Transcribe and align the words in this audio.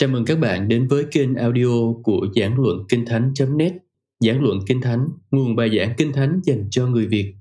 Chào 0.00 0.08
mừng 0.08 0.24
các 0.24 0.38
bạn 0.38 0.68
đến 0.68 0.88
với 0.88 1.04
kênh 1.12 1.34
audio 1.34 1.92
của 2.02 2.26
Giảng 2.36 2.60
Luận 2.60 2.84
Kinh 2.88 3.06
Thánh.net 3.06 3.72
Giảng 4.20 4.42
Luận 4.42 4.58
Kinh 4.66 4.80
Thánh, 4.80 5.08
nguồn 5.30 5.56
bài 5.56 5.70
giảng 5.76 5.94
Kinh 5.96 6.12
Thánh 6.12 6.40
dành 6.44 6.68
cho 6.70 6.86
người 6.86 7.06
Việt. 7.06 7.34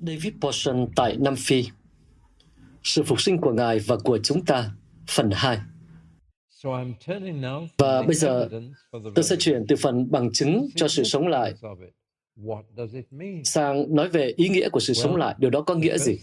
David 0.00 0.32
Porson 0.40 0.86
tại 0.96 1.16
Nam 1.16 1.34
Phi. 1.36 1.64
Sự 2.82 3.02
phục 3.02 3.20
sinh 3.20 3.38
của 3.38 3.52
Ngài 3.52 3.78
và 3.78 3.96
của 3.96 4.18
chúng 4.18 4.44
ta 4.44 4.70
Phần 5.08 5.30
2 5.32 5.58
Và 7.78 8.02
bây 8.02 8.14
giờ 8.14 8.48
tôi 9.14 9.22
sẽ 9.22 9.36
chuyển 9.36 9.64
từ 9.68 9.76
phần 9.76 10.10
bằng 10.10 10.32
chứng 10.32 10.68
cho 10.74 10.88
sự 10.88 11.04
sống 11.04 11.28
lại 11.28 11.54
sang 13.44 13.94
nói 13.94 14.08
về 14.08 14.32
ý 14.36 14.48
nghĩa 14.48 14.68
của 14.68 14.80
sự 14.80 14.94
sống 14.94 15.16
lại. 15.16 15.34
Điều 15.38 15.50
đó 15.50 15.60
có 15.60 15.74
nghĩa 15.74 15.98
gì? 15.98 16.18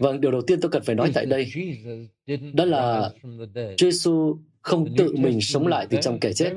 Vâng, 0.00 0.20
điều 0.20 0.30
đầu 0.30 0.42
tiên 0.42 0.60
tôi 0.60 0.70
cần 0.70 0.82
phải 0.82 0.94
nói 0.94 1.10
tại 1.14 1.26
đây 1.26 1.46
đó 2.52 2.64
là 2.64 3.10
Giêsu 3.78 4.36
không 4.62 4.96
tự 4.96 5.14
mình 5.16 5.40
sống 5.40 5.66
lại 5.66 5.86
từ 5.90 5.98
trong 6.02 6.20
kẻ 6.20 6.32
chết. 6.32 6.52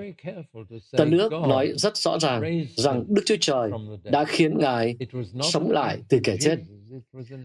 Tân 0.97 1.17
ước 1.17 1.31
nói 1.31 1.73
rất 1.75 1.97
rõ 1.97 2.19
ràng 2.19 2.65
rằng 2.75 3.03
Đức 3.07 3.21
Chúa 3.25 3.35
Trời 3.41 3.71
đã 4.03 4.25
khiến 4.25 4.57
Ngài 4.57 4.97
sống 5.41 5.71
lại 5.71 5.97
từ 6.09 6.19
kẻ 6.23 6.37
chết. 6.39 6.59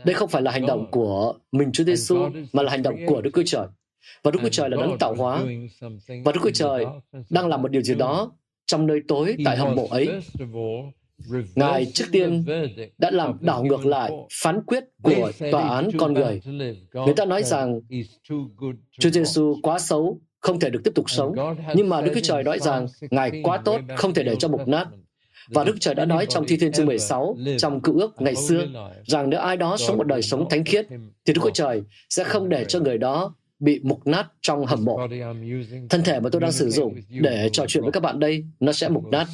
Đây 0.04 0.14
không 0.14 0.28
phải 0.28 0.42
là 0.42 0.50
hành 0.50 0.66
động 0.66 0.90
của 0.90 1.34
mình 1.52 1.72
Chúa 1.72 1.84
Giêsu 1.84 2.16
mà 2.52 2.62
là 2.62 2.70
hành 2.70 2.82
động 2.82 2.96
của 3.06 3.20
Đức 3.20 3.30
Chúa 3.34 3.42
Trời. 3.46 3.66
Và 4.22 4.30
Đức 4.30 4.38
Chúa 4.42 4.48
Trời 4.48 4.70
là 4.70 4.76
đấng 4.76 4.98
tạo 4.98 5.14
hóa. 5.14 5.42
Và 6.24 6.32
Đức 6.32 6.40
Chúa 6.42 6.50
Trời 6.50 6.84
đang 7.30 7.48
làm 7.48 7.62
một 7.62 7.70
điều 7.70 7.82
gì 7.82 7.94
đó 7.94 8.32
trong 8.70 8.86
nơi 8.86 9.00
tối 9.08 9.36
tại 9.44 9.56
hầm 9.56 9.74
mộ 9.74 9.86
ấy. 9.90 10.08
Ngài 11.54 11.86
trước 11.94 12.04
tiên 12.12 12.44
đã 12.98 13.10
làm 13.10 13.38
đảo 13.40 13.64
ngược 13.64 13.86
lại 13.86 14.12
phán 14.42 14.62
quyết 14.66 14.84
của 15.02 15.30
tòa 15.52 15.68
án 15.68 15.88
con 15.98 16.14
người. 16.14 16.40
Người 16.92 17.14
ta 17.16 17.24
nói 17.24 17.42
rằng 17.42 17.80
Chúa 19.00 19.10
Giêsu 19.10 19.56
quá 19.62 19.78
xấu, 19.78 20.20
không 20.40 20.60
thể 20.60 20.70
được 20.70 20.80
tiếp 20.84 20.92
tục 20.94 21.10
sống. 21.10 21.34
Nhưng 21.74 21.88
mà 21.88 22.00
Đức 22.00 22.12
Chúa 22.14 22.20
Trời 22.20 22.44
nói 22.44 22.58
rằng 22.58 22.86
Ngài 23.10 23.40
quá 23.42 23.58
tốt, 23.64 23.80
không 23.96 24.14
thể 24.14 24.22
để 24.22 24.36
cho 24.36 24.48
mục 24.48 24.68
nát. 24.68 24.88
Và 25.48 25.64
Đức 25.64 25.76
Trời 25.80 25.94
đã 25.94 26.04
nói 26.04 26.26
trong 26.26 26.44
Thi 26.46 26.56
Thiên 26.56 26.72
chương 26.72 26.86
16, 26.86 27.36
trong 27.58 27.80
cựu 27.80 27.98
ước 27.98 28.22
ngày 28.22 28.36
xưa, 28.36 28.66
rằng 29.06 29.30
nếu 29.30 29.40
ai 29.40 29.56
đó 29.56 29.76
sống 29.76 29.96
một 29.96 30.06
đời 30.06 30.22
sống 30.22 30.48
thánh 30.48 30.64
khiết, 30.64 30.86
thì 31.24 31.32
Đức 31.32 31.40
Chúa 31.42 31.50
Trời 31.50 31.82
sẽ 32.10 32.24
không 32.24 32.48
để 32.48 32.64
cho 32.64 32.80
người 32.80 32.98
đó 32.98 33.34
bị 33.60 33.80
mục 33.82 34.06
nát 34.06 34.26
trong 34.40 34.66
hầm 34.66 34.84
mộ. 34.84 35.08
Thân 35.88 36.02
thể 36.04 36.20
mà 36.20 36.30
tôi 36.32 36.40
đang 36.40 36.52
sử 36.52 36.70
dụng 36.70 36.94
để 37.08 37.48
trò 37.52 37.64
chuyện 37.68 37.82
với 37.82 37.92
các 37.92 38.00
bạn 38.00 38.20
đây, 38.20 38.44
nó 38.60 38.72
sẽ 38.72 38.88
mục 38.88 39.04
nát. 39.10 39.26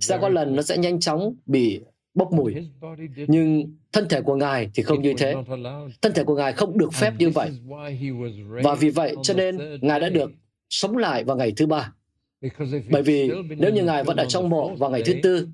Sẽ 0.00 0.18
có 0.20 0.28
lần 0.28 0.56
nó 0.56 0.62
sẽ 0.62 0.78
nhanh 0.78 1.00
chóng 1.00 1.34
bị 1.46 1.80
bốc 2.14 2.32
mùi. 2.32 2.54
Nhưng 3.28 3.72
thân 3.92 4.08
thể 4.08 4.20
của 4.20 4.36
Ngài 4.36 4.70
thì 4.74 4.82
không 4.82 5.02
như 5.02 5.14
thế. 5.18 5.34
Thân 6.02 6.12
thể 6.14 6.24
của 6.24 6.34
Ngài 6.34 6.52
không 6.52 6.78
được 6.78 6.92
phép 6.92 7.12
như 7.18 7.30
vậy. 7.30 7.50
Và 8.62 8.74
vì 8.74 8.90
vậy 8.90 9.16
cho 9.22 9.34
nên 9.34 9.58
Ngài 9.80 10.00
đã 10.00 10.08
được 10.08 10.30
sống 10.70 10.96
lại 10.96 11.24
vào 11.24 11.36
ngày 11.36 11.52
thứ 11.56 11.66
ba. 11.66 11.92
Bởi 12.90 13.02
vì 13.02 13.30
nếu 13.58 13.72
như 13.72 13.82
Ngài 13.82 14.04
vẫn 14.04 14.16
ở 14.16 14.24
trong 14.24 14.48
mộ 14.48 14.74
vào 14.74 14.90
ngày 14.90 15.02
thứ 15.06 15.14
tư, 15.22 15.48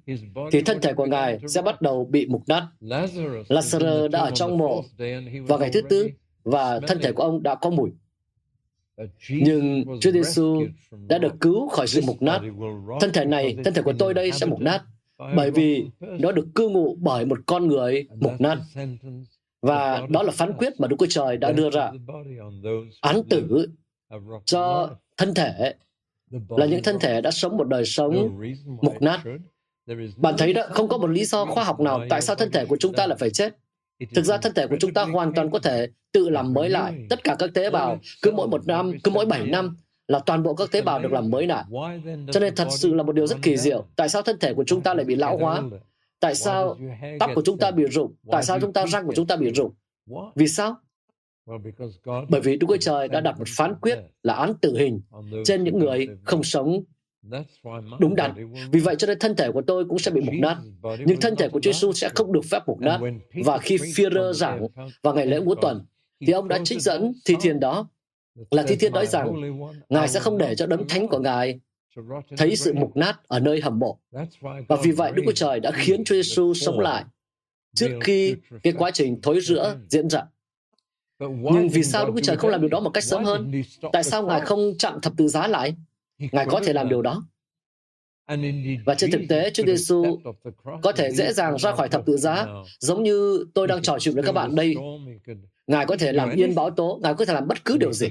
thì 0.53 0.61
thân 0.63 0.81
thể 0.81 0.93
của 0.93 1.07
Ngài 1.07 1.39
sẽ 1.49 1.63
bắt 1.63 1.83
đầu 1.83 2.05
bị 2.05 2.27
mục 2.27 2.43
nát. 2.49 2.67
Lazarus 3.49 4.09
đã 4.09 4.19
ở 4.19 4.31
trong 4.31 4.59
mộ 4.59 4.85
vào 5.47 5.59
ngày 5.59 5.71
thứ 5.73 5.81
tư 5.81 6.09
và 6.45 6.81
thân 6.81 6.99
thể 7.03 7.13
của 7.13 7.23
ông 7.23 7.43
đã 7.43 7.55
có 7.55 7.71
mùi. 7.71 7.91
Nhưng 9.29 9.85
Chúa 10.01 10.11
Giêsu 10.11 10.67
đã 11.09 11.19
được 11.19 11.33
cứu 11.41 11.69
khỏi 11.69 11.87
sự 11.87 12.01
mục 12.07 12.23
nát. 12.23 12.41
Thân 13.01 13.13
thể 13.13 13.25
này, 13.25 13.57
thân 13.65 13.75
thể 13.75 13.83
của 13.83 13.93
tôi 13.99 14.15
đây 14.15 14.33
sẽ 14.33 14.47
mục 14.47 14.61
nát, 14.61 14.83
bởi 15.37 15.51
vì 15.51 15.87
nó 16.01 16.33
được 16.33 16.47
cư 16.55 16.69
ngụ 16.69 16.97
bởi 17.01 17.27
một 17.27 17.39
con 17.47 17.69
người 17.69 18.09
mục 18.21 18.33
nát. 18.39 18.59
Và 19.63 20.07
đó 20.11 20.23
là 20.23 20.33
phán 20.33 20.53
quyết 20.53 20.73
mà 20.81 20.89
Đức 20.89 20.97
Chúa 20.99 21.07
Trời 21.07 21.37
đã 21.37 21.53
đưa 21.53 21.71
ra. 21.71 21.91
Án 23.01 23.23
tử 23.31 23.69
cho 24.45 24.91
thân 25.17 25.35
thể 25.35 25.75
là 26.49 26.67
những 26.67 26.83
thân 26.83 26.99
thể 27.01 27.21
đã 27.21 27.31
sống 27.31 27.57
một 27.57 27.69
đời 27.69 27.85
sống 27.85 28.41
mục 28.83 29.03
nát. 29.03 29.21
Bạn 30.17 30.35
thấy 30.39 30.53
đó, 30.53 30.63
không 30.71 30.89
có 30.89 30.99
một 30.99 31.07
lý 31.07 31.25
do 31.25 31.45
khoa 31.45 31.65
học 31.65 31.81
nào 31.81 32.07
tại 32.11 32.21
sao 32.23 32.37
thân 32.37 32.51
thể 32.51 32.65
của 32.65 32.77
chúng 32.77 32.93
ta 32.93 33.07
lại 33.07 33.19
phải 33.21 33.31
chết. 33.31 33.57
Thực 34.15 34.25
ra 34.25 34.39
thân 34.39 34.55
thể 34.55 34.67
của 34.67 34.77
chúng 34.81 34.95
ta 34.95 35.05
hoàn 35.05 35.33
toàn 35.35 35.51
có 35.51 35.59
thể 35.59 35.89
tự 36.13 36.29
làm 36.29 36.53
mới 36.53 36.71
lại. 36.71 37.07
Tất 37.11 37.25
cả 37.25 37.37
các 37.39 37.51
tế 37.55 37.71
bào, 37.71 37.99
cứ 38.23 38.31
mỗi 38.31 38.49
một 38.49 38.67
năm, 38.67 38.93
cứ 39.05 39.11
mỗi 39.11 39.27
bảy 39.27 39.47
năm 39.47 39.77
là 40.09 40.19
toàn 40.19 40.43
bộ 40.43 40.55
các 40.55 40.71
tế 40.73 40.83
bào 40.83 40.99
được 40.99 41.13
làm 41.13 41.31
mới 41.31 41.47
lại. 41.47 41.65
Cho 42.33 42.41
nên 42.41 42.55
thật 42.55 42.69
sự 42.71 42.95
là 42.95 43.03
một 43.03 43.13
điều 43.13 43.27
rất 43.27 43.37
kỳ 43.43 43.57
diệu. 43.57 43.87
Tại 43.97 44.09
sao 44.09 44.23
thân 44.23 44.39
thể 44.39 44.55
của 44.55 44.65
chúng 44.65 44.81
ta 44.81 44.95
lại 44.95 45.05
bị 45.05 45.15
lão 45.15 45.39
hóa? 45.39 45.63
Tại 46.21 46.35
sao 46.35 46.77
tóc 47.21 47.31
của 47.35 47.43
chúng 47.45 47.59
ta 47.59 47.71
bị 47.71 47.85
rụng? 47.85 48.15
Tại 48.31 48.43
sao 48.43 48.61
chúng 48.61 48.73
ta 48.73 48.87
răng 48.87 49.07
của 49.07 49.15
chúng 49.15 49.27
ta 49.27 49.37
bị 49.37 49.51
rụng? 49.51 49.73
Vì 50.35 50.49
sao? 50.49 50.77
Bởi 52.29 52.41
vì 52.41 52.57
Đức 52.57 52.67
Chúa 52.69 52.77
Trời 52.77 53.09
đã 53.09 53.21
đặt 53.21 53.39
một 53.39 53.49
phán 53.57 53.75
quyết 53.81 53.99
là 54.23 54.35
án 54.35 54.55
tử 54.55 54.77
hình 54.79 55.01
trên 55.45 55.65
những 55.65 55.79
người 55.79 56.09
không 56.25 56.43
sống 56.43 56.83
đúng 58.01 58.17
đắn. 58.17 58.53
Vì 58.73 58.81
vậy 58.81 58.97
cho 58.99 59.07
nên 59.07 59.19
thân 59.19 59.37
thể 59.37 59.53
của 59.53 59.63
tôi 59.67 59.85
cũng 59.85 59.99
sẽ 59.99 60.11
bị 60.11 60.21
mục 60.21 60.35
nát. 60.39 60.57
Nhưng 61.07 61.21
thân 61.21 61.37
thể 61.37 61.49
của 61.49 61.61
Chúa 61.61 61.73
Giêsu 61.73 61.93
sẽ 61.93 62.09
không 62.15 62.33
được 62.33 62.45
phép 62.51 62.63
mục 62.67 62.81
nát. 62.81 63.01
Và 63.45 63.59
khi 63.59 63.77
Führer 63.77 64.33
giảng 64.33 64.67
vào 65.03 65.15
ngày 65.15 65.27
lễ 65.27 65.41
ngũ 65.41 65.55
tuần, 65.55 65.87
thì 66.27 66.33
ông 66.33 66.49
đã 66.49 66.59
trích 66.65 66.83
dẫn 66.83 67.13
thi 67.25 67.35
thiên 67.41 67.61
đó 67.61 67.89
là 68.51 68.63
thi 68.63 68.77
thiên 68.77 68.93
nói 68.93 69.07
rằng 69.07 69.33
Ngài 69.89 70.09
sẽ 70.09 70.21
không 70.21 70.39
để 70.39 70.55
cho 70.55 70.67
đấng 70.67 70.89
thánh 70.89 71.09
của 71.09 71.19
Ngài 71.19 71.61
thấy 72.37 72.57
sự 72.57 72.75
mục 72.75 72.97
nát 72.97 73.21
ở 73.29 73.41
nơi 73.41 73.61
hầm 73.61 73.79
mộ. 73.79 73.99
Và 74.69 74.77
vì 74.83 74.91
vậy 74.91 75.13
Đức 75.15 75.23
Chúa 75.27 75.33
Trời 75.33 75.61
đã 75.61 75.71
khiến 75.71 76.05
Chúa 76.05 76.15
Giêsu 76.15 76.55
sống 76.55 76.81
lại 76.81 77.05
trước 77.75 77.99
khi 78.01 78.37
cái 78.63 78.73
quá 78.73 78.91
trình 78.91 79.21
thối 79.23 79.41
rữa 79.41 79.77
diễn 79.89 80.11
ra. 80.11 80.23
Nhưng 81.21 81.69
vì 81.69 81.83
sao 81.83 82.07
Đức 82.07 82.13
Chúa 82.15 82.21
Trời 82.23 82.37
không 82.37 82.51
làm 82.51 82.61
điều 82.61 82.71
đó 82.71 82.81
một 82.81 82.91
cách 82.91 83.05
sớm 83.05 83.25
hơn? 83.25 83.63
Tại 83.93 84.05
sao 84.05 84.27
Ngài 84.27 84.41
không 84.41 84.73
chặn 84.79 85.01
thập 85.01 85.13
tự 85.17 85.29
giá 85.29 85.47
lại? 85.49 85.75
Ngài 86.19 86.47
có 86.49 86.61
thể 86.65 86.73
làm 86.73 86.89
điều 86.89 87.03
đó. 87.03 87.23
Và 88.87 88.95
trên 88.95 89.11
thực 89.11 89.21
tế, 89.29 89.51
Chúa 89.51 89.65
Giêsu 89.67 90.19
có 90.83 90.93
thể 90.93 91.11
dễ 91.11 91.33
dàng 91.33 91.59
ra 91.59 91.73
khỏi 91.73 91.89
thập 91.89 92.07
tự 92.07 92.17
giá, 92.17 92.47
giống 92.81 93.03
như 93.03 93.45
tôi 93.55 93.67
đang 93.67 93.83
trò 93.83 93.99
chuyện 93.99 94.15
với 94.15 94.25
các 94.25 94.33
bạn 94.33 94.55
đây. 94.55 94.75
Ngài 95.67 95.87
có 95.87 95.97
thể 95.97 96.13
làm 96.13 96.31
yên 96.31 96.55
báo 96.55 96.71
tố, 96.71 97.01
Ngài 97.03 97.15
có 97.15 97.25
thể 97.25 97.35
làm 97.35 97.49
bất 97.49 97.65
cứ 97.65 97.77
điều 97.77 97.93
gì. 97.93 98.09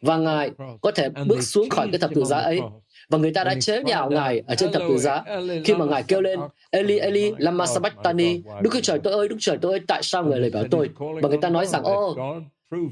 Và 0.00 0.16
Ngài 0.16 0.50
có 0.80 0.90
thể 0.90 1.08
bước 1.08 1.42
xuống 1.42 1.68
khỏi 1.68 1.88
cái 1.92 1.98
thập 1.98 2.10
tự 2.14 2.24
giá 2.24 2.36
ấy. 2.38 2.60
Và 3.08 3.18
người 3.18 3.32
ta 3.32 3.44
đã 3.44 3.54
chế 3.60 3.82
nhạo 3.82 4.10
Ngài 4.10 4.42
ở 4.46 4.54
trên 4.54 4.72
thập 4.72 4.82
tự 4.88 4.98
giá. 4.98 5.24
Khi 5.64 5.74
mà 5.74 5.84
Ngài 5.84 6.02
kêu 6.02 6.20
lên, 6.20 6.40
Eli, 6.70 6.98
Eli, 6.98 7.32
lama 7.38 7.66
sabachthani, 7.66 8.42
Đức 8.62 8.70
Chúa 8.72 8.80
Trời 8.80 8.98
tôi 8.98 9.12
ơi, 9.12 9.28
Đức 9.28 9.36
Chúa 9.38 9.50
Trời 9.52 9.58
tôi 9.62 9.72
ơi, 9.72 9.80
tại 9.88 10.02
sao 10.02 10.24
người 10.24 10.40
lời 10.40 10.50
bảo 10.50 10.64
tôi? 10.70 10.90
Và 10.98 11.28
người 11.28 11.38
ta 11.42 11.48
nói 11.48 11.66
rằng, 11.66 11.82
ô, 11.82 12.16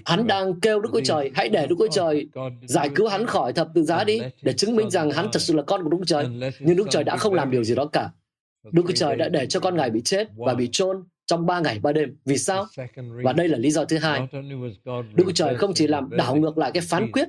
Hắn 0.05 0.27
đang 0.27 0.61
kêu 0.61 0.81
Đức 0.81 0.91
Chúa 0.93 1.01
Trời, 1.05 1.31
hãy 1.35 1.49
để 1.49 1.67
Đức 1.67 1.77
Chúa 1.79 1.89
Trời 1.91 2.27
giải 2.67 2.91
cứu 2.95 3.09
hắn 3.09 3.27
khỏi 3.27 3.53
thập 3.53 3.69
tự 3.75 3.83
giá 3.83 4.05
đi, 4.05 4.21
để 4.43 4.53
chứng 4.53 4.77
minh 4.77 4.91
rằng 4.91 5.11
hắn 5.11 5.29
thật 5.33 5.43
sự 5.43 5.55
là 5.55 5.63
con 5.63 5.83
của 5.83 5.89
Đức 5.89 5.97
Chúa 5.99 6.05
Trời. 6.05 6.27
Nhưng 6.61 6.77
Đức 6.77 6.85
Chúa 6.85 6.91
Trời 6.91 7.05
đã 7.05 7.17
không 7.17 7.35
làm 7.35 7.51
điều 7.51 7.65
gì 7.65 7.75
đó 7.75 7.87
cả. 7.87 8.11
Đức 8.73 8.83
Chúa 8.89 8.95
Trời 8.95 9.17
đã 9.17 9.29
để 9.29 9.47
cho 9.47 9.61
con 9.61 9.77
ngài 9.77 9.91
bị 9.91 10.01
chết 10.05 10.29
và 10.37 10.55
bị 10.55 10.69
chôn 10.73 11.05
trong 11.27 11.47
ba 11.47 11.61
ngày 11.61 11.79
ba 11.79 11.93
đêm. 11.93 12.17
Vì 12.25 12.39
sao? 12.39 12.67
Và 13.25 13.33
đây 13.33 13.49
là 13.49 13.59
lý 13.59 13.71
do 13.71 13.85
thứ 13.85 13.99
hai. 13.99 14.29
Đức 15.15 15.25
Chúa 15.25 15.33
Trời 15.35 15.55
không 15.55 15.75
chỉ 15.75 15.87
làm 15.87 16.11
đảo 16.11 16.37
ngược 16.37 16.59
lại 16.59 16.71
cái 16.75 16.83
phán 16.87 17.13
quyết 17.13 17.29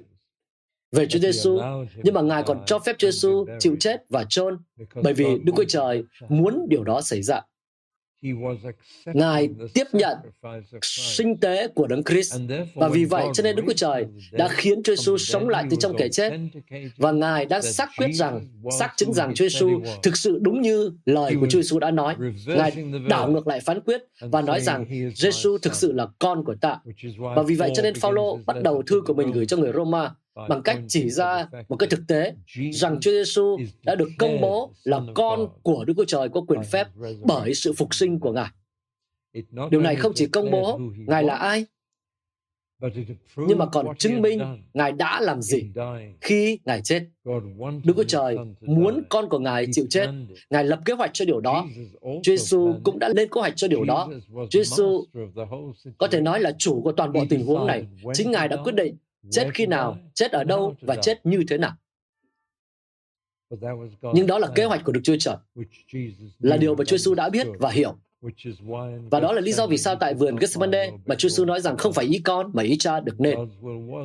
về 0.92 1.06
Chúa 1.08 1.20
Giêsu, 1.20 1.60
nhưng 2.04 2.14
mà 2.14 2.22
Ngài 2.22 2.44
còn 2.44 2.64
cho 2.66 2.80
phép 2.80 2.96
Chúa 2.98 3.12
Giêsu 3.12 3.46
chịu 3.60 3.76
chết 3.80 4.02
và 4.10 4.24
chôn, 4.30 4.58
bởi 5.04 5.14
vì 5.14 5.26
Đức 5.44 5.54
Chúa 5.56 5.64
Trời 5.64 6.04
muốn 6.30 6.66
điều 6.70 6.84
đó 6.84 7.02
xảy 7.02 7.22
ra. 7.24 7.42
Ngài 9.06 9.50
tiếp 9.74 9.88
nhận 9.94 10.18
sinh 10.82 11.38
tế 11.38 11.68
của 11.68 11.88
Đấng 11.88 12.04
Christ. 12.04 12.36
Và 12.76 12.90
vì 12.90 13.06
vậy 13.06 13.26
cho 13.34 13.44
nên 13.44 13.56
Đức 13.56 13.64
Chúa 13.68 13.74
Trời 13.74 14.06
đã 14.32 14.48
khiến 14.48 14.84
Chúa 14.84 14.96
Giêsu 14.96 15.18
sống 15.18 15.50
lại 15.50 15.66
từ 15.70 15.78
trong 15.80 15.96
kẻ 15.98 16.08
chết. 16.12 16.34
và 16.98 17.12
Ngài 17.12 17.46
đang 17.46 17.62
xác 17.62 17.90
quyết 17.98 18.12
rằng 18.14 18.48
xác 18.80 18.94
chứng 18.98 19.14
rằng 19.14 19.34
Chúa 19.36 19.46
Giêsu 19.50 19.82
thực 20.04 20.18
sự 20.18 20.40
đúng 20.42 20.62
như 20.62 20.92
lời 21.06 21.36
của 21.40 21.48
Chúa 21.50 21.62
Giêsu 21.62 21.80
đã 21.80 21.92
nói. 21.92 22.16
Ngài 22.48 22.72
đảo 23.10 23.32
ngược 23.32 23.48
lại 23.48 23.60
phán 23.60 23.80
quyết 23.82 24.02
và 24.22 24.42
nói 24.42 24.62
rằng 24.62 24.86
Giêsu 25.16 25.58
thực 25.58 25.76
sự 25.76 25.92
là 25.92 26.08
con 26.20 26.44
của 26.46 26.56
ta. 26.62 26.80
Và 27.18 27.44
vì 27.44 27.56
vậy 27.56 27.72
cho 27.76 27.84
nên 27.84 27.94
Phaolô 27.96 28.40
bắt 28.46 28.56
đầu 28.64 28.84
thư 28.88 29.02
của 29.02 29.14
mình 29.14 29.32
gửi 29.32 29.46
cho 29.46 29.58
người 29.58 29.72
Roma 29.76 30.12
bằng 30.50 30.62
cách 30.64 30.80
chỉ 30.88 31.10
ra 31.10 31.48
một 31.70 31.76
cái 31.76 31.90
thực 31.90 32.00
tế 32.08 32.34
rằng 32.74 33.00
Chúa 33.02 33.12
Giêsu 33.12 33.58
đã 33.84 33.96
được 33.96 34.10
công 34.20 34.42
bố 34.42 34.74
là 34.84 35.02
con 35.16 35.48
của 35.64 35.86
Đức 35.86 35.94
Chúa 35.98 36.06
Trời 36.06 36.30
có 36.30 36.42
quyền 36.42 36.64
phép 36.64 36.88
bởi 37.22 37.54
sự 37.54 37.74
phục 37.74 37.96
sinh 37.96 38.20
của 38.20 38.32
Ngài. 38.32 38.50
Điều 39.72 39.82
này 39.82 39.96
không 39.96 40.12
chỉ 40.16 40.28
công 40.28 40.52
bố 40.52 40.80
Ngài 41.08 41.24
là 41.24 41.36
ai, 41.36 41.66
nhưng 43.38 43.58
mà 43.58 43.66
còn 43.66 43.98
chứng 43.98 44.22
minh 44.22 44.64
Ngài 44.74 44.92
đã 44.92 45.22
làm 45.22 45.42
gì 45.42 45.72
khi 46.22 46.60
Ngài 46.66 46.82
chết. 46.82 47.06
Đức 47.84 47.94
Chúa 47.96 48.04
Trời 48.04 48.38
muốn 48.62 49.04
con 49.10 49.30
của 49.30 49.40
Ngài 49.40 49.68
chịu 49.72 49.86
chết. 49.90 50.08
Ngài 50.50 50.64
lập 50.64 50.80
kế 50.86 50.94
hoạch 50.94 51.10
cho 51.14 51.26
điều 51.26 51.40
đó. 51.40 51.68
Chúa 52.02 52.20
Giêsu 52.24 52.74
cũng 52.84 53.00
đã 53.00 53.10
lên 53.10 53.30
kế 53.30 53.42
hoạch 53.42 53.54
cho 53.56 53.68
điều 53.68 53.84
đó. 53.84 54.10
Chúa 54.34 54.64
Giêsu 54.64 55.06
có 55.98 56.08
thể 56.08 56.22
nói 56.22 56.40
là 56.40 56.52
chủ 56.58 56.82
của 56.82 56.92
toàn 56.92 57.14
bộ 57.14 57.26
tình 57.30 57.46
huống 57.46 57.68
này. 57.68 57.86
Chính 58.14 58.32
Ngài 58.32 58.48
đã 58.48 58.58
quyết 58.64 58.76
định 58.76 58.98
chết 59.32 59.50
khi 59.54 59.66
nào, 59.66 59.98
chết 60.14 60.32
ở 60.32 60.44
đâu 60.44 60.76
và 60.82 60.96
chết 60.96 61.26
như 61.26 61.44
thế 61.48 61.58
nào. 61.58 61.76
Nhưng 64.14 64.28
đó 64.28 64.40
là 64.40 64.48
kế 64.56 64.66
hoạch 64.66 64.82
của 64.86 64.92
Đức 64.92 65.02
Chúa 65.04 65.16
Trời, 65.20 65.36
là 66.40 66.58
điều 66.58 66.76
mà 66.76 66.86
Chúa 66.86 66.98
Giêsu 66.98 67.14
đã 67.14 67.30
biết 67.30 67.48
và 67.60 67.72
hiểu. 67.72 68.00
Và 69.12 69.20
đó 69.20 69.34
là 69.34 69.42
lý 69.42 69.52
do 69.52 69.68
vì 69.68 69.78
sao 69.78 69.96
tại 69.96 70.14
vườn 70.14 70.36
Gethsemane 70.36 70.92
mà 71.06 71.16
Chúa 71.16 71.30
Giêsu 71.30 71.46
nói 71.46 71.62
rằng 71.62 71.78
không 71.78 71.94
phải 71.94 72.06
ý 72.06 72.20
con 72.20 72.52
mà 72.54 72.64
ý 72.64 72.78
cha 72.78 73.00
được 73.00 73.20
nên. 73.20 73.38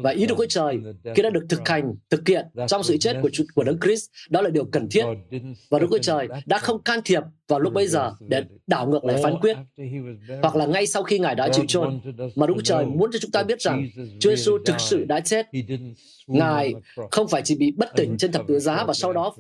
Và 0.02 0.11
ý 0.11 0.26
Đức 0.26 0.34
Chúa 0.38 0.46
Trời 0.46 0.78
khi 1.14 1.22
đã 1.22 1.31
được 1.31 1.46
thực 1.49 1.69
hành, 1.69 1.94
thực 2.11 2.28
hiện 2.28 2.46
trong 2.69 2.82
sự 2.82 2.96
chết 2.96 3.16
của, 3.22 3.28
của 3.55 3.64
Đấng 3.64 3.81
Christ, 3.81 4.05
đó 4.31 4.43
là 4.43 4.50
điều 4.50 4.64
cần 4.64 4.88
thiết. 4.90 5.05
Và 5.70 5.78
Đức 5.78 5.87
Chúa 5.90 5.99
Trời 5.99 6.28
đã 6.46 6.58
không 6.58 6.82
can 6.82 7.00
thiệp 7.05 7.22
vào 7.49 7.61
lúc 7.61 7.72
bấy 7.72 7.87
giờ 7.87 8.12
để 8.28 8.43
đảo 8.66 8.88
ngược 8.88 9.05
lại 9.05 9.20
phán 9.22 9.34
quyết. 9.40 9.56
Hoặc 10.43 10.56
là 10.56 10.66
ngay 10.66 10.87
sau 10.87 11.02
khi 11.02 11.19
Ngài 11.19 11.34
đã 11.34 11.49
chịu 11.52 11.64
chôn, 11.69 12.00
mà 12.37 12.46
Đức 12.46 12.55
Chúa 12.56 12.62
Trời 12.64 12.87
muốn 12.87 13.11
cho 13.12 13.19
chúng 13.19 13.31
ta 13.31 13.43
biết 13.43 13.61
rằng 13.61 13.88
Chúa 14.20 14.31
Giêsu 14.31 14.58
thực 14.66 14.81
sự 14.81 15.05
đã 15.05 15.20
chết. 15.20 15.46
Ngài 16.26 16.75
không 17.11 17.28
phải 17.28 17.43
chỉ 17.44 17.56
bị 17.56 17.72
bất 17.76 17.88
tỉnh 17.96 18.16
trên 18.19 18.32
thập 18.32 18.43
tự 18.49 18.58
giá 18.58 18.84
và 18.84 18.94
sau 18.94 19.12
đó 19.12 19.34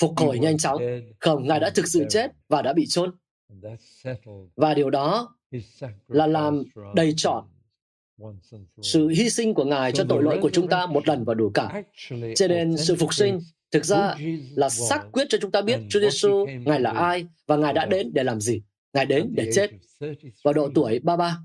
phục 0.00 0.18
hồi 0.18 0.38
nhanh 0.38 0.58
chóng. 0.58 0.82
Không, 1.20 1.48
Ngài 1.48 1.60
đã 1.60 1.70
thực 1.70 1.86
sự 1.88 2.04
chết 2.08 2.30
và 2.48 2.62
đã 2.62 2.72
bị 2.72 2.86
chôn. 2.88 3.10
Và 4.56 4.74
điều 4.74 4.90
đó 4.90 5.36
là 6.08 6.26
làm 6.26 6.62
đầy 6.94 7.14
trọn 7.16 7.44
sự 8.82 9.08
hy 9.08 9.30
sinh 9.30 9.54
của 9.54 9.64
Ngài 9.64 9.92
cho 9.92 10.04
tội 10.08 10.22
lỗi 10.22 10.38
của 10.42 10.50
chúng 10.50 10.68
ta 10.68 10.86
một 10.86 11.08
lần 11.08 11.24
và 11.24 11.34
đủ 11.34 11.50
cả. 11.54 11.82
Cho 12.36 12.48
nên 12.48 12.76
sự 12.76 12.96
phục 12.96 13.14
sinh 13.14 13.40
thực 13.70 13.84
ra 13.84 14.14
là 14.54 14.68
xác 14.68 15.04
quyết 15.12 15.26
cho 15.28 15.38
chúng 15.40 15.50
ta 15.50 15.62
biết 15.62 15.80
Chúa 15.90 16.00
Giêsu 16.00 16.46
Ngài 16.46 16.80
là 16.80 16.90
ai 16.90 17.26
và 17.46 17.56
Ngài 17.56 17.72
đã 17.72 17.86
đến 17.86 18.10
để 18.14 18.24
làm 18.24 18.40
gì. 18.40 18.62
Ngài 18.92 19.06
đến 19.06 19.32
để 19.34 19.50
chết 19.54 19.70
vào 20.44 20.54
độ 20.54 20.70
tuổi 20.74 20.98
33. 20.98 21.38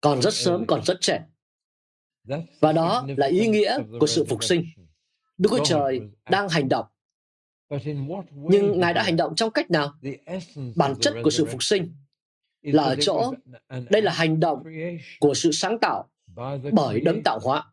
Còn 0.00 0.22
rất 0.22 0.34
sớm, 0.34 0.66
còn 0.66 0.84
rất 0.84 1.00
trẻ. 1.00 1.24
Và 2.60 2.72
đó 2.72 3.06
là 3.16 3.26
ý 3.26 3.48
nghĩa 3.48 3.78
của 4.00 4.06
sự 4.06 4.24
phục 4.28 4.44
sinh. 4.44 4.64
Đức 5.38 5.48
Chúa 5.50 5.64
Trời 5.64 6.00
đang 6.30 6.48
hành 6.48 6.68
động 6.68 6.86
nhưng 8.34 8.80
Ngài 8.80 8.94
đã 8.94 9.02
hành 9.02 9.16
động 9.16 9.34
trong 9.34 9.50
cách 9.50 9.70
nào? 9.70 9.94
Bản 10.76 10.94
chất 11.00 11.14
của 11.24 11.30
sự 11.30 11.44
phục 11.44 11.62
sinh 11.62 11.94
là 12.62 12.82
ở 12.82 12.96
chỗ 13.00 13.34
đây 13.90 14.02
là 14.02 14.12
hành 14.12 14.40
động 14.40 14.62
của 15.20 15.34
sự 15.34 15.52
sáng 15.52 15.78
tạo 15.78 16.08
bởi 16.72 17.00
đấng 17.00 17.22
tạo 17.22 17.38
hóa. 17.42 17.72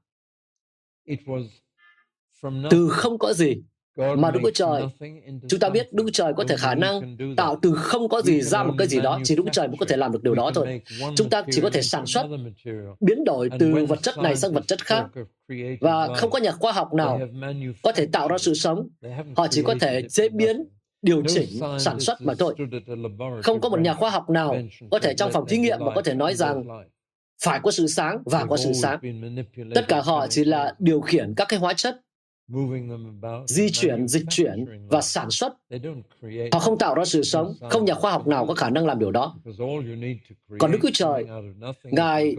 Từ 2.69 2.90
không 2.90 3.18
có 3.19 3.34
gì 3.34 3.63
mà 4.18 4.31
Đức 4.31 4.40
Chúa 4.44 4.51
Trời, 4.51 4.84
chúng 5.48 5.60
ta 5.60 5.69
biết 5.69 5.94
Đức 5.94 6.04
Chúa 6.04 6.12
Trời 6.12 6.34
có 6.38 6.44
thể 6.48 6.56
khả 6.57 6.75
năng 6.75 7.18
tạo 7.38 7.60
từ 7.62 7.74
không 7.75 8.10
có 8.10 8.22
gì 8.22 8.42
ra 8.42 8.63
một 8.63 8.74
cái 8.78 8.88
gì 8.88 9.00
đó, 9.00 9.19
chỉ 9.24 9.36
Đức 9.36 9.44
Chúa 9.46 9.51
Trời 9.51 9.68
mới 9.68 9.78
có 9.80 9.86
thể 9.86 9.98
làm 9.98 10.12
được 10.12 10.24
điều 10.24 10.36
đó 10.36 10.51
thôi. 10.56 10.81
Chúng 11.16 11.30
ta 11.30 11.44
chỉ 11.51 11.62
có 11.62 11.69
thể 11.69 11.81
sản 11.81 12.06
xuất, 12.06 12.25
biến 13.00 13.24
đổi 13.25 13.50
từ 13.60 13.86
vật 13.86 14.01
chất 14.01 14.18
này 14.18 14.36
sang 14.36 14.54
vật 14.54 14.68
chất 14.68 14.86
khác, 14.86 15.06
và 15.81 16.07
không 16.16 16.31
có 16.31 16.40
nhà 16.40 16.51
khoa 16.51 16.72
học 16.72 16.94
nào 16.94 17.19
có 17.84 17.92
thể 17.92 18.06
tạo 18.06 18.28
ra 18.28 18.38
sự 18.38 18.54
sống. 18.54 18.88
Họ 19.36 19.48
chỉ 19.48 19.63
có 19.63 19.75
thể 19.80 20.02
chế 20.10 20.30
biến 20.30 20.63
điều 21.02 21.24
chỉnh 21.28 21.60
sản 21.80 22.00
xuất 22.00 22.22
mà 22.22 22.34
thôi. 22.40 22.56
Không 23.44 23.62
có 23.62 23.69
một 23.69 23.80
nhà 23.80 23.94
khoa 23.94 24.10
học 24.10 24.30
nào 24.30 24.57
có 24.92 25.00
thể 25.00 25.13
trong 25.13 25.31
phòng 25.31 25.45
thí 25.48 25.57
nghiệm 25.57 25.78
mà 25.80 25.92
có 25.95 26.02
thể 26.02 26.13
nói 26.13 26.36
rằng 26.36 26.63
phải 27.44 27.60
có 27.63 27.72
sự 27.72 27.88
sáng 27.88 28.18
và 28.25 28.45
có 28.45 28.57
sự 28.57 28.74
sáng. 28.74 29.00
Tất 29.75 29.88
cả 29.88 30.02
họ 30.02 30.28
chỉ 30.28 30.44
là 30.44 30.74
điều 30.80 31.02
khiển 31.02 31.34
các 31.38 31.48
cái 31.48 31.60
hóa 31.60 31.74
chất 31.74 32.02
di 33.48 33.69
chuyển, 33.69 34.07
dịch 34.07 34.25
chuyển 34.30 34.88
và 34.90 35.01
sản 35.01 35.30
xuất. 35.30 35.54
Họ 36.51 36.60
không 36.60 36.78
tạo 36.78 36.96
ra 36.96 37.06
sự 37.06 37.24
sống, 37.24 37.54
không 37.69 37.86
nhà 37.86 37.94
khoa 37.94 38.12
học 38.12 38.28
nào 38.28 38.46
có 38.48 38.54
khả 38.54 38.69
năng 38.69 38.86
làm 38.86 39.00
điều 39.00 39.12
đó. 39.12 39.36
Còn 40.60 40.72
Đức 40.72 40.80
Chúa 40.81 40.90
Trời, 40.94 41.25
Ngài 41.84 42.36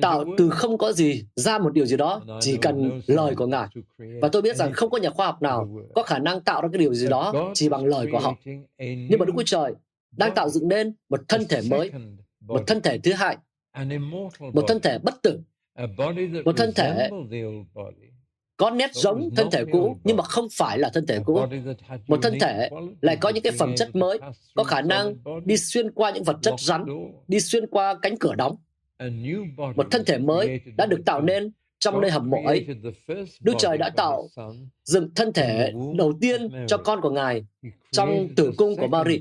tạo 0.00 0.24
từ 0.36 0.50
không 0.50 0.78
có 0.78 0.92
gì 0.92 1.26
ra 1.36 1.58
một 1.58 1.72
điều 1.72 1.86
gì 1.86 1.96
đó, 1.96 2.22
chỉ 2.40 2.56
cần 2.56 3.00
lời 3.06 3.34
của 3.34 3.46
Ngài. 3.46 3.68
Và 4.22 4.28
tôi 4.32 4.42
biết 4.42 4.56
rằng 4.56 4.72
không 4.72 4.90
có 4.90 4.98
nhà 4.98 5.10
khoa 5.10 5.26
học 5.26 5.42
nào 5.42 5.68
có 5.94 6.02
khả 6.02 6.18
năng 6.18 6.40
tạo 6.40 6.62
ra 6.62 6.68
cái 6.72 6.78
điều 6.78 6.94
gì 6.94 7.08
đó 7.08 7.50
chỉ 7.54 7.68
bằng 7.68 7.84
lời 7.84 8.08
của 8.12 8.18
họ. 8.18 8.36
Nhưng 8.78 9.18
mà 9.18 9.24
Đức 9.26 9.32
Chúa 9.36 9.42
Trời 9.46 9.72
đang 10.16 10.34
tạo 10.34 10.48
dựng 10.48 10.68
nên 10.68 10.94
một 11.08 11.20
thân 11.28 11.44
thể 11.48 11.60
mới, 11.70 11.90
một 12.40 12.62
thân 12.66 12.80
thể 12.82 12.98
thứ 12.98 13.12
hai, 13.12 13.36
một 14.52 14.64
thân 14.68 14.80
thể 14.80 14.98
bất 14.98 15.22
tử, 15.22 15.40
một 16.44 16.56
thân 16.56 16.72
thể 16.74 17.10
có 18.56 18.70
nét 18.70 18.90
giống 18.94 19.30
thân 19.36 19.50
thể 19.52 19.64
cũ 19.72 19.96
nhưng 20.04 20.16
mà 20.16 20.24
không 20.24 20.46
phải 20.52 20.78
là 20.78 20.90
thân 20.94 21.06
thể 21.06 21.18
cũ. 21.24 21.40
Một 22.06 22.18
thân 22.22 22.38
thể 22.40 22.70
lại 23.00 23.16
có 23.16 23.28
những 23.28 23.42
cái 23.42 23.52
phẩm 23.58 23.74
chất 23.76 23.96
mới, 23.96 24.18
có 24.54 24.64
khả 24.64 24.80
năng 24.80 25.14
đi 25.44 25.56
xuyên 25.56 25.90
qua 25.90 26.10
những 26.10 26.24
vật 26.24 26.36
chất 26.42 26.54
rắn, 26.58 26.84
đi 27.28 27.40
xuyên 27.40 27.66
qua 27.66 27.94
cánh 28.02 28.16
cửa 28.16 28.34
đóng. 28.34 28.56
Một 29.76 29.86
thân 29.90 30.04
thể 30.04 30.18
mới 30.18 30.60
đã 30.76 30.86
được 30.86 31.00
tạo 31.06 31.20
nên 31.20 31.50
trong 31.78 32.00
nơi 32.00 32.10
hầm 32.10 32.30
mộ 32.30 32.42
ấy. 32.46 32.66
Đức 33.40 33.52
Trời 33.58 33.78
đã 33.78 33.90
tạo 33.90 34.28
dựng 34.84 35.14
thân 35.14 35.32
thể 35.32 35.72
đầu 35.98 36.12
tiên 36.20 36.48
cho 36.66 36.76
con 36.76 37.00
của 37.00 37.10
Ngài 37.10 37.44
trong 37.92 38.28
tử 38.36 38.52
cung 38.56 38.76
của 38.76 38.86
Mary. 38.86 39.20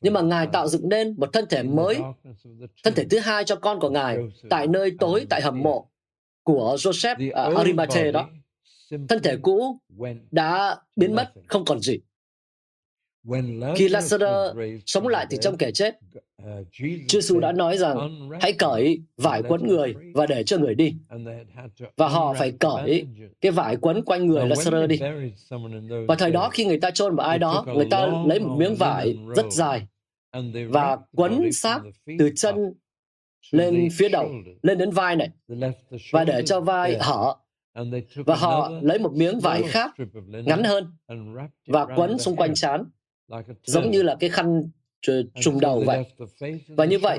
Nhưng 0.00 0.14
mà 0.14 0.20
Ngài 0.20 0.46
tạo 0.46 0.68
dựng 0.68 0.88
nên 0.88 1.14
một 1.16 1.32
thân 1.32 1.44
thể 1.50 1.62
mới, 1.62 1.96
thân 2.84 2.94
thể 2.94 3.04
thứ 3.10 3.18
hai 3.18 3.44
cho 3.44 3.56
con 3.56 3.80
của 3.80 3.90
Ngài 3.90 4.16
tại 4.50 4.66
nơi 4.66 4.92
tối 4.98 5.26
tại 5.30 5.42
hầm 5.42 5.62
mộ 5.62 5.88
của 6.42 6.76
Joseph 6.78 7.50
uh, 7.50 7.56
Arimathea 7.56 8.10
đó 8.10 8.28
thân 9.08 9.22
thể 9.22 9.36
cũ 9.42 9.80
đã 10.30 10.76
biến 10.96 11.14
mất, 11.14 11.32
không 11.46 11.64
còn 11.64 11.80
gì. 11.80 11.98
Khi 13.76 13.88
Lazarus 13.88 14.80
sống 14.86 15.08
lại 15.08 15.26
từ 15.30 15.36
trong 15.40 15.56
kẻ 15.56 15.70
chết, 15.70 15.98
uh, 16.42 16.48
Chúa 16.72 16.86
Giêsu 17.08 17.40
đã 17.40 17.52
nói 17.52 17.78
rằng 17.78 18.28
hãy 18.40 18.52
cởi 18.52 19.02
vải 19.16 19.42
quấn 19.42 19.66
người 19.66 19.94
và 20.14 20.26
để 20.26 20.42
cho 20.44 20.58
người 20.58 20.74
đi. 20.74 20.94
Và 21.96 22.08
họ 22.08 22.34
phải 22.38 22.52
cởi 22.60 23.06
cái 23.40 23.52
vải 23.52 23.76
quấn 23.76 24.02
quanh 24.02 24.26
người 24.26 24.48
Lazarus 24.48 24.86
đi. 24.86 24.98
Và 26.08 26.14
thời 26.14 26.30
đó 26.30 26.48
khi 26.48 26.64
người 26.64 26.80
ta 26.80 26.90
chôn 26.90 27.16
một 27.16 27.22
ai 27.22 27.38
đó, 27.38 27.64
người 27.74 27.86
ta 27.90 28.06
lấy 28.26 28.40
một 28.40 28.56
miếng 28.58 28.74
vải 28.74 29.18
rất 29.36 29.46
dài 29.50 29.86
và 30.68 30.98
quấn 31.16 31.52
xác 31.52 31.80
từ 32.18 32.30
chân 32.36 32.74
lên 33.50 33.88
phía 33.92 34.08
đầu, 34.08 34.30
lên 34.62 34.78
đến 34.78 34.90
vai 34.90 35.16
này, 35.16 35.30
và 36.12 36.24
để 36.24 36.42
cho 36.46 36.60
vai 36.60 36.98
hở 37.00 37.34
và 38.26 38.36
họ 38.36 38.72
lấy 38.82 38.98
một 38.98 39.12
miếng 39.12 39.40
vải 39.40 39.62
khác 39.62 39.94
ngắn 40.44 40.64
hơn 40.64 40.96
và 41.66 41.86
quấn 41.96 42.18
xung 42.18 42.36
quanh 42.36 42.54
trán 42.54 42.84
giống 43.64 43.90
như 43.90 44.02
là 44.02 44.16
cái 44.20 44.30
khăn 44.30 44.70
trùm 45.40 45.60
đầu 45.60 45.82
vậy. 45.86 46.04
và 46.68 46.84
như 46.84 46.98
vậy 46.98 47.18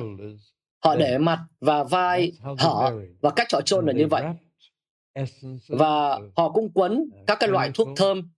họ 0.84 0.96
để 0.96 1.18
mặt 1.18 1.40
và 1.60 1.84
vai 1.84 2.32
hở 2.58 3.02
và 3.22 3.30
cách 3.30 3.48
họ 3.54 3.62
chôn 3.62 3.86
là 3.86 3.94
như 3.94 4.08
vậy. 4.08 4.24
và 5.68 6.20
họ 6.36 6.50
cũng 6.50 6.72
quấn 6.74 7.10
các 7.28 7.38
cái 7.40 7.50
loại 7.50 7.72
thuốc 7.74 7.88
thơm 7.96 8.30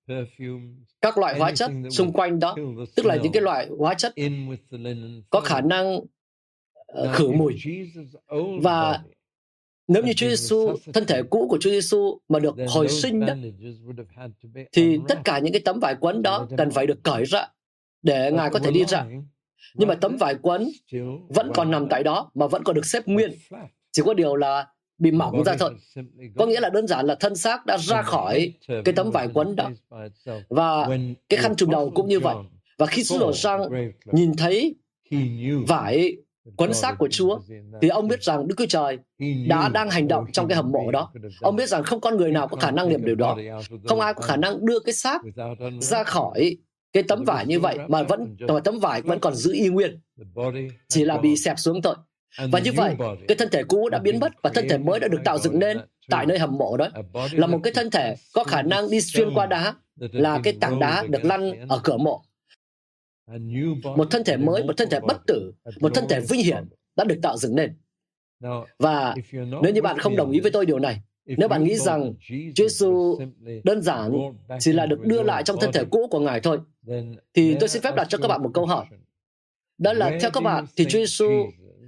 các 1.01 1.17
loại 1.17 1.39
hóa 1.39 1.51
chất 1.51 1.71
xung 1.89 2.11
quanh 2.11 2.39
đó 2.39 2.55
tức 2.95 3.05
là 3.05 3.15
những 3.15 3.31
cái 3.31 3.41
loại 3.41 3.67
hóa 3.77 3.93
chất 3.93 4.13
có 5.29 5.39
khả 5.39 5.61
năng 5.61 5.95
uh, 5.95 7.11
khử 7.13 7.31
mùi. 7.31 7.53
Và 8.61 9.03
nếu 9.87 10.03
như 10.03 10.13
Chúa 10.13 10.27
Giêsu, 10.27 10.75
thân 10.93 11.05
thể 11.05 11.21
cũ 11.29 11.47
của 11.49 11.57
Chúa 11.61 11.69
Giêsu 11.69 12.19
mà 12.29 12.39
được 12.39 12.55
hồi 12.67 12.87
sinh 12.87 13.25
đó, 13.25 13.33
thì 14.71 14.99
tất 15.07 15.19
cả 15.23 15.39
những 15.39 15.53
cái 15.53 15.61
tấm 15.65 15.79
vải 15.79 15.95
quấn 15.99 16.21
đó 16.21 16.47
cần 16.57 16.71
phải 16.71 16.87
được 16.87 17.03
cởi 17.03 17.25
ra 17.25 17.47
để 18.01 18.31
Ngài 18.31 18.49
có 18.49 18.59
thể 18.59 18.71
đi 18.71 18.85
ra. 18.85 19.05
Nhưng 19.75 19.87
mà 19.87 19.95
tấm 19.95 20.17
vải 20.17 20.35
quấn 20.41 20.69
vẫn 21.29 21.51
còn 21.53 21.71
nằm 21.71 21.87
tại 21.89 22.03
đó 22.03 22.31
mà 22.33 22.47
vẫn 22.47 22.63
còn 22.63 22.75
được 22.75 22.85
xếp 22.85 23.07
nguyên. 23.07 23.31
Chỉ 23.91 24.01
có 24.05 24.13
điều 24.13 24.35
là 24.35 24.67
bị 24.97 25.11
mỏng 25.11 25.43
ra 25.43 25.55
thôi. 25.59 25.71
Có 26.37 26.45
nghĩa 26.45 26.59
là 26.59 26.69
đơn 26.69 26.87
giản 26.87 27.05
là 27.05 27.15
thân 27.15 27.35
xác 27.35 27.65
đã 27.65 27.77
ra 27.77 28.01
khỏi 28.01 28.53
cái 28.67 28.93
tấm 28.95 29.11
vải 29.11 29.27
quấn 29.33 29.55
đó. 29.55 29.71
Và 30.49 30.87
cái 31.29 31.39
khăn 31.39 31.55
trùm 31.55 31.69
đầu 31.69 31.91
cũng 31.95 32.07
như 32.07 32.19
vậy. 32.19 32.35
Và 32.77 32.85
khi 32.85 33.03
sứ 33.03 33.17
đồ 33.19 33.33
Giăng 33.33 33.61
nhìn 34.05 34.35
thấy 34.37 34.75
vải 35.67 36.15
quấn 36.57 36.73
xác 36.73 36.95
của 36.97 37.07
Chúa, 37.11 37.39
thì 37.81 37.87
ông 37.87 38.07
biết 38.07 38.23
rằng 38.23 38.47
Đức 38.47 38.55
Chúa 38.57 38.65
Trời 38.65 38.97
đã 39.47 39.69
đang 39.69 39.89
hành 39.89 40.07
động 40.07 40.25
trong 40.31 40.47
cái 40.47 40.55
hầm 40.55 40.71
mộ 40.71 40.91
đó. 40.91 41.11
Ông 41.41 41.55
biết 41.55 41.69
rằng 41.69 41.83
không 41.83 42.01
con 42.01 42.17
người 42.17 42.31
nào 42.31 42.47
có 42.47 42.57
khả 42.57 42.71
năng 42.71 42.91
làm 42.91 43.05
điều 43.05 43.15
đó. 43.15 43.37
Không 43.85 43.99
ai 43.99 44.13
có 44.13 44.21
khả 44.21 44.37
năng 44.37 44.65
đưa 44.65 44.79
cái 44.79 44.93
xác 44.93 45.21
ra 45.79 46.03
khỏi 46.03 46.57
cái 46.93 47.03
tấm 47.03 47.23
vải 47.23 47.45
như 47.45 47.59
vậy 47.59 47.77
mà 47.87 48.03
vẫn 48.03 48.35
mà 48.39 48.59
tấm 48.59 48.79
vải 48.79 49.01
vẫn 49.01 49.19
còn 49.19 49.35
giữ 49.35 49.53
y 49.53 49.69
nguyên. 49.69 49.99
Chỉ 50.87 51.05
là 51.05 51.17
bị 51.17 51.37
xẹp 51.37 51.59
xuống 51.59 51.81
thôi. 51.81 51.95
Và 52.51 52.59
như 52.59 52.71
vậy, 52.75 52.95
cái 53.27 53.37
thân 53.37 53.49
thể 53.51 53.63
cũ 53.63 53.89
đã 53.89 53.99
biến 53.99 54.19
mất 54.19 54.31
và 54.43 54.49
thân 54.53 54.69
thể 54.69 54.77
mới 54.77 54.99
đã 54.99 55.07
được 55.07 55.19
tạo 55.25 55.37
dựng 55.37 55.59
nên 55.59 55.77
tại 56.09 56.25
nơi 56.25 56.39
hầm 56.39 56.57
mộ 56.57 56.77
đó. 56.77 56.87
Là 57.31 57.47
một 57.47 57.59
cái 57.63 57.73
thân 57.73 57.89
thể 57.89 58.15
có 58.33 58.43
khả 58.43 58.61
năng 58.61 58.89
đi 58.89 59.01
xuyên 59.01 59.33
qua 59.33 59.45
đá, 59.45 59.73
là 59.95 60.39
cái 60.43 60.53
tảng 60.61 60.79
đá 60.79 61.03
được 61.09 61.25
lăn 61.25 61.67
ở 61.69 61.79
cửa 61.83 61.97
mộ 61.97 62.21
một 63.83 64.07
thân 64.11 64.23
thể 64.23 64.37
mới, 64.37 64.63
một 64.63 64.73
thân 64.77 64.89
thể 64.89 64.99
bất 64.99 65.17
tử, 65.27 65.53
một 65.79 65.91
thân 65.95 66.05
thể 66.09 66.19
vinh 66.29 66.43
hiển 66.43 66.69
đã 66.95 67.03
được 67.03 67.19
tạo 67.21 67.37
dựng 67.37 67.55
nên. 67.55 67.73
Và 68.79 69.15
nếu 69.63 69.73
như 69.73 69.81
bạn 69.81 69.97
không 69.99 70.15
đồng 70.15 70.31
ý 70.31 70.39
với 70.39 70.51
tôi 70.51 70.65
điều 70.65 70.79
này, 70.79 71.01
nếu 71.25 71.47
bạn 71.47 71.63
nghĩ 71.63 71.75
rằng 71.75 72.13
Chúa 72.55 72.67
Giêsu 72.67 73.19
đơn 73.63 73.81
giản 73.81 74.11
chỉ 74.59 74.73
là 74.73 74.85
được 74.85 75.01
đưa 75.01 75.23
lại 75.23 75.43
trong 75.43 75.59
thân 75.59 75.71
thể 75.71 75.83
cũ 75.91 76.07
của 76.11 76.19
Ngài 76.19 76.39
thôi, 76.39 76.59
thì 77.33 77.55
tôi 77.59 77.69
xin 77.69 77.81
phép 77.81 77.95
đặt 77.95 78.07
cho 78.09 78.17
các 78.17 78.27
bạn 78.27 78.43
một 78.43 78.51
câu 78.53 78.65
hỏi. 78.65 78.85
Đó 79.77 79.93
là 79.93 80.17
theo 80.21 80.31
các 80.31 80.43
bạn 80.43 80.65
thì 80.75 80.85
Chúa 80.85 80.99
Giêsu 80.99 81.29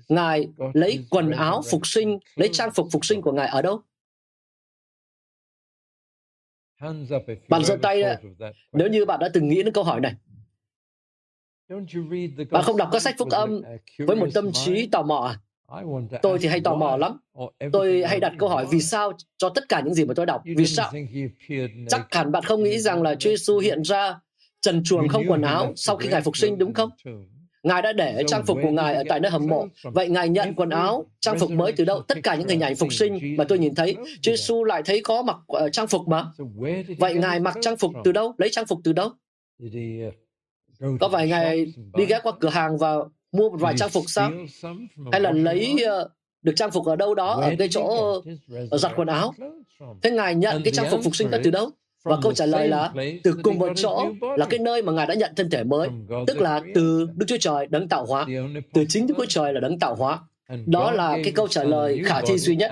Ngài 0.10 0.48
lấy 0.74 1.06
quần 1.10 1.32
áo 1.32 1.62
phục 1.72 1.88
sinh, 1.88 2.20
lấy 2.36 2.50
trang 2.54 2.72
phục 2.72 2.88
phục 2.92 3.06
sinh 3.06 3.22
của 3.22 3.32
Ngài 3.32 3.48
ở 3.48 3.62
đâu? 3.62 3.82
Bạn 7.50 7.64
giơ 7.64 7.78
tay 7.82 8.02
đấy. 8.02 8.18
nếu 8.72 8.88
như 8.88 9.06
bạn 9.06 9.20
đã 9.20 9.30
từng 9.34 9.50
nghĩ 9.50 9.64
đến 9.64 9.74
câu 9.74 9.84
hỏi 9.84 10.02
này. 10.02 10.14
Bạn 12.52 12.64
không 12.64 12.78
đọc 12.78 12.90
các 12.92 13.02
sách 13.02 13.16
phúc 13.18 13.30
âm 13.30 13.62
với 13.98 14.16
một 14.16 14.28
tâm 14.34 14.52
trí 14.54 14.88
tò 14.88 15.02
mò 15.02 15.18
à? 15.18 15.40
Tôi 16.22 16.40
thì 16.40 16.48
hay 16.48 16.60
tò 16.60 16.76
mò 16.76 16.98
lắm. 16.98 17.18
Tôi 17.74 18.04
hay 18.08 18.20
đặt 18.20 18.34
câu 18.40 18.50
hỏi 18.50 18.66
vì 18.72 18.80
sao 18.82 19.12
cho 19.38 19.50
tất 19.50 19.70
cả 19.70 19.82
những 19.86 19.94
gì 19.94 20.06
mà 20.06 20.14
tôi 20.14 20.26
đọc. 20.26 20.42
Vì 20.58 20.66
sao? 20.66 20.92
Chắc 21.88 22.08
hẳn 22.12 22.32
bạn 22.32 22.44
không 22.44 22.64
nghĩ 22.64 22.80
rằng 22.80 23.02
là 23.02 23.16
Chúa 23.16 23.30
Giêsu 23.30 23.60
hiện 23.60 23.82
ra 23.82 24.20
trần 24.62 24.84
truồng 24.84 25.08
không 25.08 25.24
quần 25.28 25.42
áo 25.42 25.74
sau 25.76 25.96
khi 25.98 26.10
Ngài 26.10 26.22
phục 26.22 26.38
sinh 26.38 26.58
đúng 26.58 26.74
không? 26.74 26.90
Ngài 27.64 27.82
đã 27.82 27.94
để 27.94 28.24
trang 28.28 28.46
phục 28.46 28.58
của 28.64 28.70
Ngài 28.72 28.96
ở 28.96 29.04
tại 29.10 29.20
nơi 29.20 29.32
hầm 29.32 29.48
mộ. 29.48 29.68
Vậy 29.84 30.10
Ngài 30.10 30.30
nhận 30.30 30.54
quần 30.56 30.70
áo, 30.70 31.06
trang 31.20 31.40
phục 31.40 31.52
mới 31.52 31.72
từ 31.72 31.86
đâu? 31.86 32.02
Tất 32.02 32.18
cả 32.24 32.36
những 32.36 32.48
hình 32.48 32.60
ảnh 32.62 32.76
phục 32.76 32.94
sinh 32.94 33.36
mà 33.38 33.44
tôi 33.44 33.60
nhìn 33.60 33.76
thấy, 33.76 33.96
Chúa 34.22 34.32
Giêsu 34.32 34.64
lại 34.64 34.82
thấy 34.86 35.02
có 35.04 35.22
mặc 35.24 35.38
uh, 35.66 35.72
trang 35.72 35.88
phục 35.88 36.08
mà. 36.08 36.26
Vậy 36.98 37.14
Ngài 37.14 37.40
mặc 37.40 37.58
trang 37.62 37.78
phục 37.78 37.92
từ 38.04 38.12
đâu? 38.12 38.34
Lấy 38.38 38.50
trang 38.50 38.66
phục 38.66 38.80
từ 38.84 38.94
đâu? 38.94 39.10
Có 41.00 41.10
phải 41.10 41.28
Ngài 41.28 41.74
đi 41.98 42.06
ghé 42.06 42.20
qua 42.24 42.32
cửa 42.40 42.50
hàng 42.50 42.78
và 42.78 42.96
mua 43.32 43.50
một 43.50 43.58
vài 43.60 43.74
trang 43.78 43.90
phục 43.90 44.04
sao? 44.08 44.32
Hay 45.12 45.22
là 45.22 45.32
lấy 45.32 45.76
uh, 46.04 46.12
được 46.42 46.54
trang 46.56 46.72
phục 46.72 46.86
ở 46.86 46.96
đâu 46.96 47.16
đó 47.16 47.40
ở 47.42 47.52
cái 47.60 47.68
chỗ 47.72 48.14
ở 48.72 48.78
giặt 48.78 48.92
quần 48.96 49.08
áo? 49.08 49.34
Thế 50.02 50.12
Ngài 50.12 50.36
nhận 50.36 50.64
cái 50.64 50.74
trang 50.74 50.86
phục 50.92 51.00
phục 51.04 51.16
sinh 51.16 51.32
đó 51.32 51.38
từ 51.44 51.52
đâu? 51.52 51.70
Và 52.04 52.18
câu 52.22 52.34
trả 52.34 52.46
lời 52.46 52.68
là 52.68 52.94
từ 53.24 53.34
cùng 53.44 53.60
một 53.60 53.72
chỗ 53.76 54.12
là 54.38 54.46
cái 54.46 54.60
nơi 54.60 54.82
mà 54.82 54.92
Ngài 54.92 55.08
đã 55.08 55.14
nhận 55.14 55.32
thân 55.36 55.50
thể 55.50 55.64
mới, 55.64 55.90
tức 56.28 56.42
là 56.42 56.62
từ 56.76 57.08
Đức 57.16 57.26
Chúa 57.28 57.38
Trời 57.40 57.68
đấng 57.68 57.88
tạo 57.88 58.06
hóa, 58.06 58.26
từ 58.74 58.86
chính 58.90 59.08
Đức 59.08 59.14
Chúa 59.18 59.26
Trời 59.26 59.54
là 59.54 59.60
đấng 59.60 59.80
tạo 59.80 59.96
hóa. 59.96 60.20
Đó 60.66 60.92
là 60.92 61.18
cái 61.24 61.34
câu 61.36 61.48
trả 61.48 61.64
lời 61.64 62.02
khả 62.06 62.22
thi 62.22 62.38
duy 62.38 62.56
nhất. 62.56 62.72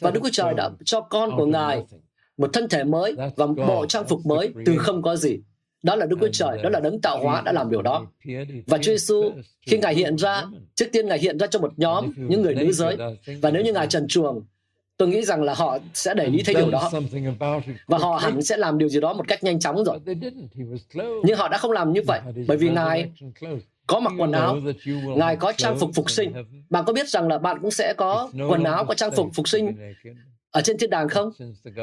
Và 0.00 0.10
Đức 0.10 0.20
Chúa 0.22 0.30
Trời 0.32 0.54
đã 0.54 0.70
cho 0.84 1.00
con 1.00 1.30
của 1.36 1.46
Ngài 1.46 1.84
một 2.36 2.50
thân 2.52 2.68
thể 2.68 2.84
mới 2.84 3.14
và 3.36 3.46
một 3.46 3.54
bộ 3.68 3.86
trang 3.86 4.04
phục 4.08 4.26
mới 4.26 4.52
từ 4.66 4.76
không 4.78 5.02
có 5.02 5.16
gì. 5.16 5.38
Đó 5.82 5.96
là 5.96 6.06
Đức 6.06 6.16
Chúa 6.20 6.28
Trời, 6.32 6.58
đó 6.62 6.70
là 6.70 6.80
đấng 6.80 7.00
tạo 7.00 7.18
hóa 7.22 7.40
đã 7.40 7.52
làm 7.52 7.70
điều 7.70 7.82
đó. 7.82 8.06
Và 8.66 8.78
Chúa 8.78 8.92
Giêsu 8.92 9.32
khi 9.66 9.78
Ngài 9.78 9.94
hiện 9.94 10.16
ra, 10.16 10.44
trước 10.74 10.86
tiên 10.92 11.06
Ngài 11.06 11.18
hiện 11.18 11.38
ra 11.38 11.46
cho 11.46 11.58
một 11.58 11.72
nhóm 11.76 12.12
những 12.16 12.42
người 12.42 12.54
nữ 12.54 12.72
giới. 12.72 12.96
Và 13.42 13.50
nếu 13.50 13.62
như 13.62 13.72
Ngài 13.72 13.86
trần 13.86 14.08
truồng, 14.08 14.42
tôi 14.96 15.08
nghĩ 15.08 15.22
rằng 15.22 15.42
là 15.42 15.54
họ 15.54 15.78
sẽ 15.94 16.14
để 16.14 16.26
ý 16.26 16.42
thấy 16.44 16.54
điều 16.54 16.70
đó. 16.70 16.90
và 17.86 17.98
họ 17.98 18.16
hẳn 18.16 18.42
sẽ 18.42 18.56
làm 18.56 18.78
điều 18.78 18.88
gì 18.88 19.00
đó 19.00 19.12
một 19.12 19.28
cách 19.28 19.44
nhanh 19.44 19.60
chóng 19.60 19.84
rồi. 19.84 19.98
Nhưng 21.24 21.36
họ 21.36 21.48
đã 21.48 21.58
không 21.58 21.72
làm 21.72 21.92
như 21.92 22.00
vậy 22.06 22.20
bởi 22.48 22.56
vì 22.56 22.68
ngài 22.68 23.10
có 23.86 24.00
mặc 24.00 24.12
quần 24.18 24.32
áo 24.32 24.58
ngài 25.16 25.36
có 25.36 25.52
trang 25.56 25.78
phục 25.78 25.90
phục 25.94 26.10
sinh. 26.10 26.32
bạn 26.70 26.84
có 26.86 26.92
biết 26.92 27.08
rằng 27.08 27.28
là 27.28 27.38
bạn 27.38 27.58
cũng 27.62 27.70
sẽ 27.70 27.94
có 27.96 28.30
quần 28.48 28.64
áo 28.64 28.84
có 28.84 28.94
trang 28.94 29.10
phục 29.16 29.28
phục 29.34 29.48
sinh 29.48 29.76
ở 30.50 30.60
trên 30.60 30.78
thiên 30.78 30.90
đàng 30.90 31.08
không? 31.08 31.30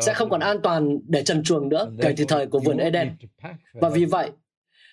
Sẽ 0.01 0.13
không 0.13 0.29
còn 0.29 0.39
an 0.39 0.57
toàn 0.63 1.00
để 1.07 1.24
trần 1.24 1.43
truồng 1.43 1.69
nữa 1.69 1.91
kể 2.01 2.13
từ 2.17 2.25
thời 2.27 2.47
của 2.47 2.59
vườn 2.59 2.77
Eden. 2.77 3.09
và 3.74 3.89
vì 3.89 4.05
vậy 4.05 4.31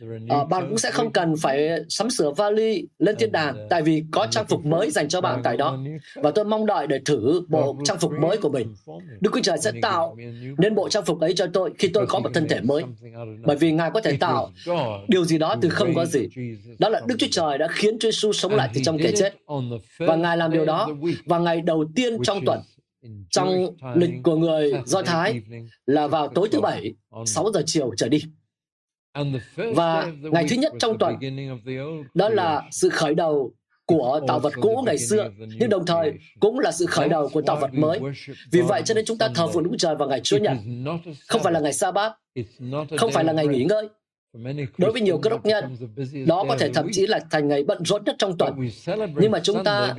uh, 0.04 0.48
bạn 0.48 0.66
cũng 0.68 0.78
sẽ 0.78 0.90
không 0.90 1.12
cần 1.12 1.34
phải 1.36 1.68
sắm 1.88 2.10
sửa 2.10 2.30
vali 2.30 2.86
lên 2.98 3.16
thiên 3.18 3.32
đàng 3.32 3.66
tại 3.70 3.82
vì 3.82 4.04
có 4.10 4.26
trang 4.30 4.46
phục 4.48 4.64
mới 4.64 4.90
dành 4.90 5.08
cho 5.08 5.20
bạn 5.20 5.40
tại 5.44 5.56
đó. 5.56 5.78
và 6.14 6.30
tôi 6.30 6.44
mong 6.44 6.66
đợi 6.66 6.86
để 6.86 6.98
thử 7.04 7.42
bộ 7.48 7.76
trang 7.84 7.98
phục 7.98 8.12
mới 8.20 8.36
của 8.36 8.48
mình. 8.48 8.74
Đức 9.20 9.30
Chúa 9.34 9.40
Trời 9.42 9.58
sẽ 9.58 9.72
tạo 9.82 10.16
nên 10.58 10.74
bộ 10.74 10.88
trang 10.88 11.04
phục 11.04 11.20
ấy 11.20 11.34
cho 11.34 11.46
tôi 11.52 11.70
khi 11.78 11.88
tôi 11.88 12.06
có 12.06 12.18
một 12.18 12.30
thân 12.34 12.48
thể 12.48 12.60
mới. 12.60 12.82
bởi 13.44 13.56
vì 13.56 13.72
Ngài 13.72 13.90
có 13.90 14.00
thể 14.00 14.16
tạo 14.16 14.50
điều 15.08 15.24
gì 15.24 15.38
đó 15.38 15.56
từ 15.60 15.68
không 15.68 15.94
có 15.94 16.04
gì. 16.04 16.28
Đó 16.78 16.88
là 16.88 17.00
Đức 17.06 17.14
Chúa 17.18 17.28
Trời 17.30 17.58
đã 17.58 17.68
khiến 17.68 17.98
Chúa 17.98 18.10
Giêsu 18.10 18.32
sống 18.32 18.54
lại 18.54 18.70
từ 18.74 18.80
trong 18.84 18.98
kẻ 18.98 19.12
chết. 19.16 19.34
và 19.98 20.16
Ngài 20.16 20.36
làm 20.36 20.52
điều 20.52 20.64
đó 20.64 20.88
vào 21.26 21.40
ngày 21.40 21.60
đầu 21.60 21.84
tiên 21.94 22.16
trong 22.22 22.44
tuần 22.46 22.60
trong 23.30 23.76
lịch 23.94 24.10
của 24.22 24.36
người 24.36 24.72
Do 24.86 25.02
Thái 25.02 25.42
là 25.86 26.06
vào 26.06 26.28
tối 26.28 26.48
thứ 26.52 26.60
bảy 26.60 26.94
6 27.26 27.50
giờ 27.54 27.62
chiều 27.66 27.90
trở 27.96 28.08
đi. 28.08 28.22
Và 29.56 30.12
ngày 30.22 30.46
thứ 30.48 30.56
nhất 30.56 30.72
trong 30.78 30.98
tuần, 30.98 31.16
đó 32.14 32.28
là 32.28 32.62
sự 32.70 32.88
khởi 32.88 33.14
đầu 33.14 33.52
của 33.86 34.20
tạo 34.28 34.38
vật 34.40 34.52
cũ 34.60 34.82
ngày 34.86 34.98
xưa, 34.98 35.30
nhưng 35.58 35.70
đồng 35.70 35.86
thời 35.86 36.12
cũng 36.40 36.58
là 36.58 36.72
sự 36.72 36.86
khởi 36.86 37.08
đầu 37.08 37.28
của 37.28 37.42
tạo 37.42 37.56
vật 37.56 37.74
mới. 37.74 38.00
Vì 38.52 38.60
vậy 38.60 38.82
cho 38.84 38.94
nên 38.94 39.04
chúng 39.04 39.18
ta 39.18 39.28
thờ 39.34 39.46
phượng 39.46 39.62
Đức 39.62 39.70
Trời 39.78 39.96
vào 39.96 40.08
ngày 40.08 40.20
Chúa 40.20 40.38
Nhật, 40.38 40.56
không 41.28 41.42
phải 41.42 41.52
là 41.52 41.60
ngày 41.60 41.72
sa 41.72 41.90
bát, 41.90 42.12
không 42.98 43.12
phải 43.12 43.24
là 43.24 43.32
ngày 43.32 43.46
nghỉ 43.46 43.64
ngơi, 43.64 43.88
Đối 44.78 44.92
với 44.92 45.00
nhiều 45.00 45.18
cơ 45.18 45.30
đốc 45.30 45.46
nhân, 45.46 45.76
đó 46.26 46.44
có 46.48 46.56
thể 46.58 46.70
thậm 46.74 46.88
chí 46.92 47.06
là 47.06 47.20
thành 47.30 47.48
ngày 47.48 47.64
bận 47.64 47.84
rộn 47.84 48.04
nhất 48.04 48.16
trong 48.18 48.38
tuần. 48.38 48.54
Nhưng 49.20 49.30
mà 49.30 49.40
chúng 49.42 49.64
ta 49.64 49.94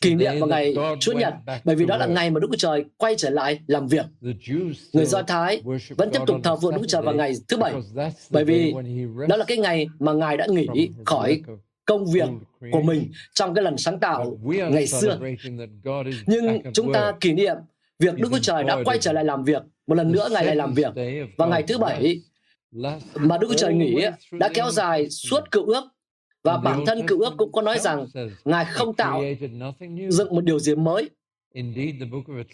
kỷ 0.00 0.14
niệm 0.14 0.32
vào 0.40 0.48
ngày 0.48 0.74
Chúa 1.00 1.12
Nhật, 1.12 1.34
bởi 1.64 1.76
vì 1.76 1.86
đó 1.86 1.96
là 1.96 2.06
ngày 2.06 2.30
mà 2.30 2.40
Đức 2.40 2.48
Chúa 2.50 2.56
Trời 2.56 2.84
quay 2.96 3.14
trở 3.18 3.30
lại 3.30 3.60
làm 3.66 3.86
việc. 3.86 4.06
Người 4.92 5.06
Do 5.06 5.22
Thái 5.22 5.62
vẫn 5.96 6.10
tiếp 6.12 6.20
tục 6.26 6.36
thờ 6.44 6.56
phượng 6.62 6.72
Đức 6.72 6.78
Chúa 6.80 6.86
Trời 6.86 7.02
vào 7.02 7.14
ngày 7.14 7.32
thứ 7.48 7.56
Bảy, 7.56 7.74
bởi 8.30 8.44
vì 8.44 8.74
đó 9.28 9.36
là 9.36 9.44
cái 9.44 9.56
ngày 9.56 9.86
mà 9.98 10.12
Ngài 10.12 10.36
đã 10.36 10.46
nghỉ 10.50 10.90
khỏi 11.04 11.42
công 11.84 12.06
việc 12.06 12.28
của 12.72 12.82
mình 12.82 13.10
trong 13.34 13.54
cái 13.54 13.64
lần 13.64 13.76
sáng 13.76 14.00
tạo 14.00 14.38
ngày 14.46 14.86
xưa. 14.86 15.18
Nhưng 16.26 16.72
chúng 16.74 16.92
ta 16.92 17.12
kỷ 17.20 17.32
niệm 17.32 17.56
việc 17.98 18.14
Đức 18.14 18.28
Chúa 18.30 18.38
Trời 18.38 18.64
đã 18.64 18.78
quay 18.84 18.98
trở 18.98 19.12
lại 19.12 19.24
làm 19.24 19.44
việc, 19.44 19.62
một 19.86 19.94
lần 19.94 20.12
nữa 20.12 20.28
Ngài 20.32 20.44
lại 20.44 20.56
làm 20.56 20.74
việc. 20.74 20.92
Và 21.36 21.46
ngày 21.46 21.62
thứ 21.62 21.78
Bảy 21.78 22.20
mà 23.14 23.38
Đức 23.38 23.46
Chúa 23.48 23.56
Trời 23.56 23.74
nghỉ 23.74 23.94
đã 24.32 24.48
kéo 24.54 24.70
dài 24.70 25.10
suốt 25.10 25.50
cựu 25.50 25.66
ước 25.66 25.84
và 26.42 26.56
bản 26.56 26.84
thân 26.86 27.06
cựu 27.06 27.20
ước 27.20 27.34
cũng 27.38 27.52
có 27.52 27.62
nói 27.62 27.78
rằng 27.78 28.06
Ngài 28.44 28.64
không 28.64 28.94
tạo 28.94 29.22
dựng 30.08 30.34
một 30.34 30.44
điều 30.44 30.58
gì 30.58 30.74
mới. 30.74 31.10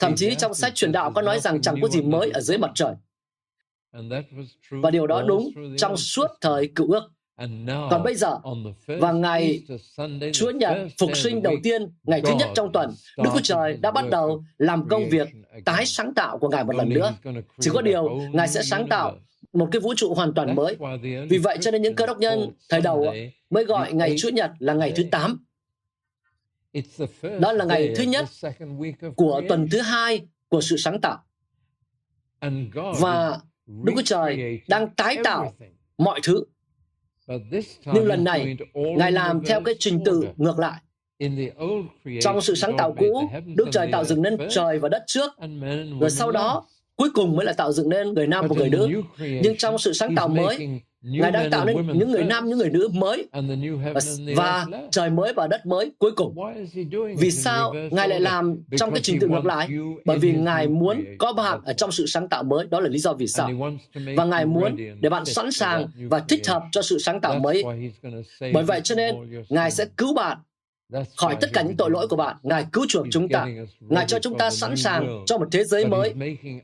Thậm 0.01 0.15
chí 0.17 0.35
trong 0.35 0.55
sách 0.55 0.75
truyền 0.75 0.93
đạo 0.93 1.13
có 1.15 1.23
nói 1.23 1.41
rằng 1.41 1.61
chẳng 1.61 1.77
có 1.83 1.89
gì 1.89 2.03
mới 2.03 2.31
ở 2.31 2.41
dưới 2.41 2.59
mặt 2.59 2.71
trời. 2.75 2.95
Và 4.71 4.91
điều 4.91 5.07
đó 5.07 5.23
đúng 5.23 5.51
trong 5.77 5.97
suốt 5.97 6.27
thời 6.41 6.69
cựu 6.75 6.93
ước. 6.93 7.11
Còn 7.91 8.03
bây 8.05 8.15
giờ, 8.15 8.39
vào 8.87 9.15
ngày 9.15 9.63
Chúa 10.33 10.51
Nhật 10.51 10.77
phục 10.99 11.17
sinh 11.17 11.43
đầu 11.43 11.55
tiên, 11.63 11.93
ngày 12.03 12.23
thứ 12.25 12.35
nhất 12.39 12.49
trong 12.55 12.73
tuần, 12.73 12.91
Đức 13.19 13.31
Chúa 13.35 13.41
Trời 13.43 13.77
đã 13.77 13.91
bắt 13.91 14.05
đầu 14.11 14.45
làm 14.59 14.89
công 14.89 15.09
việc 15.09 15.29
tái 15.65 15.87
sáng 15.87 16.15
tạo 16.15 16.39
của 16.39 16.49
Ngài 16.49 16.65
một 16.65 16.77
lần 16.77 16.89
nữa. 16.89 17.15
Chỉ 17.61 17.71
có 17.75 17.83
điều, 17.83 18.09
Ngài 18.33 18.49
sẽ 18.49 18.63
sáng 18.63 18.89
tạo 18.89 19.17
một 19.53 19.69
cái 19.73 19.81
vũ 19.81 19.95
trụ 19.97 20.15
hoàn 20.15 20.35
toàn 20.35 20.55
mới. 20.55 20.77
Vì 21.31 21.39
vậy 21.39 21.59
cho 21.61 21.71
nên 21.71 21.83
những 21.83 21.95
cơ 21.95 22.07
đốc 22.07 22.19
nhân 22.19 22.51
thời 22.69 22.81
đầu 22.81 23.15
mới 23.51 23.65
gọi 23.65 23.93
ngày 23.93 24.15
Chúa 24.19 24.31
Nhật 24.31 24.51
là 24.59 24.75
ngày 24.75 24.93
thứ 24.97 25.05
8. 25.11 25.45
Đó 27.41 27.53
là 27.53 27.65
ngày 27.65 27.95
thứ 27.97 28.05
nhất 28.05 28.27
của 29.17 29.43
tuần 29.49 29.69
thứ 29.71 29.81
hai 29.81 30.21
của 30.49 30.61
sự 30.61 30.77
sáng 30.77 31.01
tạo. 31.01 31.25
Và 33.01 33.39
Đức 33.67 33.93
Chúa 33.97 34.03
Trời 34.05 34.61
đang 34.69 34.95
tái 34.95 35.17
tạo 35.25 35.53
mọi 35.99 36.21
thứ. 36.23 36.45
Nhưng 37.85 38.07
lần 38.07 38.25
này, 38.25 38.57
Ngài 38.75 39.13
làm 39.13 39.45
theo 39.45 39.61
cái 39.61 39.75
trình 39.79 40.01
tự 40.05 40.29
ngược 40.37 40.59
lại. 40.59 40.81
Trong 42.21 42.41
sự 42.41 42.55
sáng 42.55 42.77
tạo 42.79 42.95
cũ, 42.99 43.31
Đức 43.57 43.69
Trời 43.73 43.89
tạo 43.93 44.05
dựng 44.05 44.23
nên 44.23 44.37
trời 44.51 44.79
và 44.79 44.89
đất 44.89 45.03
trước, 45.07 45.33
rồi 46.01 46.11
sau 46.11 46.33
đó 46.33 46.67
cuối 47.03 47.11
cùng 47.15 47.37
mới 47.37 47.47
là 47.47 47.53
tạo 47.53 47.73
dựng 47.73 47.89
nên 47.89 48.15
người 48.15 48.27
nam 48.27 48.47
và 48.49 48.57
người 48.57 48.71
nữ. 48.71 48.89
Nhưng 49.19 49.57
trong 49.57 49.79
sự 49.79 49.93
sáng 49.93 50.15
tạo 50.15 50.29
mới, 50.29 50.69
Ngài 51.03 51.31
đang 51.31 51.51
tạo 51.51 51.65
nên 51.65 51.99
những 51.99 52.11
người 52.11 52.25
nam, 52.25 52.49
những 52.49 52.59
người 52.59 52.71
nữ 52.71 52.89
mới 52.93 53.29
và 54.37 54.67
trời 54.91 55.11
mới 55.11 55.33
và 55.33 55.47
đất 55.47 55.67
mới 55.67 55.93
cuối 55.99 56.11
cùng. 56.17 56.35
Vì 57.19 57.31
sao 57.31 57.75
Ngài 57.91 58.09
lại 58.09 58.21
làm 58.21 58.63
trong 58.77 58.91
cái 58.91 59.01
trình 59.03 59.21
tự 59.21 59.29
ngược 59.29 59.45
lại? 59.45 59.69
Bởi 60.05 60.19
vì 60.19 60.33
Ngài 60.33 60.69
muốn 60.69 61.05
có 61.19 61.33
bạn 61.33 61.61
ở 61.65 61.73
trong 61.73 61.93
sự 61.93 62.07
sáng 62.07 62.29
tạo 62.29 62.43
mới. 62.43 62.67
Đó 62.71 62.81
là 62.81 62.89
lý 62.89 62.99
do 62.99 63.13
vì 63.13 63.27
sao. 63.27 63.51
Và 64.17 64.25
Ngài 64.25 64.47
muốn 64.47 64.77
để 65.01 65.09
bạn 65.11 65.25
sẵn 65.25 65.53
sàng 65.53 65.87
và 66.11 66.19
thích 66.19 66.49
hợp 66.49 66.63
cho 66.73 66.83
sự 66.83 66.99
sáng 66.99 67.21
tạo 67.21 67.39
mới. 67.39 67.65
Bởi 68.53 68.65
vậy 68.65 68.81
cho 68.85 68.95
nên 68.95 69.15
Ngài 69.49 69.71
sẽ 69.71 69.85
cứu 69.97 70.15
bạn 70.15 70.39
khỏi 71.17 71.37
tất 71.41 71.51
cả 71.53 71.63
những 71.63 71.77
tội 71.77 71.91
lỗi 71.91 72.09
của 72.09 72.17
bạn. 72.17 72.37
Ngài 72.43 72.67
cứu 72.73 72.87
chuộc 72.89 73.07
chúng 73.11 73.29
ta. 73.29 73.47
Ngài 73.81 74.05
cho 74.07 74.19
chúng 74.19 74.39
ta 74.39 74.51
sẵn 74.51 74.77
sàng 74.77 75.25
cho 75.27 75.39
một 75.39 75.49
thế 75.53 75.65
giới 75.65 75.87
mới. 75.87 76.15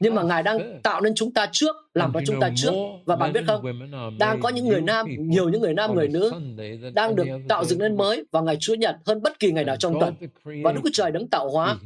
Nhưng 0.01 0.15
mà 0.15 0.23
Ngài 0.23 0.43
đang 0.43 0.81
tạo 0.83 1.01
nên 1.01 1.15
chúng 1.15 1.33
ta 1.33 1.49
trước, 1.53 1.77
làm 1.95 2.13
cho 2.15 2.21
chúng 2.27 2.41
ta 2.41 2.51
trước. 2.57 2.73
Và 3.05 3.17
bạn 3.17 3.33
biết 3.33 3.41
không, 3.47 3.65
đang 4.19 4.41
có 4.41 4.49
những 4.49 4.69
người 4.69 4.81
nam, 4.81 5.07
nhiều 5.19 5.49
những 5.49 5.61
người 5.61 5.75
nam, 5.75 5.95
người 5.95 6.09
nữ 6.09 6.33
đang 6.95 7.17
được 7.17 7.27
tạo 7.49 7.65
dựng 7.65 7.79
nên 7.79 7.97
mới 7.97 8.25
vào 8.33 8.43
ngày 8.43 8.57
Chúa 8.61 8.75
Nhật 8.75 8.97
hơn 9.07 9.23
bất 9.23 9.39
kỳ 9.39 9.53
ngày 9.53 9.65
nào 9.65 9.77
trong 9.77 10.01
tuần. 10.01 10.15
Và 10.45 10.73
Đức 10.73 10.81
Chúa 10.85 10.91
Trời 10.93 11.11
đấng 11.11 11.29
tạo 11.29 11.51
hóa 11.51 11.77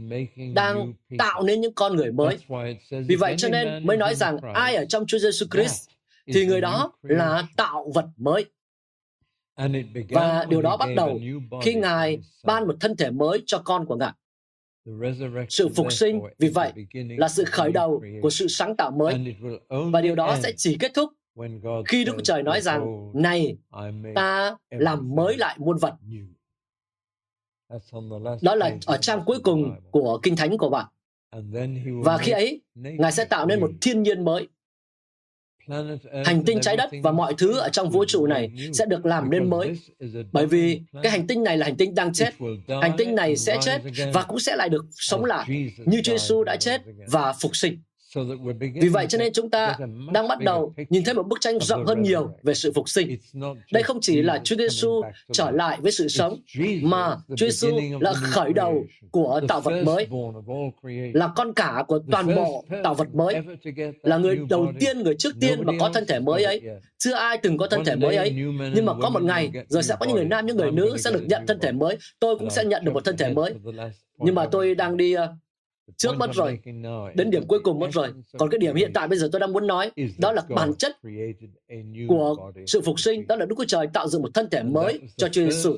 đang 0.55 0.93
tạo 1.19 1.43
nên 1.43 1.61
những 1.61 1.75
con 1.75 1.97
người 1.97 2.13
mới. 2.13 2.39
Vì 2.91 3.17
vậy 3.17 3.35
cho 3.39 3.49
nên 3.49 3.87
mới 3.87 3.97
nói 3.97 4.15
rằng 4.15 4.37
ai 4.55 4.75
ở 4.75 4.85
trong 4.85 5.07
Chúa 5.07 5.19
Giêsu 5.19 5.47
Christ 5.51 5.89
thì 6.35 6.47
người 6.47 6.61
đó 6.61 6.93
là 7.03 7.47
tạo 7.57 7.93
vật 7.95 8.07
mới. 8.17 8.45
Và 10.11 10.47
điều 10.49 10.63
đó 10.63 10.77
bắt 10.77 10.89
đầu 10.97 11.21
khi 11.63 11.75
Ngài 11.75 12.21
ban 12.45 12.67
một 12.67 12.77
thân 12.81 12.97
thể 12.97 13.11
mới 13.11 13.43
cho 13.47 13.59
con 13.65 13.87
của 13.87 13.97
Ngài. 13.97 14.13
Sự 15.49 15.69
phục 15.69 15.93
sinh, 15.93 16.21
vì 16.39 16.49
vậy, 16.49 16.73
là 16.95 17.29
sự 17.29 17.45
khởi 17.47 17.73
đầu 17.73 18.03
của 18.23 18.31
sự 18.31 18.49
sáng 18.49 18.77
tạo 18.77 18.91
mới. 18.91 19.35
Và 19.93 20.01
điều 20.01 20.15
đó 20.15 20.37
sẽ 20.43 20.53
chỉ 20.57 20.77
kết 20.81 20.95
thúc 20.95 21.11
khi 21.89 22.05
Đức 22.05 22.17
Trời 22.25 22.43
nói 22.43 22.61
rằng, 22.61 23.11
này, 23.15 23.57
ta 24.15 24.57
làm 24.71 25.15
mới 25.15 25.37
lại 25.37 25.57
muôn 25.59 25.77
vật. 25.77 25.95
Đó 28.43 28.55
là 28.55 28.77
ở 28.87 28.97
trang 28.97 29.23
cuối 29.27 29.39
cùng 29.43 29.75
của 29.91 30.21
Kinh 30.23 30.37
Thánh 30.37 30.59
của 30.59 30.69
bạn. 30.71 30.87
Và 32.05 32.19
khi 32.19 32.33
ấy, 32.33 32.61
Ngài 32.75 33.13
sẽ 33.13 33.25
tạo 33.25 33.47
nên 33.47 33.61
một 33.61 33.71
thiên 33.81 34.03
nhiên 34.03 34.25
mới. 34.25 34.49
Hành 36.25 36.45
tinh 36.47 36.59
trái 36.61 36.77
đất 36.77 36.91
và 37.03 37.13
mọi 37.13 37.35
thứ 37.39 37.59
ở 37.59 37.69
trong 37.69 37.91
vũ 37.91 38.05
trụ 38.09 38.27
này 38.27 38.51
sẽ 38.73 38.87
được 38.87 39.07
làm 39.07 39.31
nên 39.31 39.51
mới. 39.51 39.79
bởi 40.33 40.47
vì 40.47 40.81
cái 41.03 41.13
hành 41.13 41.27
tinh 41.27 41.43
này 41.43 41.59
là 41.59 41.67
hành 41.67 41.77
tinh 41.77 41.95
đang 41.95 42.13
chết. 42.13 42.31
hành 42.83 42.95
tinh 42.99 43.15
này 43.15 43.37
sẽ 43.37 43.59
chết 43.63 43.79
và 44.15 44.23
cũng 44.23 44.39
sẽ 44.39 44.57
lại 44.57 44.69
được 44.69 44.85
sống 44.91 45.25
lại 45.25 45.71
như 45.87 46.01
Chúa 46.05 46.13
Giêsu 46.13 46.45
đã 46.45 46.57
chết 46.57 46.81
và 47.09 47.35
phục 47.41 47.57
sinh 47.57 47.79
vì 48.81 48.89
vậy 48.89 49.07
cho 49.09 49.19
nên 49.19 49.33
chúng 49.33 49.51
ta 49.51 49.77
đang 50.13 50.29
bắt 50.29 50.39
đầu 50.41 50.75
nhìn 50.89 51.05
thấy 51.05 51.15
một 51.15 51.27
bức 51.27 51.41
tranh 51.41 51.59
rộng 51.61 51.87
hơn 51.87 52.03
nhiều 52.03 52.31
về 52.43 52.55
sự 52.55 52.73
phục 52.75 52.89
sinh. 52.89 53.19
Đây 53.73 53.83
không 53.83 53.99
chỉ 54.01 54.23
là 54.23 54.41
Chúa 54.45 54.57
Giêsu 54.57 55.03
trở 55.33 55.51
lại 55.51 55.79
với 55.81 55.93
sự 55.93 56.09
sống, 56.09 56.41
mà 56.83 57.17
Chúa 57.29 57.47
Giêsu 57.47 57.79
là 58.01 58.13
khởi 58.13 58.53
đầu 58.53 58.85
của 59.11 59.41
tạo 59.49 59.61
vật 59.61 59.83
mới, 59.85 60.07
là 61.15 61.29
con 61.37 61.53
cả 61.53 61.85
của 61.89 62.01
toàn 62.11 62.37
bộ 62.37 62.65
tạo 62.85 62.95
vật 62.95 63.15
mới, 63.15 63.35
là 64.03 64.17
người 64.17 64.39
đầu 64.51 64.73
tiên, 64.81 65.03
người 65.03 65.15
trước 65.19 65.33
tiên 65.41 65.61
mà 65.65 65.73
có 65.81 65.91
thân 65.95 66.07
thể 66.07 66.19
mới 66.21 66.45
ấy. 66.45 66.61
Chưa 66.99 67.15
ai 67.15 67.39
từng 67.43 67.59
có 67.59 67.67
thân 67.67 67.85
thể 67.85 67.97
mới 67.97 68.17
ấy, 68.17 68.31
nhưng 68.75 68.87
mà 68.87 68.93
có 69.03 69.11
một 69.11 69.23
ngày 69.23 69.51
rồi 69.69 69.83
sẽ 69.83 69.97
có 70.01 70.07
những 70.07 70.17
người 70.17 70.25
nam, 70.25 70.47
những 70.47 70.57
người 70.57 70.71
nữ 70.71 70.97
sẽ 70.99 71.11
được 71.13 71.25
nhận 71.27 71.47
thân 71.47 71.59
thể 71.61 71.73
mới. 71.73 71.99
Tôi 72.21 72.39
cũng 72.39 72.51
sẽ 72.51 72.65
nhận 72.65 72.85
được 72.85 72.93
một 72.95 73.05
thân 73.05 73.17
thể 73.17 73.33
mới. 73.33 73.55
Nhưng 74.19 74.35
mà 74.35 74.47
tôi 74.47 74.75
đang 74.75 74.97
đi 74.97 75.17
uh, 75.17 75.21
trước 76.03 76.17
mất 76.19 76.31
rồi. 76.35 76.59
đến 77.15 77.31
điểm 77.31 77.47
cuối 77.47 77.59
cùng 77.65 77.79
mất 77.79 77.89
rồi. 77.93 78.09
Còn 78.39 78.51
cái 78.51 78.59
điểm 78.59 78.75
hiện 78.75 78.91
tại 78.95 79.09
bây 79.09 79.19
giờ 79.19 79.29
tôi 79.33 79.41
đang 79.41 79.53
muốn 79.53 79.67
nói 79.67 79.91
đó 80.19 80.33
là 80.33 80.43
bản 80.49 80.75
chất 80.75 80.97
của 82.09 82.53
sự 82.67 82.81
phục 82.81 83.01
sinh. 83.01 83.27
Đó 83.27 83.37
là 83.37 83.47
Đức 83.47 83.55
Chúa 83.59 83.65
Trời 83.65 83.87
tạo 83.93 84.09
dựng 84.09 84.23
một 84.23 84.31
thân 84.35 84.51
thể 84.51 84.63
mới 84.63 85.01
cho 85.17 85.29
Chúa 85.29 85.43
Giêsu 85.43 85.77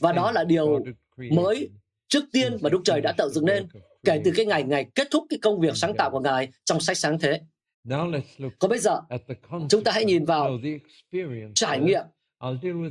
và 0.00 0.12
đó 0.12 0.32
là 0.32 0.44
điều 0.44 0.84
mới 1.30 1.70
trước 2.08 2.24
tiên 2.32 2.56
mà 2.60 2.70
Đức 2.70 2.80
Trời 2.84 3.00
đã 3.00 3.12
tạo 3.12 3.28
dựng 3.28 3.44
nên 3.46 3.66
kể 4.04 4.20
từ 4.24 4.32
cái 4.36 4.46
ngày 4.46 4.62
ngày 4.62 4.86
kết 4.94 5.08
thúc 5.10 5.24
cái 5.28 5.38
công 5.42 5.60
việc 5.60 5.76
sáng 5.76 5.94
tạo 5.94 6.10
của 6.10 6.20
Ngài 6.20 6.48
trong 6.64 6.80
sách 6.80 6.96
sáng 6.96 7.18
thế. 7.18 7.40
Còn 8.58 8.68
bây 8.70 8.78
giờ, 8.78 9.00
chúng 9.68 9.84
ta 9.84 9.92
hãy 9.92 10.04
nhìn 10.04 10.24
vào 10.24 10.58
trải 11.54 11.80
nghiệm. 11.80 12.02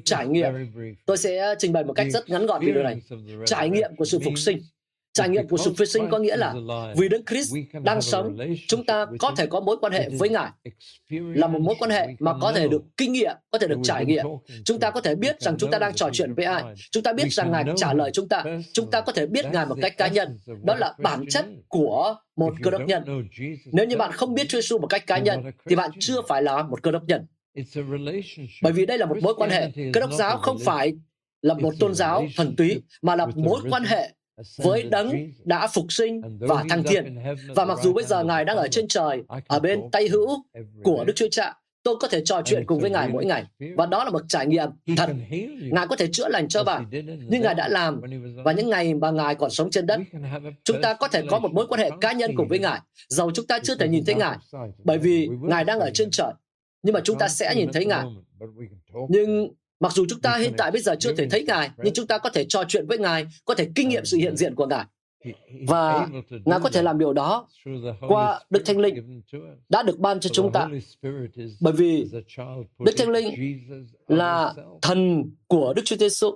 Trải 0.03 0.27
nghiệm. 0.27 0.53
Tôi 1.05 1.17
sẽ 1.17 1.55
trình 1.60 1.74
bày 1.74 1.84
một 1.84 1.93
cách 1.93 2.07
rất 2.10 2.29
ngắn 2.29 2.46
gọn 2.46 2.65
video 2.65 2.84
này. 2.84 3.01
Trải 3.46 3.69
nghiệm 3.69 3.96
của 3.98 4.05
sự 4.05 4.19
phục 4.19 4.38
sinh. 4.38 4.62
Trải 5.17 5.29
nghiệm 5.29 5.47
của 5.47 5.57
sự 5.57 5.74
phục 5.77 5.88
sinh 5.88 6.09
có 6.12 6.17
nghĩa 6.17 6.38
là 6.38 6.53
vì 6.97 7.09
Đức 7.09 7.21
Christ 7.29 7.55
đang 7.83 8.01
sống, 8.01 8.38
chúng 8.67 8.86
ta 8.86 9.05
có 9.19 9.33
thể 9.38 9.47
có 9.47 9.59
mối 9.59 9.77
quan 9.81 9.93
hệ 9.93 10.09
với 10.09 10.29
Ngài. 10.29 10.50
Là 11.09 11.47
một 11.47 11.59
mối 11.62 11.75
quan 11.79 11.91
hệ 11.91 12.07
mà 12.19 12.33
có 12.41 12.51
thể 12.51 12.67
được 12.67 12.81
kinh 12.97 13.13
nghiệm, 13.13 13.36
có 13.51 13.57
thể 13.57 13.67
được 13.67 13.79
trải 13.83 14.05
nghiệm. 14.05 14.25
Chúng 14.65 14.79
ta 14.79 14.91
có 14.91 15.01
thể 15.01 15.15
biết 15.15 15.41
rằng 15.41 15.55
chúng 15.59 15.71
ta 15.71 15.79
đang 15.79 15.93
trò 15.93 16.09
chuyện 16.13 16.33
với 16.33 16.45
ai. 16.45 16.63
Chúng 16.91 17.03
ta 17.03 17.13
biết 17.13 17.33
rằng 17.33 17.51
Ngài 17.51 17.63
trả 17.77 17.93
lời 17.93 18.12
chúng 18.13 18.29
ta. 18.29 18.43
Chúng 18.74 18.91
ta 18.91 19.01
có 19.01 19.12
thể 19.12 19.25
biết 19.25 19.45
Ngài 19.51 19.65
một 19.65 19.77
cách 19.81 19.97
cá 19.97 20.07
nhân. 20.07 20.39
Đó 20.63 20.75
là 20.75 20.93
bản 21.00 21.25
chất 21.29 21.45
của 21.67 22.15
một 22.36 22.53
cơ 22.63 22.71
đốc 22.71 22.81
nhân. 22.81 23.27
Nếu 23.71 23.86
như 23.88 23.97
bạn 23.97 24.12
không 24.12 24.33
biết 24.33 24.50
Chúa 24.50 24.57
Giêsu 24.62 24.77
một 24.77 24.88
cách 24.88 25.07
cá 25.07 25.17
nhân, 25.17 25.43
thì 25.69 25.75
bạn 25.75 25.91
chưa 26.00 26.21
phải 26.27 26.43
là 26.43 26.63
một 26.63 26.83
cơ 26.83 26.91
đốc 26.91 27.03
nhân. 27.07 27.25
Bởi 28.62 28.74
vì 28.74 28.86
đây 28.86 28.97
là 28.97 29.05
một 29.05 29.17
mối 29.21 29.33
quan 29.38 29.50
hệ. 29.50 29.71
Cơ 29.93 30.00
đốc 30.01 30.13
giáo 30.13 30.38
không 30.38 30.57
phải 30.65 30.93
là 31.41 31.53
một 31.53 31.74
tôn 31.79 31.93
giáo 31.93 32.27
thuần 32.36 32.55
túy, 32.55 32.81
mà 33.01 33.15
là 33.15 33.25
mối 33.36 33.62
quan 33.69 33.83
hệ 33.83 34.09
với 34.58 34.84
đấng 34.84 35.12
đã 35.44 35.67
phục 35.67 35.86
sinh 35.89 36.22
và 36.39 36.63
thăng 36.70 36.84
thiên. 36.84 37.17
Và 37.56 37.65
mặc 37.65 37.77
dù 37.84 37.94
bây 37.94 38.03
giờ 38.03 38.24
Ngài 38.24 38.46
đang 38.46 38.58
ở 38.58 38.67
trên 38.67 38.88
trời, 38.88 39.24
ở 39.48 39.60
bên 39.60 39.82
tay 39.91 40.08
hữu 40.08 40.44
của 40.84 41.03
Đức 41.08 41.13
Chúa 41.15 41.27
Cha, 41.32 41.53
tôi 41.84 41.96
có 42.00 42.08
thể 42.08 42.22
trò 42.25 42.41
chuyện 42.46 42.63
cùng 42.65 42.79
với 42.79 42.89
Ngài 42.89 43.10
mỗi 43.10 43.25
ngày. 43.25 43.44
Và 43.77 43.86
đó 43.86 44.03
là 44.03 44.10
một 44.10 44.22
trải 44.27 44.48
nghiệm 44.48 44.70
thật. 44.98 45.10
Ngài 45.62 45.88
có 45.88 45.96
thể 45.96 46.08
chữa 46.12 46.29
lành 46.29 46.48
cho 46.48 46.63
bạn, 46.63 46.86
nhưng 47.29 47.41
Ngài 47.41 47.53
đã 47.56 47.67
làm 47.67 48.01
và 48.44 48.51
những 48.51 48.70
ngày 48.70 48.94
mà 48.94 49.12
Ngài 49.12 49.36
còn 49.36 49.50
sống 49.50 49.72
trên 49.72 49.86
đất. 49.86 50.00
Chúng 50.63 50.82
ta 50.82 50.94
có 50.94 51.08
thể 51.08 51.24
có 51.29 51.39
một 51.39 51.51
mối 51.53 51.67
quan 51.67 51.82
hệ 51.82 51.89
cá 52.01 52.12
nhân 52.12 52.32
cùng 52.36 52.48
với 52.48 52.60
Ngài, 52.60 52.79
dầu 53.10 53.32
chúng 53.32 53.48
ta 53.48 53.60
chưa 53.63 53.75
thể 53.75 53.88
nhìn 53.88 54.06
thấy 54.06 54.15
Ngài, 54.15 54.38
bởi 54.84 54.98
vì 54.98 55.29
Ngài 55.41 55.63
đang 55.63 55.79
ở 55.79 55.89
trên 55.94 56.12
trời. 56.12 56.32
Nhưng 56.84 56.94
mà 56.94 57.00
chúng 57.03 57.17
ta 57.17 57.27
sẽ 57.27 57.56
nhìn 57.56 57.70
thấy 57.74 57.86
Ngài. 57.86 58.06
Nhưng 59.10 59.50
Mặc 59.79 59.91
dù 59.91 60.05
chúng 60.10 60.22
ta 60.22 60.38
hiện 60.38 60.53
tại 60.57 60.72
bây 60.72 60.81
giờ 60.81 60.96
chưa 61.00 61.15
thể 61.15 61.27
thấy 61.29 61.43
Ngài, 61.43 61.69
nhưng 61.77 61.93
chúng 61.93 62.07
ta 62.07 62.17
có 62.17 62.29
thể 62.29 62.46
trò 62.46 62.63
chuyện 62.67 62.87
với 62.87 62.98
Ngài, 62.98 63.25
có 63.46 63.55
thể 63.55 63.70
kinh 63.75 63.90
nghiệm 63.90 64.05
sự 64.05 64.18
hiện 64.18 64.37
diện 64.37 64.55
của 64.55 64.68
Ngài. 64.68 64.85
Và 65.68 66.07
Ngài 66.46 66.59
có 66.63 66.70
thể 66.70 66.81
làm 66.81 66.98
điều 66.98 67.13
đó 67.13 67.48
qua 68.07 68.40
Đức 68.50 68.61
Thánh 68.66 68.77
Linh 68.77 69.22
đã 69.70 69.83
được 69.83 70.00
ban 70.00 70.20
cho 70.20 70.29
chúng 70.33 70.51
ta. 70.51 70.70
Bởi 71.59 71.74
vì 71.74 72.09
Đức 72.79 72.92
Thánh 72.98 73.09
Linh 73.09 73.59
là 74.07 74.53
thần 74.81 75.31
của 75.48 75.74
Đức 75.74 75.81
Chúa 75.85 75.96
Giêsu 75.96 76.35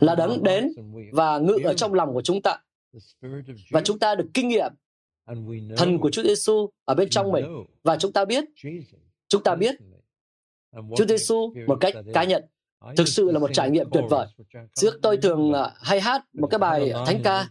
là 0.00 0.14
đấng 0.14 0.42
đến 0.42 0.72
và 1.12 1.38
ngự 1.38 1.58
ở 1.64 1.74
trong 1.74 1.94
lòng 1.94 2.12
của 2.12 2.22
chúng 2.22 2.42
ta. 2.42 2.58
Và 3.70 3.80
chúng 3.84 3.98
ta 3.98 4.14
được 4.14 4.26
kinh 4.34 4.48
nghiệm 4.48 4.72
thần 5.76 5.98
của 5.98 6.10
Chúa 6.10 6.22
Giêsu 6.22 6.70
ở 6.84 6.94
bên 6.94 7.08
trong 7.08 7.32
mình 7.32 7.44
và 7.82 7.96
chúng 7.96 8.12
ta 8.12 8.24
biết 8.24 8.44
Chúng 9.34 9.42
ta 9.42 9.54
biết 9.54 9.74
Chúa 10.96 11.06
Giêsu 11.08 11.52
một 11.66 11.76
cách 11.80 11.94
cá 12.14 12.24
nhân. 12.24 12.42
Thực 12.96 13.08
sự 13.08 13.30
là 13.30 13.38
một 13.38 13.50
trải 13.52 13.70
nghiệm 13.70 13.90
tuyệt 13.90 14.04
vời. 14.10 14.26
Trước 14.74 14.98
tôi 15.02 15.16
thường 15.16 15.52
à, 15.52 15.70
hay 15.80 16.00
hát 16.00 16.22
một 16.32 16.46
cái 16.46 16.58
bài 16.58 16.92
thánh 17.06 17.20
ca. 17.24 17.48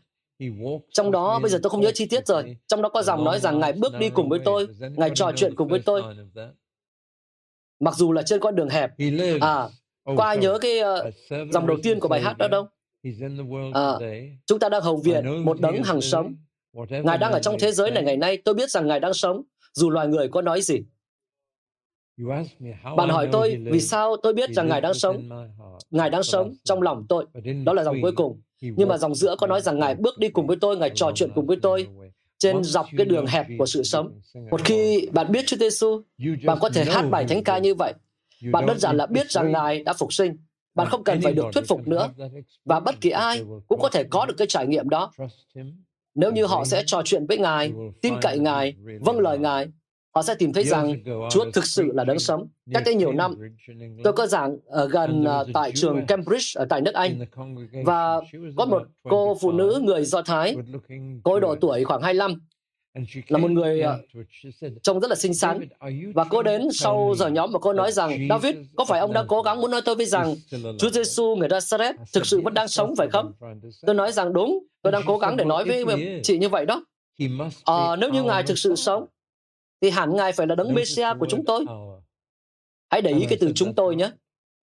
trong 0.91 1.11
đó 1.11 1.39
bây 1.39 1.49
giờ 1.49 1.59
tôi 1.63 1.69
không 1.69 1.81
nhớ 1.81 1.91
chi 1.93 2.05
tiết 2.05 2.27
rồi. 2.27 2.57
trong 2.67 2.81
đó 2.81 2.89
có 2.89 3.03
dòng 3.03 3.23
nói 3.23 3.39
rằng 3.39 3.59
ngài 3.59 3.73
bước 3.73 3.93
đi 3.99 4.09
cùng 4.09 4.29
với 4.29 4.39
tôi 4.45 4.67
ngài 4.97 5.09
trò 5.15 5.31
chuyện 5.35 5.55
cùng 5.55 5.67
với 5.67 5.79
tôi? 5.79 6.01
mặc 7.79 7.95
dù 7.95 8.11
là 8.11 8.21
trên 8.21 8.39
con 8.39 8.55
đường 8.55 8.69
hẹp. 8.69 8.91
À 9.41 9.69
có 10.17 10.23
ai 10.23 10.37
nhớ 10.37 10.57
cái 10.61 10.79
uh, 10.81 11.13
dòng 11.51 11.67
đầu 11.67 11.77
tiên 11.83 11.99
của 11.99 12.07
bài 12.07 12.21
hát 12.21 12.37
đó 12.37 12.47
đâu? 12.47 12.67
À, 13.73 13.91
chúng 14.45 14.59
ta 14.59 14.69
đang 14.69 14.81
hầu 14.81 14.97
viện 14.97 15.45
một 15.45 15.61
đấng 15.61 15.83
hằng 15.83 16.01
sống. 16.01 16.35
ngài 16.89 17.17
đang 17.17 17.31
ở 17.31 17.39
trong 17.39 17.55
thế 17.59 17.71
giới 17.71 17.91
này 17.91 18.03
ngày 18.03 18.17
nay. 18.17 18.37
Tôi 18.37 18.55
biết 18.55 18.69
rằng 18.69 18.87
ngài 18.87 18.99
đang 18.99 19.13
sống. 19.13 19.43
Dù 19.73 19.89
loài 19.89 20.07
người 20.07 20.27
có 20.27 20.41
nói 20.41 20.61
gì 20.61 20.83
bạn 22.97 23.09
hỏi 23.09 23.29
tôi 23.31 23.57
vì 23.71 23.79
sao 23.79 24.17
tôi 24.23 24.33
biết 24.33 24.49
rằng 24.49 24.67
Ngài 24.67 24.81
đang 24.81 24.93
sống. 24.93 25.29
Ngài 25.91 26.09
đang 26.09 26.23
sống 26.23 26.53
trong 26.63 26.81
lòng 26.81 27.05
tôi. 27.09 27.25
Đó 27.65 27.73
là 27.73 27.83
dòng 27.83 28.01
cuối 28.01 28.11
cùng. 28.11 28.41
Nhưng 28.61 28.89
mà 28.89 28.97
dòng 28.97 29.15
giữa 29.15 29.35
có 29.35 29.47
nói 29.47 29.61
rằng 29.61 29.79
Ngài 29.79 29.95
bước 29.95 30.17
đi 30.17 30.29
cùng 30.29 30.47
với 30.47 30.57
tôi, 30.61 30.77
Ngài 30.77 30.89
trò 30.95 31.11
chuyện 31.15 31.29
cùng 31.35 31.45
với 31.45 31.57
tôi 31.61 31.87
trên 32.39 32.63
dọc 32.63 32.85
cái 32.97 33.05
đường 33.05 33.25
hẹp 33.25 33.45
của 33.57 33.65
sự 33.65 33.83
sống. 33.83 34.19
Một 34.51 34.61
khi 34.63 35.07
bạn 35.11 35.31
biết 35.31 35.45
Chúa 35.47 35.57
Giêsu, 35.57 36.01
bạn 36.45 36.57
có 36.61 36.69
thể 36.69 36.85
hát 36.85 37.01
bài 37.01 37.25
thánh 37.29 37.43
ca 37.43 37.57
như 37.57 37.75
vậy. 37.75 37.93
Bạn 38.51 38.65
đơn 38.65 38.79
giản 38.79 38.97
là 38.97 39.05
biết 39.05 39.31
rằng 39.31 39.51
Ngài 39.51 39.83
đã 39.83 39.93
phục 39.93 40.13
sinh. 40.13 40.37
Bạn 40.75 40.87
không 40.89 41.03
cần 41.03 41.21
phải 41.21 41.33
được 41.33 41.45
thuyết 41.53 41.67
phục 41.67 41.87
nữa. 41.87 42.09
Và 42.65 42.79
bất 42.79 43.01
kỳ 43.01 43.09
ai 43.09 43.43
cũng 43.67 43.79
có 43.79 43.89
thể 43.89 44.03
có 44.03 44.25
được 44.25 44.33
cái 44.37 44.47
trải 44.47 44.67
nghiệm 44.67 44.89
đó. 44.89 45.11
Nếu 46.15 46.31
như 46.31 46.45
họ 46.45 46.65
sẽ 46.65 46.83
trò 46.85 47.01
chuyện 47.05 47.25
với 47.25 47.37
Ngài, 47.37 47.73
tin 48.01 48.13
cậy 48.21 48.39
Ngài, 48.39 48.75
vâng 49.01 49.19
lời 49.19 49.37
Ngài, 49.37 49.67
họ 50.15 50.21
sẽ 50.21 50.35
tìm 50.35 50.53
thấy 50.53 50.63
rằng 50.63 51.03
Chúa 51.31 51.51
thực 51.53 51.65
sự 51.65 51.91
là 51.93 52.03
đấng 52.03 52.19
sống. 52.19 52.47
Cách 52.73 52.83
đây 52.85 52.95
nhiều 52.95 53.11
năm, 53.11 53.35
tôi 54.03 54.13
có 54.13 54.27
giảng 54.27 54.57
ở 54.65 54.87
gần 54.87 55.25
uh, 55.41 55.47
tại 55.53 55.71
trường 55.75 56.05
Cambridge 56.05 56.59
ở 56.59 56.65
tại 56.69 56.81
nước 56.81 56.93
Anh. 56.93 57.25
và 57.85 58.21
có 58.57 58.65
một 58.65 58.83
cô 59.03 59.37
phụ 59.41 59.51
nữ 59.51 59.79
người 59.83 60.05
Do 60.05 60.21
Thái, 60.21 60.55
cô 61.23 61.39
độ 61.39 61.55
tuổi 61.61 61.83
khoảng 61.83 62.01
25, 62.01 62.41
là 63.27 63.37
một 63.37 63.51
người 63.51 63.83
uh, 63.83 64.25
trông 64.83 64.99
rất 64.99 65.07
là 65.07 65.15
xinh 65.15 65.33
xắn. 65.33 65.59
Và 66.15 66.23
cô 66.23 66.43
đến 66.43 66.67
sau 66.73 67.13
giờ 67.17 67.27
nhóm 67.27 67.51
và 67.51 67.59
cô 67.59 67.73
nói 67.73 67.91
rằng 67.91 68.27
David 68.29 68.55
có 68.75 68.85
phải 68.85 68.99
ông 68.99 69.13
đang 69.13 69.27
cố 69.27 69.41
gắng 69.41 69.61
muốn 69.61 69.71
nói 69.71 69.81
tôi 69.85 69.95
với 69.95 70.05
rằng 70.05 70.35
Chúa 70.79 70.89
Giêsu 70.89 71.35
người 71.35 71.49
Nazareth 71.49 71.93
thực 72.13 72.25
sự 72.25 72.41
vẫn 72.41 72.53
đang 72.53 72.67
sống 72.67 72.95
phải 72.97 73.07
không? 73.11 73.31
Tôi 73.85 73.95
nói 73.95 74.11
rằng 74.11 74.33
đúng, 74.33 74.59
tôi 74.81 74.91
đang 74.91 75.03
cố 75.05 75.17
gắng 75.17 75.37
để 75.37 75.45
nói 75.45 75.65
với 75.65 75.85
chị 76.23 76.37
như 76.37 76.49
vậy 76.49 76.65
đó. 76.65 76.85
À, 77.65 77.95
nếu 77.95 78.09
như 78.09 78.23
ngài 78.23 78.43
thực 78.43 78.57
sự 78.57 78.75
sống 78.75 79.05
thì 79.83 79.89
hẳn 79.89 80.15
Ngài 80.15 80.31
phải 80.31 80.47
là 80.47 80.55
đấng 80.55 80.73
Messiah 80.73 81.17
của 81.19 81.25
chúng 81.29 81.45
tôi. 81.45 81.65
Hãy 82.89 83.01
để 83.01 83.11
ý 83.11 83.25
cái 83.29 83.37
từ 83.41 83.51
chúng 83.55 83.75
tôi 83.75 83.95
nhé. 83.95 84.11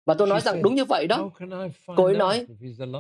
Và 0.06 0.14
tôi 0.14 0.28
nói 0.28 0.42
rằng 0.42 0.62
đúng 0.62 0.76
như 0.76 0.86
vậy 0.86 1.08
đó. 1.08 1.30
Cô 1.96 2.06
ấy 2.06 2.16
nói, 2.16 2.46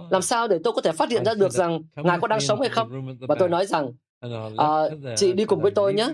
làm 0.09 0.21
sao 0.21 0.47
để 0.47 0.59
tôi 0.63 0.73
có 0.73 0.81
thể 0.81 0.91
phát 0.91 1.09
hiện 1.09 1.25
ra 1.25 1.33
được 1.33 1.51
rằng 1.51 1.81
Ngài 1.95 2.19
có 2.19 2.27
đang 2.27 2.39
sống 2.39 2.59
hay 2.59 2.69
không? 2.69 3.17
Và 3.19 3.35
tôi 3.39 3.49
nói 3.49 3.65
rằng, 3.65 3.91
à, 4.57 4.67
chị 5.17 5.33
đi 5.33 5.45
cùng 5.45 5.61
với 5.61 5.71
tôi 5.71 5.93
nhé. 5.93 6.07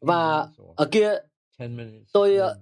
Và 0.00 0.46
ở 0.76 0.86
kia, 0.90 1.14
tôi 2.12 2.38
uh, 2.38 2.56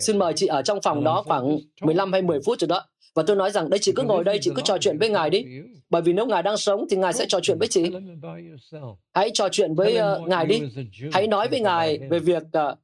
xin 0.00 0.18
mời 0.18 0.32
chị 0.36 0.46
ở 0.46 0.62
trong 0.62 0.78
phòng 0.82 1.04
đó 1.04 1.22
khoảng 1.26 1.58
15 1.80 2.12
hay 2.12 2.22
10 2.22 2.40
phút 2.44 2.58
rồi 2.60 2.68
đó. 2.68 2.84
Và 3.14 3.22
tôi 3.26 3.36
nói 3.36 3.50
rằng, 3.50 3.70
đây 3.70 3.78
chị 3.78 3.92
cứ 3.96 4.02
ngồi 4.02 4.24
đây, 4.24 4.38
chị 4.42 4.50
cứ 4.54 4.62
trò 4.64 4.78
chuyện 4.78 4.98
với 4.98 5.08
Ngài 5.08 5.30
đi. 5.30 5.44
Bởi 5.90 6.02
vì 6.02 6.12
nếu 6.12 6.26
Ngài 6.26 6.42
đang 6.42 6.56
sống 6.56 6.86
thì 6.90 6.96
Ngài 6.96 7.12
sẽ 7.12 7.26
trò 7.28 7.40
chuyện 7.42 7.58
với 7.58 7.68
chị. 7.68 7.84
Hãy 9.14 9.30
trò 9.34 9.48
chuyện 9.52 9.74
với 9.74 9.98
uh, 10.22 10.28
Ngài 10.28 10.46
đi. 10.46 10.62
Hãy 11.12 11.26
nói 11.26 11.48
với 11.48 11.60
Ngài 11.60 11.98
về 12.10 12.18
việc 12.18 12.42
uh, 12.42 12.78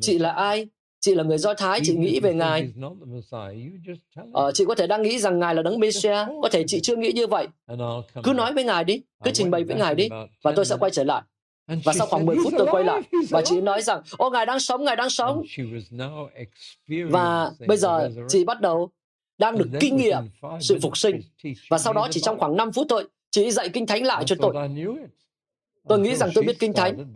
chị 0.00 0.18
là 0.18 0.30
ai, 0.30 0.66
chị 1.00 1.14
là 1.14 1.22
người 1.22 1.38
Do 1.38 1.54
Thái, 1.54 1.80
chị 1.84 1.94
nghĩ 1.96 2.20
về 2.20 2.34
Ngài. 2.34 2.72
Uh, 4.22 4.54
chị 4.54 4.64
có 4.68 4.74
thể 4.74 4.86
đang 4.86 5.02
nghĩ 5.02 5.18
rằng 5.18 5.38
Ngài 5.38 5.54
là 5.54 5.62
đấng 5.62 5.80
Messiah, 5.80 6.28
có 6.42 6.48
thể 6.52 6.64
chị 6.66 6.80
chưa 6.82 6.96
nghĩ 6.96 7.12
như 7.12 7.26
vậy. 7.26 7.48
Cứ 8.22 8.32
nói 8.32 8.52
với 8.52 8.64
Ngài 8.64 8.84
đi, 8.84 9.00
cứ 9.24 9.30
trình 9.34 9.50
bày 9.50 9.64
với 9.64 9.76
Ngài 9.76 9.94
đi, 9.94 10.08
và 10.42 10.52
tôi 10.56 10.64
sẽ 10.64 10.76
quay 10.80 10.90
trở 10.90 11.04
lại. 11.04 11.22
Và 11.84 11.92
sau 11.92 12.06
khoảng 12.06 12.26
10 12.26 12.36
phút 12.44 12.52
tôi 12.58 12.66
quay 12.70 12.84
lại 12.84 13.02
và 13.30 13.42
chị 13.44 13.60
nói 13.60 13.82
rằng, 13.82 14.02
ô 14.18 14.30
Ngài 14.30 14.46
đang 14.46 14.60
sống, 14.60 14.84
Ngài 14.84 14.96
đang 14.96 15.10
sống. 15.10 15.42
Và 17.10 17.50
bây 17.66 17.76
giờ 17.76 18.10
chị 18.28 18.44
bắt 18.44 18.60
đầu 18.60 18.90
đang 19.38 19.58
được 19.58 19.68
kinh 19.80 19.96
nghiệm 19.96 20.18
sự 20.60 20.78
phục 20.82 20.96
sinh. 20.96 21.20
Và 21.70 21.78
sau 21.78 21.92
đó 21.92 22.08
chỉ 22.10 22.20
trong 22.20 22.38
khoảng 22.38 22.56
5 22.56 22.72
phút 22.72 22.86
thôi, 22.90 23.04
chị 23.30 23.50
dạy 23.50 23.68
kinh 23.68 23.86
thánh 23.86 24.06
lại 24.06 24.24
cho 24.26 24.36
tôi. 24.40 24.54
Tôi 25.88 25.98
nghĩ 25.98 26.14
rằng 26.14 26.30
tôi 26.34 26.44
biết 26.44 26.58
Kinh 26.58 26.72
Thánh, 26.72 27.12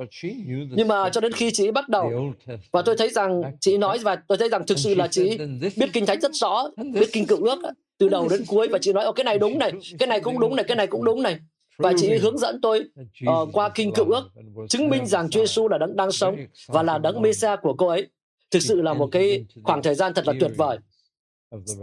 nhưng 0.70 0.88
mà 0.88 1.10
cho 1.10 1.20
đến 1.20 1.32
khi 1.32 1.50
chị 1.50 1.70
bắt 1.70 1.88
đầu, 1.88 2.32
và 2.70 2.82
tôi 2.82 2.96
thấy 2.96 3.08
rằng 3.10 3.42
chị 3.60 3.78
nói 3.78 3.98
và 3.98 4.16
tôi 4.16 4.38
thấy 4.38 4.48
rằng 4.48 4.66
thực 4.66 4.78
sự 4.78 4.94
là 4.94 5.08
chị 5.08 5.38
biết 5.76 5.90
Kinh 5.92 6.06
Thánh 6.06 6.20
rất 6.20 6.34
rõ, 6.34 6.64
biết 6.94 7.08
Kinh 7.12 7.26
Cựu 7.26 7.44
Ước 7.44 7.58
từ 7.98 8.08
đầu 8.08 8.28
đến 8.28 8.44
cuối 8.46 8.68
và 8.68 8.78
chị 8.78 8.92
nói, 8.92 9.04
Ồ, 9.04 9.12
cái 9.12 9.24
này 9.24 9.38
đúng 9.38 9.58
này, 9.58 9.72
cái 9.98 10.06
này 10.06 10.20
cũng 10.20 10.40
đúng 10.40 10.56
này, 10.56 10.64
cái 10.68 10.76
này 10.76 10.86
cũng 10.86 11.04
đúng 11.04 11.22
này. 11.22 11.38
Và 11.78 11.92
chị 11.96 12.16
hướng 12.18 12.38
dẫn 12.38 12.60
tôi 12.60 12.84
uh, 13.30 13.48
qua 13.52 13.68
Kinh 13.68 13.92
Cựu 13.92 14.10
Ước, 14.10 14.30
chứng 14.68 14.88
minh 14.88 15.06
rằng 15.06 15.30
Chúa 15.30 15.40
Giêsu 15.40 15.68
là 15.68 15.78
đấng 15.78 15.96
đang 15.96 16.12
sống 16.12 16.36
và 16.66 16.82
là 16.82 16.98
đấng 16.98 17.22
Messiah 17.22 17.58
của 17.62 17.74
cô 17.74 17.86
ấy. 17.86 18.06
Thực 18.50 18.62
sự 18.62 18.82
là 18.82 18.94
một 18.94 19.08
cái 19.12 19.44
khoảng 19.62 19.82
thời 19.82 19.94
gian 19.94 20.14
thật 20.14 20.26
là 20.26 20.34
tuyệt 20.40 20.50
vời. 20.56 20.78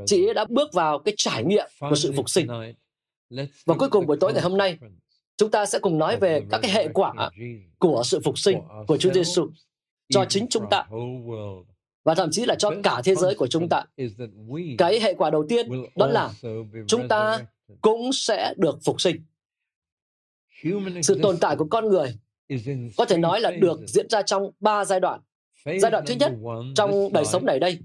Chị 0.06 0.28
ấy 0.28 0.34
đã 0.34 0.46
bước 0.50 0.74
vào 0.74 1.00
cái 1.00 1.14
trải 1.18 1.44
nghiệm 1.44 1.68
của 1.80 1.96
sự 1.96 2.14
phục 2.16 2.30
sinh. 2.30 2.48
Và 3.66 3.76
cuối 3.80 3.90
cùng 3.90 4.08
buổi 4.08 4.18
tối 4.20 4.34
ngày 4.34 4.42
hôm 4.42 4.58
nay, 4.58 4.78
chúng 5.38 5.52
ta 5.52 5.66
sẽ 5.66 5.80
cùng 5.80 5.98
nói 5.98 6.18
về 6.18 6.42
các 6.50 6.60
cái 6.62 6.72
hệ 6.72 6.88
quả 6.94 7.30
của 7.80 8.02
sự 8.06 8.20
phục 8.24 8.40
sinh 8.40 8.60
của 8.88 8.98
Chúa 8.98 9.14
Giêsu 9.14 9.50
cho 10.10 10.26
chính 10.26 10.48
chúng 10.50 10.66
ta 10.70 10.86
và 12.04 12.16
thậm 12.16 12.32
chí 12.32 12.46
là 12.46 12.56
cho 12.56 12.72
cả 12.84 13.02
thế 13.06 13.16
giới 13.16 13.36
của 13.36 13.48
chúng 13.48 13.70
ta. 13.70 13.84
Cái 14.78 15.00
hệ 15.00 15.14
quả 15.14 15.30
đầu 15.30 15.46
tiên 15.50 15.70
đó 15.96 16.08
là 16.08 16.32
chúng 16.88 17.08
ta 17.08 17.46
cũng 17.82 18.14
sẽ 18.14 18.54
được 18.58 18.78
phục 18.86 19.02
sinh. 19.02 19.16
Sự 21.04 21.20
tồn 21.24 21.38
tại 21.42 21.56
của 21.56 21.68
con 21.70 21.90
người 21.90 22.16
có 22.98 23.06
thể 23.06 23.18
nói 23.18 23.42
là 23.42 23.52
được 23.52 23.80
diễn 23.88 24.10
ra 24.10 24.22
trong 24.22 24.52
ba 24.60 24.86
giai 24.86 25.00
đoạn. 25.00 25.20
Giai 25.66 25.92
đoạn 25.92 26.04
thứ 26.08 26.16
nhất 26.20 26.32
trong 26.76 27.14
đời 27.14 27.26
sống 27.26 27.46
này 27.46 27.60
đây, 27.60 27.80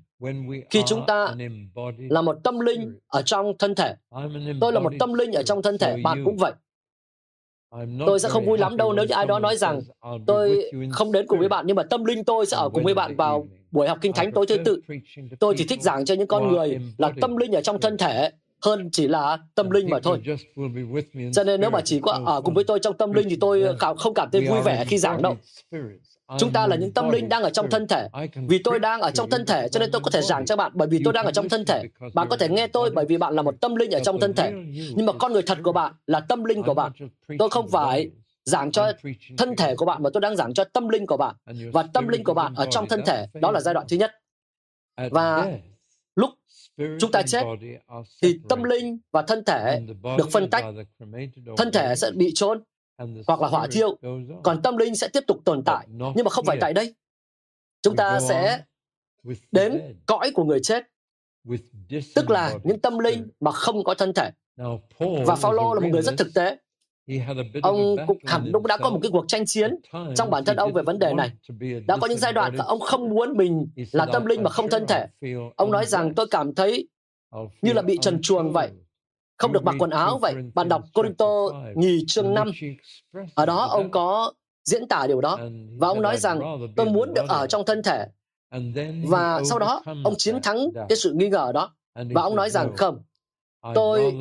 khi 0.70 0.82
chúng 0.86 1.06
ta 1.06 1.34
là 1.98 2.22
một 2.22 2.36
tâm 2.44 2.60
linh 2.60 2.98
ở 3.06 3.22
trong 3.22 3.52
thân 3.58 3.74
thể. 3.74 3.94
Tôi 4.60 4.72
là 4.72 4.80
một 4.80 4.92
tâm 4.98 5.14
linh 5.14 5.32
ở 5.32 5.42
trong 5.42 5.62
thân 5.62 5.78
thể, 5.78 5.96
bạn 6.04 6.24
cũng 6.24 6.36
vậy. 6.36 6.52
Tôi 8.06 8.20
sẽ 8.20 8.28
không 8.28 8.46
vui 8.46 8.58
lắm 8.58 8.76
đâu 8.76 8.92
nếu 8.92 9.04
như 9.04 9.14
ai 9.14 9.26
đó 9.26 9.38
nói 9.38 9.56
rằng 9.56 9.80
tôi 10.26 10.70
không 10.90 11.12
đến 11.12 11.26
cùng 11.26 11.38
với 11.38 11.48
bạn, 11.48 11.66
nhưng 11.66 11.76
mà 11.76 11.82
tâm 11.82 12.04
linh 12.04 12.24
tôi 12.24 12.46
sẽ 12.46 12.56
ở 12.56 12.68
cùng 12.68 12.84
với 12.84 12.94
bạn 12.94 13.16
vào 13.16 13.48
buổi 13.70 13.88
học 13.88 13.98
kinh 14.00 14.12
thánh 14.12 14.32
tối 14.32 14.46
thứ 14.46 14.56
tự. 14.64 14.80
Tôi 15.40 15.54
chỉ 15.58 15.66
thích 15.66 15.82
giảng 15.82 16.04
cho 16.04 16.14
những 16.14 16.26
con 16.26 16.52
người 16.52 16.78
là 16.98 17.12
tâm 17.20 17.36
linh 17.36 17.52
ở 17.52 17.60
trong 17.60 17.80
thân 17.80 17.98
thể 17.98 18.30
hơn 18.62 18.88
chỉ 18.92 19.08
là 19.08 19.38
tâm 19.54 19.70
linh 19.70 19.90
mà 19.90 20.00
thôi. 20.00 20.22
Cho 21.32 21.44
nên 21.44 21.60
nếu 21.60 21.70
mà 21.70 21.80
chỉ 21.84 22.00
có 22.00 22.20
ở 22.26 22.40
cùng 22.40 22.54
với 22.54 22.64
tôi 22.64 22.78
trong 22.78 22.96
tâm 22.96 23.12
linh 23.12 23.28
thì 23.30 23.36
tôi 23.40 23.64
không 23.98 24.14
cảm 24.14 24.28
thấy 24.32 24.48
vui 24.48 24.60
vẻ 24.64 24.84
khi 24.88 24.98
giảng 24.98 25.22
đâu. 25.22 25.36
Chúng 26.38 26.52
ta 26.52 26.66
là 26.66 26.76
những 26.76 26.92
tâm 26.92 27.10
linh 27.10 27.28
đang 27.28 27.42
ở 27.42 27.50
trong 27.50 27.70
thân 27.70 27.86
thể. 27.88 28.08
Vì 28.48 28.60
tôi 28.64 28.78
đang 28.78 29.00
ở 29.00 29.10
trong 29.10 29.30
thân 29.30 29.46
thể, 29.46 29.68
cho 29.68 29.80
nên 29.80 29.90
tôi 29.90 30.00
có 30.04 30.10
thể 30.10 30.22
giảng 30.22 30.44
cho 30.46 30.56
bạn 30.56 30.72
bởi 30.74 30.88
vì 30.88 31.00
tôi 31.04 31.12
đang 31.12 31.24
ở 31.24 31.32
trong 31.32 31.48
thân 31.48 31.64
thể. 31.64 31.82
Bạn 32.14 32.28
có 32.30 32.36
thể 32.36 32.48
nghe 32.48 32.66
tôi 32.66 32.90
bởi 32.90 33.04
vì 33.08 33.18
bạn 33.18 33.34
là 33.34 33.42
một 33.42 33.60
tâm 33.60 33.74
linh 33.74 33.90
ở 33.90 34.00
trong 34.00 34.20
thân 34.20 34.34
thể. 34.34 34.52
Nhưng 34.94 35.06
mà 35.06 35.12
con 35.12 35.32
người 35.32 35.42
thật 35.42 35.58
của 35.62 35.72
bạn 35.72 35.92
là 36.06 36.20
tâm 36.20 36.44
linh 36.44 36.62
của 36.62 36.74
bạn. 36.74 36.92
Tôi 37.38 37.50
không 37.50 37.68
phải 37.68 38.10
giảng 38.44 38.72
cho 38.72 38.92
thân 39.38 39.56
thể 39.56 39.74
của 39.76 39.84
bạn 39.84 40.02
mà 40.02 40.10
tôi 40.12 40.20
đang 40.20 40.36
giảng 40.36 40.54
cho 40.54 40.64
tâm 40.64 40.88
linh 40.88 41.06
của 41.06 41.16
bạn. 41.16 41.34
Và 41.72 41.82
tâm 41.82 42.08
linh 42.08 42.24
của 42.24 42.34
bạn 42.34 42.54
ở 42.54 42.66
trong 42.70 42.88
thân 42.88 43.02
thể, 43.06 43.26
đó 43.34 43.50
là 43.50 43.60
giai 43.60 43.74
đoạn 43.74 43.86
thứ 43.88 43.96
nhất. 43.96 44.10
Và 45.10 45.52
lúc 46.16 46.30
chúng 46.76 47.12
ta 47.12 47.22
chết 47.22 47.44
thì 48.22 48.40
tâm 48.48 48.62
linh 48.62 48.98
và 49.12 49.22
thân 49.22 49.44
thể 49.44 49.80
được 50.18 50.30
phân 50.32 50.50
tách. 50.50 50.64
Thân 51.56 51.72
thể 51.72 51.94
sẽ 51.96 52.10
bị 52.10 52.32
trôn 52.34 52.62
hoặc 53.26 53.40
là 53.40 53.48
hỏa 53.48 53.66
thiêu, 53.72 53.96
còn 54.42 54.62
tâm 54.62 54.76
linh 54.76 54.96
sẽ 54.96 55.08
tiếp 55.12 55.24
tục 55.26 55.36
tồn 55.44 55.62
tại, 55.64 55.86
nhưng 55.88 56.24
mà 56.24 56.30
không 56.30 56.44
phải 56.44 56.58
tại 56.60 56.72
đây. 56.72 56.94
Chúng 57.82 57.96
ta 57.96 58.20
sẽ 58.28 58.62
đến 59.52 59.96
cõi 60.06 60.30
của 60.34 60.44
người 60.44 60.60
chết, 60.62 60.84
tức 62.14 62.30
là 62.30 62.58
những 62.64 62.80
tâm 62.80 62.98
linh 62.98 63.28
mà 63.40 63.50
không 63.50 63.84
có 63.84 63.94
thân 63.94 64.12
thể. 64.14 64.30
Và 65.26 65.34
Phaolô 65.34 65.74
là 65.74 65.80
một 65.80 65.88
người 65.92 66.02
rất 66.02 66.14
thực 66.18 66.28
tế. 66.34 66.56
Ông 67.62 67.96
cũng 68.06 68.18
hẳn 68.24 68.50
cũng 68.52 68.66
đã 68.66 68.76
có 68.76 68.90
một 68.90 68.98
cái 69.02 69.10
cuộc 69.12 69.24
tranh 69.28 69.46
chiến 69.46 69.76
trong 70.16 70.30
bản 70.30 70.44
thân 70.44 70.56
ông 70.56 70.72
về 70.72 70.82
vấn 70.82 70.98
đề 70.98 71.12
này. 71.14 71.30
Đã 71.86 71.96
có 71.96 72.06
những 72.06 72.18
giai 72.18 72.32
đoạn 72.32 72.56
ông 72.56 72.80
không 72.80 73.08
muốn 73.08 73.36
mình 73.36 73.68
là 73.92 74.06
tâm 74.12 74.26
linh 74.26 74.42
mà 74.42 74.50
không 74.50 74.68
thân 74.68 74.86
thể. 74.86 75.06
Ông 75.56 75.70
nói 75.70 75.86
rằng 75.86 76.14
tôi 76.14 76.26
cảm 76.30 76.54
thấy 76.54 76.88
như 77.62 77.72
là 77.72 77.82
bị 77.82 77.98
trần 78.00 78.22
chuồng 78.22 78.52
vậy 78.52 78.70
không 79.42 79.52
được 79.52 79.64
mặc 79.64 79.74
quần 79.78 79.90
áo 79.90 80.18
vậy. 80.18 80.34
Bạn 80.54 80.68
đọc 80.68 80.82
Corinto 80.94 81.48
nhì 81.74 82.04
chương 82.06 82.34
5. 82.34 82.50
Ở 83.34 83.46
đó 83.46 83.66
ông 83.70 83.90
có 83.90 84.32
diễn 84.64 84.88
tả 84.88 85.06
điều 85.06 85.20
đó. 85.20 85.38
Và 85.78 85.88
ông 85.88 86.02
nói 86.02 86.16
rằng 86.16 86.40
tôi 86.76 86.86
muốn 86.86 87.14
được 87.14 87.24
ở 87.28 87.46
trong 87.46 87.64
thân 87.66 87.82
thể. 87.82 88.06
Và 89.08 89.40
sau 89.44 89.58
đó 89.58 89.82
ông 90.04 90.14
chiến 90.18 90.42
thắng 90.42 90.58
cái 90.88 90.96
sự 90.96 91.12
nghi 91.12 91.28
ngờ 91.28 91.50
đó. 91.54 91.74
Và 91.94 92.22
ông 92.22 92.36
nói 92.36 92.50
rằng 92.50 92.76
không, 92.76 93.02
tôi 93.74 94.14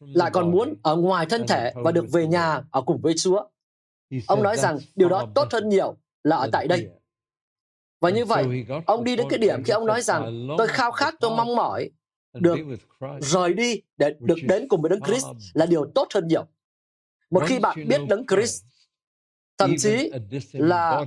lại 0.00 0.30
còn 0.30 0.50
muốn 0.50 0.74
ở 0.82 0.96
ngoài 0.96 1.26
thân 1.26 1.46
thể 1.46 1.72
và 1.74 1.92
được 1.92 2.06
về 2.12 2.26
nhà 2.26 2.62
ở 2.70 2.80
cùng 2.80 3.00
với 3.00 3.14
Chúa. 3.16 3.44
Ông 4.26 4.42
nói 4.42 4.56
rằng 4.56 4.78
điều 4.96 5.08
đó 5.08 5.26
tốt 5.34 5.48
hơn 5.52 5.68
nhiều 5.68 5.96
là 6.24 6.36
ở 6.36 6.48
tại 6.52 6.68
đây. 6.68 6.88
Và 8.00 8.10
như 8.10 8.24
vậy, 8.24 8.66
ông 8.86 9.04
đi 9.04 9.16
đến 9.16 9.26
cái 9.30 9.38
điểm 9.38 9.62
khi 9.64 9.72
ông 9.72 9.86
nói 9.86 10.02
rằng 10.02 10.48
tôi 10.58 10.68
khao 10.68 10.90
khát, 10.90 11.14
tôi 11.20 11.30
mong 11.30 11.56
mỏi 11.56 11.90
được 12.34 12.58
rời 13.20 13.54
đi 13.54 13.80
để 13.96 14.14
được 14.20 14.38
đến 14.48 14.68
cùng 14.68 14.82
với 14.82 14.88
Đấng 14.88 15.00
Christ 15.00 15.26
là 15.54 15.66
điều 15.66 15.84
tốt 15.94 16.08
hơn 16.14 16.28
nhiều. 16.28 16.44
Một 17.30 17.42
khi 17.46 17.58
bạn 17.58 17.88
biết 17.88 18.00
Đấng 18.08 18.26
Christ, 18.26 18.64
thậm 19.58 19.74
chí 19.78 20.10
là 20.52 21.04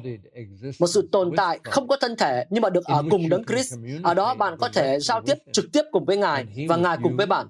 một 0.79 0.87
sự 0.87 1.09
tồn 1.11 1.31
tại 1.37 1.59
không 1.63 1.87
có 1.87 1.97
thân 2.01 2.15
thể 2.17 2.45
nhưng 2.49 2.61
mà 2.61 2.69
được 2.69 2.85
ở 2.85 3.03
cùng 3.09 3.29
Đấng 3.29 3.45
Christ, 3.45 3.73
ở 4.03 4.13
đó 4.13 4.35
bạn 4.35 4.57
có 4.59 4.69
thể 4.73 4.99
giao 4.99 5.21
tiếp 5.21 5.37
trực 5.51 5.65
tiếp 5.73 5.81
cùng 5.91 6.05
với 6.05 6.17
Ngài 6.17 6.45
và 6.69 6.75
Ngài 6.75 6.97
cùng 7.03 7.17
với 7.17 7.25
bạn. 7.25 7.47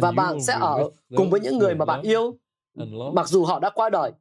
Và 0.00 0.10
bạn 0.10 0.40
sẽ 0.40 0.52
ở 0.52 0.90
cùng 1.16 1.30
với 1.30 1.40
những 1.40 1.58
người 1.58 1.74
mà 1.74 1.84
bạn 1.84 2.02
yêu, 2.02 2.38
mặc 3.12 3.28
dù 3.28 3.44
họ 3.44 3.60
đã 3.60 3.70
qua 3.70 3.90
đời. 3.90 4.12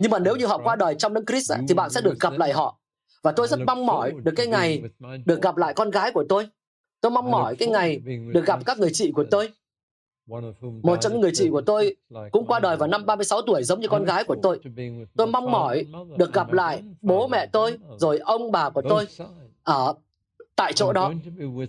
Nhưng 0.00 0.10
mà 0.10 0.18
nếu 0.18 0.36
như 0.36 0.46
họ 0.46 0.58
qua 0.58 0.76
đời 0.76 0.94
trong 0.98 1.14
Đấng 1.14 1.26
Christ 1.26 1.52
thì 1.68 1.74
bạn 1.74 1.90
sẽ 1.90 2.00
được 2.00 2.20
gặp 2.20 2.32
lại 2.38 2.52
họ. 2.52 2.80
Và 3.22 3.32
tôi 3.32 3.48
rất 3.48 3.60
mong 3.66 3.86
mỏi 3.86 4.12
được 4.24 4.32
cái 4.36 4.46
ngày 4.46 4.82
được 5.26 5.42
gặp 5.42 5.56
lại 5.56 5.74
con 5.74 5.90
gái 5.90 6.12
của 6.12 6.24
tôi. 6.28 6.48
Tôi 7.04 7.10
mong 7.10 7.30
mỏi 7.30 7.56
cái 7.56 7.68
ngày 7.68 7.98
được 8.32 8.46
gặp 8.46 8.60
các 8.66 8.78
người 8.78 8.90
chị 8.92 9.12
của 9.12 9.24
tôi. 9.30 9.48
Một 10.82 10.96
trong 11.00 11.12
những 11.12 11.20
người 11.20 11.30
chị 11.34 11.48
của 11.50 11.60
tôi 11.60 11.96
cũng 12.32 12.46
qua 12.46 12.60
đời 12.60 12.76
vào 12.76 12.88
năm 12.88 13.06
36 13.06 13.42
tuổi 13.42 13.62
giống 13.62 13.80
như 13.80 13.88
con 13.88 14.04
gái 14.04 14.24
của 14.24 14.36
tôi. 14.42 14.60
Tôi 15.16 15.26
mong 15.26 15.50
mỏi 15.50 15.86
được 16.16 16.32
gặp 16.32 16.52
lại 16.52 16.82
bố 17.02 17.26
mẹ 17.26 17.46
tôi, 17.46 17.78
rồi 17.98 18.18
ông 18.18 18.52
bà 18.52 18.70
của 18.70 18.82
tôi 18.88 19.06
ở 19.62 19.94
tại 20.56 20.72
chỗ 20.72 20.92
đó. 20.92 21.12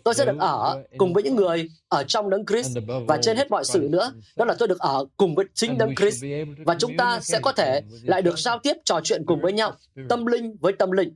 Tôi 0.03 0.13
sẽ 0.13 0.25
được 0.25 0.37
ở 0.39 0.83
cùng 0.97 1.13
với 1.13 1.23
những 1.23 1.35
người 1.35 1.69
ở 1.87 2.03
trong 2.03 2.29
đấng 2.29 2.45
Christ 2.45 2.77
và 3.07 3.17
trên 3.21 3.37
hết 3.37 3.51
mọi 3.51 3.65
sự 3.65 3.87
nữa, 3.91 4.11
đó 4.35 4.45
là 4.45 4.55
tôi 4.59 4.67
được 4.67 4.79
ở 4.79 5.05
cùng 5.17 5.35
với 5.35 5.45
chính 5.53 5.77
đấng 5.77 5.95
Christ 5.95 6.25
và 6.65 6.75
chúng 6.79 6.97
ta 6.97 7.19
sẽ 7.19 7.39
có 7.39 7.51
thể 7.51 7.81
lại 8.03 8.21
được 8.21 8.39
giao 8.39 8.59
tiếp 8.63 8.73
trò 8.85 8.99
chuyện 9.03 9.23
cùng 9.25 9.41
với 9.41 9.53
nhau, 9.53 9.73
tâm 10.09 10.25
linh 10.25 10.55
với 10.59 10.73
tâm 10.73 10.91
linh. 10.91 11.13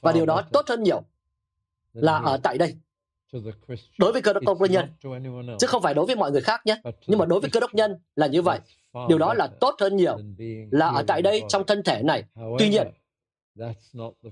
Và 0.00 0.12
điều 0.12 0.26
đó 0.26 0.42
tốt 0.52 0.68
hơn 0.68 0.82
nhiều 0.82 1.02
là 1.92 2.18
ở 2.18 2.36
tại 2.42 2.58
đây 2.58 2.74
đối 3.98 4.12
với 4.12 4.22
cơ 4.22 4.32
đốc 4.32 4.42
công 4.46 4.58
nhân 4.70 4.86
chứ 5.58 5.66
không 5.66 5.82
phải 5.82 5.94
đối 5.94 6.06
với 6.06 6.16
mọi 6.16 6.32
người 6.32 6.40
khác 6.40 6.60
nhé. 6.66 6.80
nhưng 7.06 7.18
mà 7.18 7.26
đối 7.26 7.40
với 7.40 7.50
cơ 7.50 7.60
đốc 7.60 7.74
nhân 7.74 7.96
là 8.16 8.26
như 8.26 8.42
vậy. 8.42 8.60
điều 9.08 9.18
đó 9.18 9.34
là 9.34 9.46
tốt 9.46 9.76
hơn 9.80 9.96
nhiều 9.96 10.18
là 10.70 10.88
ở 10.88 11.02
tại 11.06 11.22
đây 11.22 11.42
trong 11.48 11.66
thân 11.66 11.82
thể 11.82 12.02
này. 12.02 12.24
Tuy 12.58 12.68
nhiên 12.68 12.86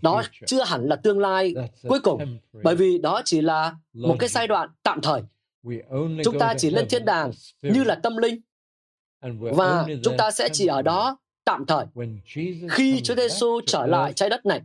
đó 0.03 0.23
chưa 0.47 0.65
hẳn 0.65 0.89
là 0.89 0.97
tương 0.97 1.19
lai 1.19 1.55
cuối 1.89 2.01
cùng 2.01 2.39
bởi 2.63 2.77
vì 2.77 2.99
đó 2.99 3.23
chỉ 3.25 3.41
là 3.41 3.75
một 3.93 4.17
cái 4.19 4.29
giai 4.29 4.47
đoạn 4.47 4.69
tạm 4.83 5.01
thời. 5.01 5.23
Chúng 6.25 6.39
ta 6.39 6.55
chỉ 6.59 6.71
lên 6.71 6.89
thiên 6.89 7.05
đàng 7.05 7.31
như 7.63 7.85
là 7.85 7.95
tâm 7.95 8.17
linh 8.17 8.41
và 9.41 9.87
chúng 10.05 10.17
ta 10.19 10.31
sẽ 10.31 10.49
chỉ 10.53 10.67
ở 10.67 10.83
đó 10.83 11.19
tạm 11.45 11.67
thời. 11.67 11.87
Khi 12.71 13.01
Chúa 13.01 13.15
Giêsu 13.15 13.61
trở 13.67 13.87
lại 13.87 14.13
trái 14.13 14.31
đất 14.31 14.47
này 14.47 14.63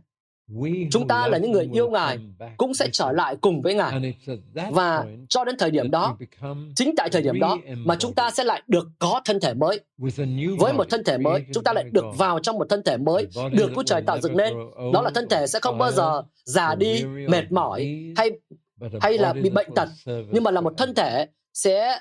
Chúng 0.90 1.08
ta 1.08 1.28
là 1.28 1.38
những 1.38 1.52
người 1.52 1.68
yêu 1.72 1.90
Ngài 1.90 2.18
cũng 2.56 2.74
sẽ 2.74 2.88
trở 2.92 3.12
lại 3.12 3.36
cùng 3.40 3.62
với 3.62 3.74
Ngài. 3.74 4.14
Và 4.70 5.04
cho 5.28 5.44
đến 5.44 5.54
thời 5.58 5.70
điểm 5.70 5.90
đó, 5.90 6.16
chính 6.76 6.94
tại 6.96 7.08
thời 7.12 7.22
điểm 7.22 7.40
đó 7.40 7.58
mà 7.76 7.96
chúng 7.96 8.14
ta 8.14 8.30
sẽ 8.30 8.44
lại 8.44 8.62
được 8.66 8.88
có 8.98 9.20
thân 9.24 9.40
thể 9.40 9.54
mới. 9.54 9.80
Với 10.58 10.72
một 10.72 10.90
thân 10.90 11.04
thể 11.04 11.18
mới, 11.18 11.44
chúng 11.54 11.64
ta 11.64 11.72
lại 11.72 11.84
được 11.92 12.04
vào 12.16 12.38
trong 12.38 12.58
một 12.58 12.68
thân 12.68 12.82
thể 12.82 12.96
mới, 12.96 13.26
được 13.52 13.70
Chúa 13.74 13.82
Trời 13.82 14.02
tạo 14.02 14.20
dựng 14.20 14.36
nên. 14.36 14.54
Đó 14.92 15.02
là 15.02 15.10
thân 15.14 15.28
thể 15.28 15.46
sẽ 15.46 15.58
không 15.62 15.78
bao 15.78 15.90
giờ 15.90 16.22
già 16.44 16.74
đi, 16.74 17.04
mệt 17.28 17.52
mỏi 17.52 18.12
hay 18.16 18.30
hay 19.00 19.18
là 19.18 19.32
bị 19.32 19.50
bệnh 19.50 19.68
tật, 19.74 19.88
nhưng 20.06 20.44
mà 20.44 20.50
là 20.50 20.60
một 20.60 20.74
thân 20.78 20.94
thể 20.94 21.26
sẽ 21.54 21.98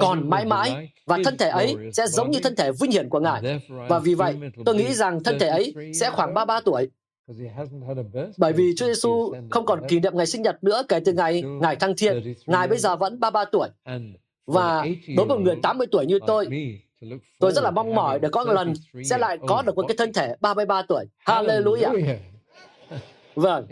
còn 0.00 0.30
mãi 0.30 0.44
mãi 0.44 0.90
và 1.06 1.18
thân 1.24 1.36
thể 1.36 1.48
ấy 1.48 1.76
sẽ 1.92 2.06
giống 2.06 2.30
như 2.30 2.40
thân 2.42 2.56
thể 2.56 2.70
vinh 2.80 2.90
hiển 2.90 3.08
của 3.08 3.20
Ngài. 3.20 3.60
Và 3.88 3.98
vì 3.98 4.14
vậy, 4.14 4.36
tôi 4.64 4.74
nghĩ 4.74 4.94
rằng 4.94 5.22
thân 5.22 5.38
thể 5.38 5.48
ấy 5.48 5.74
sẽ 5.94 6.10
khoảng 6.10 6.34
33 6.34 6.60
tuổi 6.60 6.88
bởi 8.38 8.52
vì 8.52 8.74
Chúa 8.76 8.86
Giêsu 8.86 9.32
không 9.50 9.66
còn 9.66 9.88
kỷ 9.88 10.00
niệm 10.00 10.16
ngày 10.16 10.26
sinh 10.26 10.42
nhật 10.42 10.64
nữa 10.64 10.82
kể 10.88 11.00
từ 11.04 11.12
ngày 11.12 11.42
Ngài 11.42 11.76
thăng 11.76 11.94
thiên. 11.96 12.34
Ngài 12.46 12.68
bây 12.68 12.78
giờ 12.78 12.96
vẫn 12.96 13.20
33 13.20 13.44
tuổi. 13.52 13.68
Và 14.46 14.86
đối 15.16 15.26
với 15.26 15.36
một 15.38 15.42
người 15.44 15.56
80 15.62 15.86
tuổi 15.92 16.06
như 16.06 16.18
tôi, 16.26 16.48
tôi 17.38 17.52
rất 17.52 17.64
là 17.64 17.70
mong 17.70 17.94
mỏi 17.94 18.18
để 18.18 18.28
có 18.32 18.44
một 18.44 18.52
lần 18.52 18.72
sẽ 19.04 19.18
lại 19.18 19.38
có 19.48 19.62
được 19.62 19.76
một 19.76 19.84
cái 19.88 19.96
thân 19.96 20.12
thể 20.12 20.34
33 20.40 20.82
tuổi. 20.88 21.04
Hallelujah. 21.24 22.16
Vâng, 23.34 23.66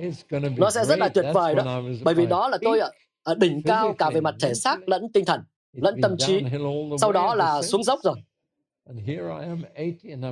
nó 0.57 0.71
sẽ 0.71 0.85
rất 0.85 0.99
là 0.99 1.09
tuyệt 1.09 1.25
vời 1.35 1.55
đó. 1.55 1.81
Bởi 2.05 2.15
vì 2.15 2.27
đó 2.27 2.49
là 2.49 2.59
tôi 2.63 2.81
ở 3.23 3.35
đỉnh 3.35 3.63
cao 3.63 3.95
cả 3.99 4.11
về 4.11 4.21
mặt 4.21 4.35
thể 4.41 4.55
xác 4.55 4.89
lẫn 4.89 5.13
tinh 5.13 5.25
thần, 5.25 5.41
lẫn 5.73 6.01
tâm 6.03 6.17
trí. 6.19 6.41
Sau 7.01 7.13
đó 7.13 7.35
là 7.35 7.63
xuống 7.63 7.85
dốc 7.85 8.01
rồi. 8.03 8.15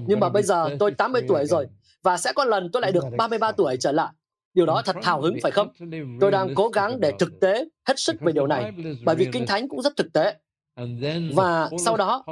Nhưng 0.07 0.21
mà 0.21 0.29
bây 0.29 0.43
giờ 0.43 0.77
tôi 0.79 0.91
80 0.91 1.23
tuổi 1.29 1.47
rồi 1.47 1.67
và 2.03 2.17
sẽ 2.17 2.33
có 2.33 2.45
lần 2.45 2.71
tôi 2.73 2.83
lại 2.83 2.93
được 2.93 3.05
33 3.17 3.53
tuổi 3.53 3.77
trở 3.77 3.93
lại. 3.93 4.13
Điều 4.55 4.67
đó 4.67 4.83
thật 4.85 4.97
hào 5.03 5.21
hứng 5.21 5.37
phải 5.43 5.53
không? 5.53 5.69
Tôi 6.21 6.31
đang 6.31 6.55
cố 6.55 6.69
gắng 6.69 7.01
để 7.01 7.13
thực 7.19 7.41
tế 7.41 7.65
hết 7.89 7.99
sức 7.99 8.21
về 8.21 8.33
điều 8.33 8.47
này 8.47 8.73
bởi 9.05 9.17
vì 9.17 9.29
Kinh 9.33 9.47
Thánh 9.47 9.69
cũng 9.69 9.83
rất 9.83 9.97
thực 9.97 10.13
tế. 10.13 10.37
Và 11.35 11.71
sau 11.85 11.97
đó, 11.97 12.25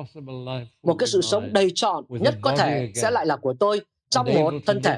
một 0.83 0.95
cái 0.99 1.07
sự 1.07 1.21
sống 1.21 1.53
đầy 1.53 1.71
trọn 1.75 2.05
nhất 2.09 2.35
có 2.41 2.57
thể 2.57 2.93
sẽ 2.95 3.11
lại 3.11 3.27
là 3.27 3.37
của 3.37 3.55
tôi 3.61 3.81
trong 4.11 4.27
một 4.35 4.55
thân 4.67 4.83
thể 4.83 4.97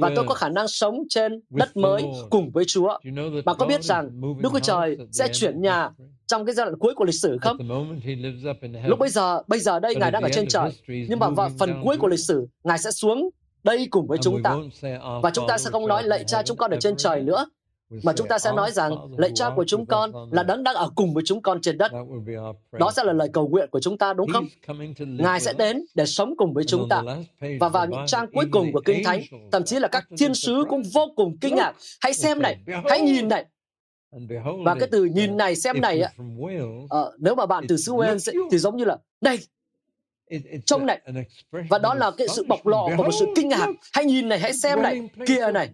và 0.00 0.12
tôi 0.16 0.24
có 0.28 0.34
khả 0.34 0.48
năng 0.48 0.68
sống 0.68 1.02
trên 1.08 1.40
đất 1.50 1.76
mới 1.76 2.04
cùng 2.30 2.50
với 2.50 2.64
Chúa. 2.64 2.98
Bạn 3.44 3.56
có 3.58 3.66
biết 3.66 3.84
rằng 3.84 4.20
Đức 4.42 4.48
Chúa 4.52 4.58
Trời 4.58 4.96
sẽ 5.12 5.28
chuyển 5.32 5.62
nhà 5.62 5.90
trong 6.26 6.46
cái 6.46 6.54
giai 6.54 6.66
đoạn 6.66 6.78
cuối 6.78 6.94
của 6.94 7.04
lịch 7.04 7.14
sử 7.14 7.38
không? 7.42 7.56
Lúc 8.86 8.98
bây 8.98 9.08
giờ, 9.08 9.42
bây 9.46 9.58
giờ 9.58 9.80
đây 9.80 9.94
Ngài 9.94 10.10
đang 10.10 10.22
ở 10.22 10.28
trên 10.32 10.48
trời, 10.48 10.70
nhưng 10.88 11.18
mà 11.18 11.28
vào 11.28 11.50
phần 11.58 11.80
cuối 11.84 11.96
của 11.96 12.08
lịch 12.08 12.20
sử, 12.20 12.46
Ngài 12.64 12.78
sẽ 12.78 12.90
xuống 12.90 13.30
đây 13.64 13.88
cùng 13.90 14.06
với 14.06 14.18
chúng 14.22 14.42
ta. 14.42 14.56
Và 15.22 15.30
chúng 15.30 15.44
ta 15.48 15.58
sẽ 15.58 15.70
không 15.70 15.88
nói 15.88 16.02
lạy 16.02 16.24
cha 16.26 16.42
chúng 16.42 16.56
con 16.56 16.70
ở 16.70 16.76
trên 16.80 16.96
trời 16.96 17.22
nữa, 17.22 17.46
mà 18.02 18.12
chúng 18.16 18.28
ta 18.28 18.38
sẽ 18.38 18.52
nói 18.52 18.70
rằng 18.70 18.92
lạy 19.16 19.30
cha 19.34 19.50
của 19.56 19.64
chúng 19.64 19.86
con 19.86 20.12
là 20.32 20.42
đấng 20.42 20.62
đang 20.62 20.74
ở 20.74 20.90
cùng 20.94 21.14
với 21.14 21.22
chúng 21.26 21.42
con 21.42 21.60
trên 21.60 21.78
đất. 21.78 21.92
Đó 22.72 22.90
sẽ 22.96 23.04
là 23.04 23.12
lời 23.12 23.28
cầu 23.32 23.48
nguyện 23.48 23.68
của 23.70 23.80
chúng 23.80 23.98
ta 23.98 24.12
đúng 24.12 24.28
không? 24.32 24.46
Ngài 24.98 25.40
sẽ 25.40 25.52
đến 25.52 25.84
để 25.94 26.06
sống 26.06 26.34
cùng 26.36 26.54
với 26.54 26.64
chúng 26.64 26.88
ta. 26.88 27.02
Và 27.60 27.68
vào 27.68 27.86
những 27.86 28.00
trang 28.06 28.26
cuối 28.32 28.44
cùng 28.50 28.72
của 28.72 28.80
Kinh 28.84 29.04
Thánh, 29.04 29.20
thậm 29.52 29.64
chí 29.64 29.78
là 29.78 29.88
các 29.88 30.06
thiên 30.18 30.34
sứ 30.34 30.64
cũng 30.68 30.82
vô 30.94 31.06
cùng 31.16 31.36
kinh 31.40 31.54
ngạc. 31.54 31.72
Hãy 32.00 32.14
xem 32.14 32.42
này, 32.42 32.58
hãy 32.88 33.00
nhìn 33.00 33.28
này. 33.28 33.44
Và 34.64 34.74
cái 34.80 34.88
từ 34.92 35.04
nhìn 35.04 35.36
này, 35.36 35.56
xem 35.56 35.80
này, 35.80 36.00
ạ, 36.00 36.12
uh, 36.20 37.14
nếu 37.18 37.34
mà 37.34 37.46
bạn 37.46 37.64
từ 37.68 37.76
xứ 37.76 37.92
Wales 37.92 38.46
thì 38.50 38.58
giống 38.58 38.76
như 38.76 38.84
là, 38.84 38.96
đây, 39.20 39.38
trông 40.66 40.86
này. 40.86 41.00
và 41.68 41.78
đó 41.78 41.94
là 41.94 42.10
cái 42.10 42.28
sự 42.28 42.44
bộc 42.48 42.66
lộ 42.66 42.88
của 42.96 43.02
một 43.02 43.12
sự 43.18 43.26
kinh 43.36 43.48
ngạc. 43.48 43.66
Hãy 43.92 44.04
nhìn 44.04 44.28
này 44.28 44.38
hãy 44.38 44.52
xem 44.52 44.82
này. 44.82 45.08
Kia 45.26 45.52
này. 45.54 45.70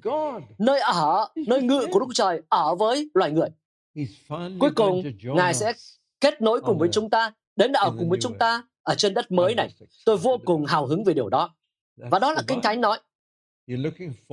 Nơi 0.59 0.81
ở 0.81 1.29
nơi 1.47 1.63
ngự 1.63 1.87
của 1.91 2.01
đức 2.01 2.07
trời 2.15 2.41
ở 2.49 2.75
với 2.75 3.11
loài 3.15 3.31
người. 3.31 3.49
Cuối 4.61 4.71
cùng 4.75 5.03
ngài 5.23 5.55
sẽ 5.55 5.73
kết 6.21 6.43
nối 6.43 6.61
cùng 6.61 6.79
với 6.79 6.89
chúng 6.93 7.11
ta 7.11 7.33
đến 7.57 7.73
ở 7.73 7.93
cùng 7.99 8.09
với 8.09 8.19
chúng 8.23 8.39
ta 8.39 8.63
ở 8.83 8.95
trên 8.95 9.15
đất 9.15 9.33
mới 9.33 9.55
này. 9.55 9.69
Tôi 10.05 10.17
vô 10.17 10.39
cùng 10.45 10.65
hào 10.65 10.87
hứng 10.87 11.05
về 11.05 11.15
điều 11.15 11.29
đó. 11.29 11.55
Và 11.97 12.19
đó 12.19 12.33
là 12.33 12.43
kinh 12.47 12.61
thánh 12.63 12.81
nói. 12.81 12.99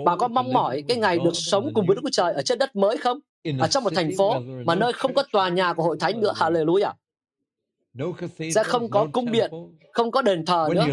Bạn 0.05 0.17
có 0.17 0.27
mong 0.27 0.53
mỏi 0.53 0.83
cái 0.87 0.97
ngày 0.97 1.19
được 1.23 1.33
sống 1.33 1.71
cùng 1.73 1.85
với 1.85 1.95
Đức 1.95 2.01
Chúa 2.03 2.09
Trời 2.11 2.33
ở 2.33 2.41
trên 2.41 2.57
đất 2.59 2.75
mới 2.75 2.97
không? 2.97 3.19
Ở 3.59 3.67
trong 3.67 3.83
một 3.83 3.93
thành 3.95 4.11
phố 4.17 4.39
mà 4.65 4.75
nơi 4.75 4.93
không 4.93 5.13
có 5.13 5.23
tòa 5.31 5.49
nhà 5.49 5.73
của 5.73 5.83
hội 5.83 5.97
thánh 5.99 6.19
nữa. 6.19 6.33
Hallelujah 6.35 6.93
sẽ 8.53 8.63
không 8.63 8.89
có 8.89 9.07
cung 9.13 9.31
điện, 9.31 9.51
không 9.93 10.11
có 10.11 10.21
đền 10.21 10.45
thờ 10.45 10.69
nữa. 10.75 10.85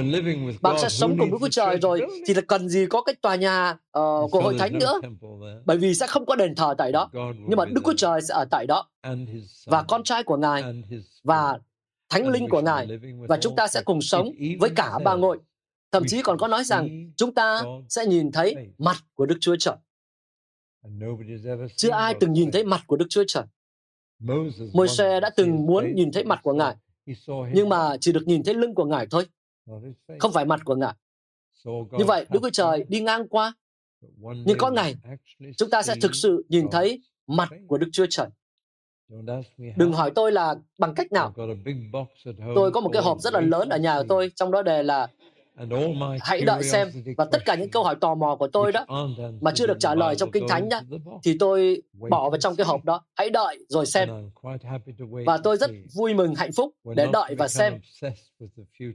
Bạn 0.62 0.76
sẽ 0.78 0.88
sống 0.88 1.16
cùng 1.18 1.30
Đức 1.30 1.36
Chúa 1.40 1.48
Trời 1.48 1.78
rồi, 1.78 2.06
thì 2.26 2.34
là 2.34 2.40
cần 2.48 2.68
gì 2.68 2.86
có 2.90 3.02
cái 3.02 3.14
tòa 3.14 3.34
nhà 3.34 3.70
uh, 3.70 4.30
của 4.30 4.40
hội 4.42 4.56
thánh 4.58 4.78
nữa. 4.78 5.00
Bởi 5.64 5.76
vì 5.76 5.94
sẽ 5.94 6.06
không 6.06 6.26
có 6.26 6.36
đền 6.36 6.54
thờ 6.54 6.74
tại 6.78 6.92
đó. 6.92 7.10
Nhưng 7.48 7.56
mà 7.56 7.64
Đức 7.64 7.80
Chúa 7.84 7.94
Trời 7.96 8.20
sẽ 8.22 8.34
ở 8.34 8.44
tại 8.50 8.66
đó. 8.66 8.88
Và 9.66 9.82
con 9.88 10.04
trai 10.04 10.22
của 10.22 10.36
Ngài 10.36 10.62
và 11.22 11.58
thánh 12.08 12.28
linh 12.28 12.48
của 12.48 12.60
Ngài. 12.60 12.88
Và 13.28 13.38
chúng 13.40 13.56
ta 13.56 13.66
sẽ 13.68 13.82
cùng 13.84 14.02
sống 14.02 14.30
với 14.60 14.70
cả 14.76 14.98
ba 15.04 15.14
ngôi. 15.14 15.38
Thậm 15.92 16.02
chí 16.06 16.22
còn 16.22 16.38
có 16.38 16.48
nói 16.48 16.64
rằng 16.64 17.12
chúng 17.16 17.34
ta 17.34 17.62
sẽ 17.88 18.06
nhìn 18.06 18.32
thấy 18.32 18.56
mặt 18.78 18.96
của 19.14 19.26
Đức 19.26 19.36
Chúa 19.40 19.56
Trời. 19.56 19.74
Chưa 21.76 21.90
ai 21.90 22.14
từng 22.20 22.32
nhìn 22.32 22.50
thấy 22.50 22.64
mặt 22.64 22.80
của 22.86 22.96
Đức 22.96 23.06
Chúa 23.08 23.24
Trời. 23.28 23.44
Môi-se 24.72 25.20
đã 25.20 25.30
từng 25.30 25.66
muốn 25.66 25.94
nhìn 25.94 26.12
thấy 26.12 26.24
mặt 26.24 26.40
của 26.42 26.52
Ngài, 26.52 26.74
nhưng 27.52 27.68
mà 27.68 27.96
chỉ 28.00 28.12
được 28.12 28.22
nhìn 28.26 28.42
thấy 28.44 28.54
lưng 28.54 28.74
của 28.74 28.84
Ngài 28.84 29.06
thôi, 29.10 29.26
không 30.18 30.32
phải 30.32 30.44
mặt 30.44 30.60
của 30.64 30.74
Ngài. 30.74 30.94
Như 31.98 32.04
vậy, 32.06 32.26
Đức 32.30 32.40
Chúa 32.42 32.50
Trời 32.50 32.84
đi 32.88 33.00
ngang 33.00 33.28
qua, 33.28 33.54
nhưng 34.20 34.58
có 34.58 34.70
ngày 34.70 34.94
chúng 35.56 35.70
ta 35.70 35.82
sẽ 35.82 35.94
thực 36.02 36.14
sự 36.14 36.44
nhìn 36.48 36.66
thấy 36.70 37.02
mặt 37.26 37.48
của 37.66 37.78
Đức 37.78 37.88
Chúa 37.92 38.06
Trời. 38.10 38.26
Đừng 39.76 39.92
hỏi 39.92 40.12
tôi 40.14 40.32
là 40.32 40.54
bằng 40.78 40.94
cách 40.94 41.12
nào. 41.12 41.34
Tôi 42.54 42.70
có 42.70 42.80
một 42.80 42.90
cái 42.92 43.02
hộp 43.02 43.20
rất 43.20 43.32
là 43.32 43.40
lớn 43.40 43.68
ở 43.68 43.78
nhà 43.78 43.98
của 43.98 44.06
tôi, 44.08 44.30
trong 44.34 44.50
đó 44.50 44.62
đề 44.62 44.82
là 44.82 45.08
Hãy 46.20 46.40
đợi 46.40 46.62
xem 46.62 46.88
và 47.16 47.24
tất 47.24 47.44
cả 47.44 47.54
những 47.54 47.70
câu 47.70 47.84
hỏi 47.84 47.94
tò 48.00 48.14
mò 48.14 48.36
của 48.36 48.48
tôi 48.48 48.72
đó 48.72 48.86
mà 49.40 49.50
chưa 49.54 49.66
được 49.66 49.76
trả 49.80 49.94
lời 49.94 50.16
trong 50.16 50.30
kinh 50.30 50.48
thánh 50.48 50.68
đó 50.68 50.80
thì 51.24 51.36
tôi 51.38 51.82
bỏ 52.10 52.30
vào 52.30 52.40
trong 52.40 52.56
cái 52.56 52.66
hộp 52.66 52.84
đó. 52.84 53.02
Hãy 53.14 53.30
đợi 53.30 53.58
rồi 53.68 53.86
xem. 53.86 54.30
Và 55.26 55.38
tôi 55.44 55.56
rất 55.56 55.70
vui 55.94 56.14
mừng, 56.14 56.34
hạnh 56.34 56.52
phúc 56.56 56.74
để 56.96 57.06
đợi 57.12 57.34
và 57.38 57.48
xem. 57.48 57.80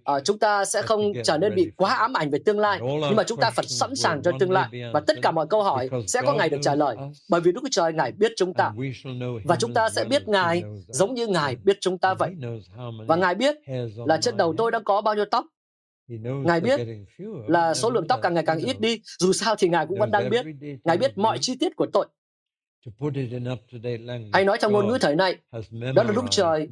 À, 0.03 0.19
chúng 0.19 0.39
ta 0.39 0.65
sẽ 0.65 0.81
không 0.81 1.13
trở 1.23 1.37
nên 1.37 1.55
bị 1.55 1.71
quá 1.77 1.95
ám 1.95 2.13
ảnh 2.13 2.29
về 2.29 2.39
tương 2.45 2.59
lai, 2.59 2.79
nhưng 2.81 3.15
mà 3.15 3.23
chúng 3.23 3.39
ta 3.39 3.49
phải 3.49 3.65
sẵn 3.67 3.95
sàng 3.95 4.21
cho 4.23 4.31
tương 4.39 4.51
lai 4.51 4.69
và 4.93 4.99
tất 5.07 5.17
cả 5.21 5.31
mọi 5.31 5.47
câu 5.49 5.63
hỏi 5.63 5.89
sẽ 6.07 6.21
có 6.25 6.33
ngày 6.33 6.49
được 6.49 6.59
trả 6.61 6.75
lời. 6.75 6.95
Bởi 7.29 7.41
vì 7.41 7.51
Đức 7.51 7.61
Chúa 7.63 7.69
Trời 7.71 7.93
Ngài 7.93 8.11
biết 8.11 8.31
chúng 8.37 8.53
ta 8.53 8.71
và 9.45 9.55
chúng 9.55 9.73
ta 9.73 9.89
sẽ 9.89 10.03
biết 10.03 10.27
Ngài 10.27 10.63
giống 10.87 11.13
như 11.13 11.27
Ngài 11.27 11.55
biết 11.55 11.77
chúng 11.81 11.97
ta 11.97 12.13
vậy. 12.13 12.35
Và 13.07 13.15
Ngài 13.15 13.35
biết 13.35 13.55
là 14.05 14.17
trên 14.21 14.37
đầu 14.37 14.53
tôi 14.57 14.71
đang 14.71 14.83
có 14.83 15.01
bao 15.01 15.15
nhiêu 15.15 15.25
tóc 15.31 15.45
Ngài 16.45 16.61
biết 16.61 16.79
là 17.47 17.73
số 17.73 17.89
lượng 17.89 18.07
tóc 18.07 18.19
càng 18.23 18.33
ngày 18.33 18.43
càng 18.45 18.57
ít 18.57 18.79
đi, 18.79 19.01
dù 19.19 19.33
sao 19.33 19.55
thì 19.55 19.69
Ngài 19.69 19.85
cũng 19.87 19.99
vẫn 19.99 20.11
đang 20.11 20.29
biết. 20.29 20.45
Ngài 20.83 20.97
biết 20.97 21.17
mọi 21.17 21.37
chi 21.41 21.55
tiết 21.59 21.75
của 21.75 21.87
tội. 21.93 22.07
Hay 24.33 24.45
nói 24.45 24.57
trong 24.61 24.71
ngôn 24.71 24.87
ngữ 24.87 24.97
thời 25.01 25.15
nay, 25.15 25.37
đó 25.95 26.03
là 26.03 26.11
lúc 26.11 26.25
trời 26.31 26.67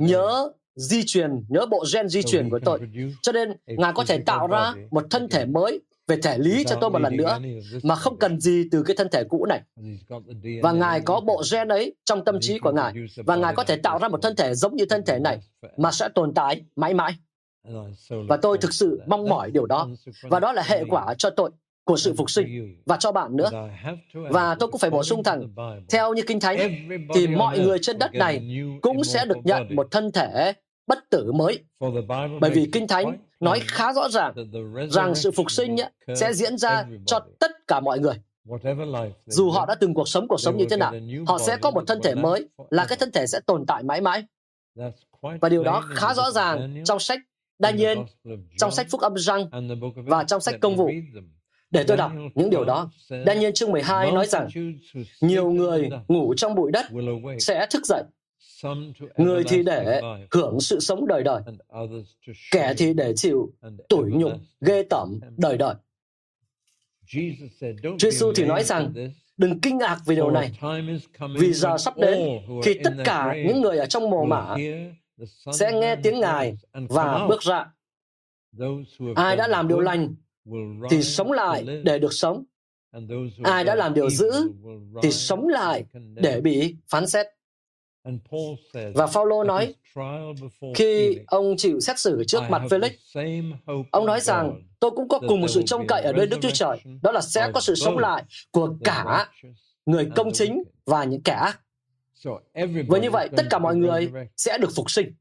nhớ 0.00 0.52
di 0.74 1.02
truyền, 1.06 1.30
nhớ 1.48 1.66
bộ 1.66 1.84
gen 1.94 2.08
di 2.08 2.22
truyền 2.22 2.50
của 2.50 2.60
tôi. 2.64 2.80
Cho 3.22 3.32
nên 3.32 3.52
Ngài 3.66 3.92
có 3.94 4.04
thể 4.04 4.18
tạo 4.18 4.46
ra 4.46 4.74
một 4.90 5.06
thân 5.10 5.28
thể 5.28 5.44
mới 5.44 5.80
về 6.08 6.16
thể 6.22 6.38
lý 6.38 6.64
cho 6.64 6.76
tôi 6.80 6.90
một 6.90 6.98
lần 6.98 7.16
nữa 7.16 7.38
mà 7.82 7.94
không 7.94 8.18
cần 8.18 8.40
gì 8.40 8.64
từ 8.70 8.82
cái 8.82 8.96
thân 8.96 9.08
thể 9.12 9.24
cũ 9.24 9.46
này. 9.46 9.62
Và 10.62 10.72
Ngài 10.72 11.00
có 11.00 11.20
bộ 11.20 11.42
gen 11.52 11.68
ấy 11.68 11.94
trong 12.04 12.24
tâm 12.24 12.38
trí 12.40 12.58
của 12.58 12.72
Ngài 12.72 12.94
và 13.16 13.36
Ngài 13.36 13.54
có 13.54 13.64
thể 13.64 13.76
tạo 13.76 13.98
ra 13.98 14.08
một 14.08 14.22
thân 14.22 14.36
thể 14.36 14.54
giống 14.54 14.76
như 14.76 14.84
thân 14.86 15.02
thể 15.06 15.18
này 15.18 15.38
mà 15.76 15.92
sẽ 15.92 16.08
tồn 16.14 16.34
tại 16.34 16.64
mãi 16.76 16.94
mãi. 16.94 17.16
Và 18.28 18.36
tôi 18.36 18.58
thực 18.58 18.72
sự 18.72 19.00
mong 19.06 19.28
mỏi 19.28 19.50
điều 19.50 19.66
đó. 19.66 19.88
Và 20.22 20.40
đó 20.40 20.52
là 20.52 20.62
hệ 20.66 20.84
quả 20.90 21.14
cho 21.18 21.30
tội 21.30 21.50
của 21.84 21.96
sự 21.96 22.14
phục 22.18 22.30
sinh 22.30 22.76
và 22.86 22.96
cho 22.96 23.12
bạn 23.12 23.36
nữa. 23.36 23.50
Và 24.14 24.54
tôi 24.54 24.68
cũng 24.68 24.80
phải 24.80 24.90
bổ 24.90 25.02
sung 25.02 25.22
rằng, 25.22 25.54
theo 25.88 26.14
như 26.14 26.22
Kinh 26.26 26.40
Thánh, 26.40 26.88
thì 27.14 27.26
mọi 27.26 27.58
người 27.58 27.78
trên 27.82 27.98
đất 27.98 28.14
này 28.14 28.48
cũng 28.82 29.04
sẽ 29.04 29.24
được 29.24 29.38
nhận 29.44 29.76
một 29.76 29.88
thân 29.90 30.12
thể 30.12 30.52
bất 30.86 30.98
tử 31.10 31.32
mới. 31.32 31.64
Bởi 32.40 32.50
vì 32.50 32.68
Kinh 32.72 32.88
Thánh 32.88 33.18
nói 33.40 33.60
khá 33.66 33.92
rõ 33.92 34.08
ràng 34.08 34.34
rằng 34.90 35.14
sự 35.14 35.30
phục 35.30 35.50
sinh 35.50 35.76
sẽ 36.16 36.32
diễn 36.32 36.58
ra 36.58 36.84
cho 37.06 37.20
tất 37.40 37.50
cả 37.66 37.80
mọi 37.80 37.98
người. 37.98 38.14
Dù 39.26 39.50
họ 39.50 39.66
đã 39.66 39.74
từng 39.74 39.94
cuộc 39.94 40.08
sống 40.08 40.28
cuộc 40.28 40.40
sống 40.40 40.56
như 40.56 40.66
thế 40.70 40.76
nào, 40.76 40.92
họ 41.26 41.38
sẽ 41.38 41.56
có 41.56 41.70
một 41.70 41.84
thân 41.86 42.00
thể 42.02 42.14
mới, 42.14 42.48
là 42.70 42.86
cái 42.88 42.98
thân 42.98 43.10
thể 43.12 43.26
sẽ 43.26 43.40
tồn 43.46 43.66
tại 43.66 43.82
mãi 43.82 44.00
mãi. 44.00 44.24
Và 45.40 45.48
điều 45.48 45.64
đó 45.64 45.84
khá 45.94 46.14
rõ 46.14 46.30
ràng 46.30 46.82
trong 46.84 46.98
sách 46.98 47.18
Daniel 47.58 47.98
trong 48.58 48.70
sách 48.70 48.86
Phúc 48.90 49.00
âm 49.00 49.16
răng 49.16 49.70
và 49.96 50.24
trong 50.24 50.40
sách 50.40 50.54
công 50.60 50.76
vụ. 50.76 50.90
Để 51.70 51.84
tôi 51.84 51.96
đọc 51.96 52.12
những 52.34 52.50
điều 52.50 52.64
đó. 52.64 52.90
Daniel 53.26 53.52
chương 53.54 53.70
12 53.72 54.12
nói 54.12 54.26
rằng 54.26 54.48
nhiều 55.20 55.50
người 55.50 55.90
ngủ 56.08 56.34
trong 56.34 56.54
bụi 56.54 56.70
đất 56.72 56.86
sẽ 57.38 57.66
thức 57.70 57.86
dậy. 57.86 58.02
Người 59.16 59.44
thì 59.48 59.62
để 59.62 60.02
hưởng 60.30 60.60
sự 60.60 60.80
sống 60.80 61.06
đời 61.06 61.22
đời. 61.22 61.42
Kẻ 62.50 62.74
thì 62.78 62.94
để 62.94 63.12
chịu 63.16 63.52
tủi 63.88 64.10
nhục, 64.10 64.32
ghê 64.60 64.82
tởm 64.82 65.20
đời 65.36 65.56
đời. 65.56 65.74
Chúa 67.82 67.96
Giêsu 67.98 68.32
thì 68.36 68.44
nói 68.44 68.64
rằng 68.64 68.92
đừng 69.36 69.60
kinh 69.60 69.78
ngạc 69.78 69.98
về 70.06 70.14
điều 70.14 70.30
này, 70.30 70.52
vì 71.38 71.52
giờ 71.52 71.78
sắp 71.78 71.98
đến 71.98 72.18
khi 72.64 72.74
tất 72.84 72.92
cả 73.04 73.34
những 73.46 73.60
người 73.60 73.78
ở 73.78 73.86
trong 73.86 74.10
mồ 74.10 74.24
mả 74.24 74.56
sẽ 75.52 75.72
nghe 75.72 75.96
tiếng 75.96 76.20
Ngài 76.20 76.56
và 76.72 77.26
bước 77.28 77.42
ra. 77.42 77.66
Ai 79.14 79.36
đã 79.36 79.48
làm 79.48 79.68
điều 79.68 79.80
lành 79.80 80.14
thì 80.90 81.02
sống 81.02 81.32
lại 81.32 81.66
để 81.84 81.98
được 81.98 82.12
sống. 82.12 82.44
Ai 83.44 83.64
đã 83.64 83.74
làm 83.74 83.94
điều 83.94 84.10
dữ 84.10 84.30
thì 85.02 85.12
sống 85.12 85.48
lại 85.48 85.84
để 86.14 86.40
bị 86.40 86.76
phán 86.88 87.06
xét. 87.06 87.26
Và 88.94 89.06
Phaolô 89.06 89.44
nói, 89.44 89.74
khi 90.74 91.18
ông 91.26 91.54
chịu 91.56 91.80
xét 91.80 91.98
xử 91.98 92.24
trước 92.26 92.42
mặt 92.48 92.62
Felix, 92.70 92.90
ông 93.90 94.06
nói 94.06 94.20
rằng, 94.20 94.62
tôi 94.80 94.90
cũng 94.90 95.08
có 95.08 95.20
cùng 95.28 95.40
một 95.40 95.48
sự 95.48 95.62
trông 95.62 95.86
cậy 95.86 96.02
ở 96.02 96.12
nơi 96.12 96.26
Đức 96.26 96.38
Chúa 96.42 96.50
Trời, 96.50 96.78
đó 97.02 97.12
là 97.12 97.20
sẽ 97.20 97.50
có 97.54 97.60
sự 97.60 97.74
sống 97.74 97.98
lại 97.98 98.24
của 98.50 98.76
cả 98.84 99.28
người 99.86 100.08
công 100.16 100.32
chính 100.32 100.62
và 100.84 101.04
những 101.04 101.22
kẻ 101.22 101.32
ác. 101.32 101.60
Với 102.88 103.00
như 103.00 103.10
vậy, 103.10 103.28
tất 103.36 103.42
cả 103.50 103.58
mọi 103.58 103.76
người 103.76 104.10
sẽ 104.36 104.58
được 104.58 104.70
phục 104.76 104.90
sinh. 104.90 105.14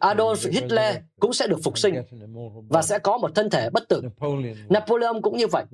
Adolf 0.00 0.50
Hitler 0.52 0.96
cũng 1.20 1.32
sẽ 1.32 1.46
được 1.46 1.58
phục 1.64 1.78
sinh 1.78 1.94
và 2.68 2.82
sẽ 2.82 2.98
có 2.98 3.18
một 3.18 3.34
thân 3.34 3.50
thể 3.50 3.70
bất 3.70 3.88
tử. 3.88 4.02
Napoleon 4.68 5.20
cũng 5.22 5.36
như 5.36 5.46
vậy. 5.46 5.64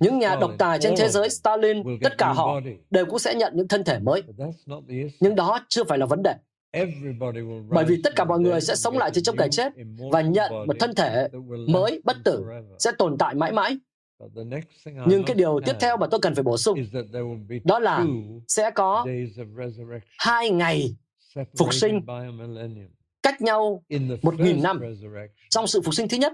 Những 0.00 0.18
nhà 0.18 0.36
độc 0.40 0.50
tài 0.58 0.78
trên 0.80 0.94
thế 0.96 1.08
giới, 1.08 1.30
Stalin, 1.30 1.82
tất 2.02 2.18
cả 2.18 2.32
họ 2.32 2.60
đều 2.90 3.06
cũng 3.06 3.18
sẽ 3.18 3.34
nhận 3.34 3.52
những 3.56 3.68
thân 3.68 3.84
thể 3.84 3.98
mới. 3.98 4.22
Nhưng 5.20 5.34
đó 5.34 5.60
chưa 5.68 5.84
phải 5.84 5.98
là 5.98 6.06
vấn 6.06 6.22
đề. 6.22 6.34
Bởi 7.68 7.84
vì 7.84 8.00
tất 8.04 8.16
cả 8.16 8.24
mọi 8.24 8.40
người 8.40 8.60
sẽ 8.60 8.74
sống 8.74 8.98
lại 8.98 9.10
từ 9.14 9.20
trong 9.20 9.36
cái 9.36 9.48
chết 9.50 9.72
và 10.12 10.20
nhận 10.20 10.52
một 10.66 10.76
thân 10.80 10.94
thể 10.94 11.28
mới 11.68 12.02
bất 12.04 12.16
tử 12.24 12.44
sẽ 12.78 12.92
tồn 12.98 13.18
tại 13.18 13.34
mãi 13.34 13.52
mãi. 13.52 13.78
Nhưng 15.06 15.24
cái 15.24 15.36
điều 15.36 15.60
tiếp 15.66 15.72
theo 15.80 15.96
mà 15.96 16.06
tôi 16.06 16.20
cần 16.20 16.34
phải 16.34 16.42
bổ 16.42 16.56
sung 16.56 16.78
đó 17.64 17.78
là 17.78 18.06
sẽ 18.48 18.70
có 18.70 19.06
hai 20.18 20.50
ngày 20.50 20.96
phục 21.58 21.74
sinh 21.74 22.00
cách 23.22 23.42
nhau 23.42 23.84
một 24.22 24.40
nghìn 24.40 24.62
năm. 24.62 24.80
Trong 25.50 25.66
sự 25.66 25.80
phục 25.80 25.94
sinh 25.94 26.08
thứ 26.08 26.16
nhất 26.16 26.32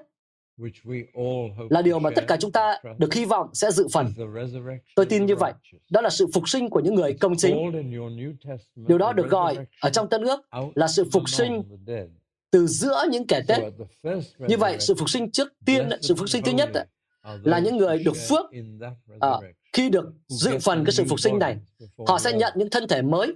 là 1.71 1.83
điều 1.83 1.99
mà 1.99 2.11
tất 2.15 2.25
cả 2.29 2.37
chúng 2.41 2.53
ta 2.53 2.79
được 2.99 3.15
hy 3.15 3.25
vọng 3.25 3.49
sẽ 3.53 3.71
dự 3.71 3.89
phần. 3.93 4.13
Tôi 4.97 5.07
tin 5.07 5.27
như 5.27 5.37
vậy. 5.37 5.53
Đó 5.91 6.01
là 6.01 6.11
sự 6.11 6.27
phục 6.35 6.49
sinh 6.49 6.71
của 6.71 6.81
những 6.81 6.95
người 6.95 7.15
công 7.15 7.37
chính. 7.37 7.57
Điều 8.75 8.99
đó 8.99 9.13
được 9.13 9.31
gọi 9.31 9.57
ở 9.81 9.91
trong 9.91 10.09
Tân 10.09 10.23
ước 10.23 10.41
là 10.75 10.89
sự 10.89 11.05
phục 11.13 11.29
sinh 11.29 11.63
từ 12.51 12.67
giữa 12.67 13.05
những 13.11 13.27
kẻ 13.27 13.43
tết. 13.49 13.59
Như 14.39 14.57
vậy, 14.57 14.77
sự 14.81 14.95
phục 14.95 15.11
sinh 15.11 15.31
trước 15.31 15.53
tiên, 15.67 15.89
sự 16.01 16.15
phục 16.15 16.29
sinh 16.29 16.43
thứ 16.43 16.53
nhất 16.53 16.71
là 17.43 17.59
những 17.59 17.77
người 17.77 17.99
được 17.99 18.17
phước 18.29 18.47
à, 19.21 19.31
khi 19.73 19.91
được 19.91 20.13
dự 20.29 20.59
phần 20.59 20.85
cái 20.85 20.93
sự 20.93 21.05
phục 21.09 21.21
sinh 21.21 21.39
này. 21.39 21.57
Họ 22.09 22.19
sẽ 22.19 22.33
nhận 22.33 22.53
những 22.57 22.71
thân 22.71 22.89
thể 22.89 23.03
mới 23.03 23.33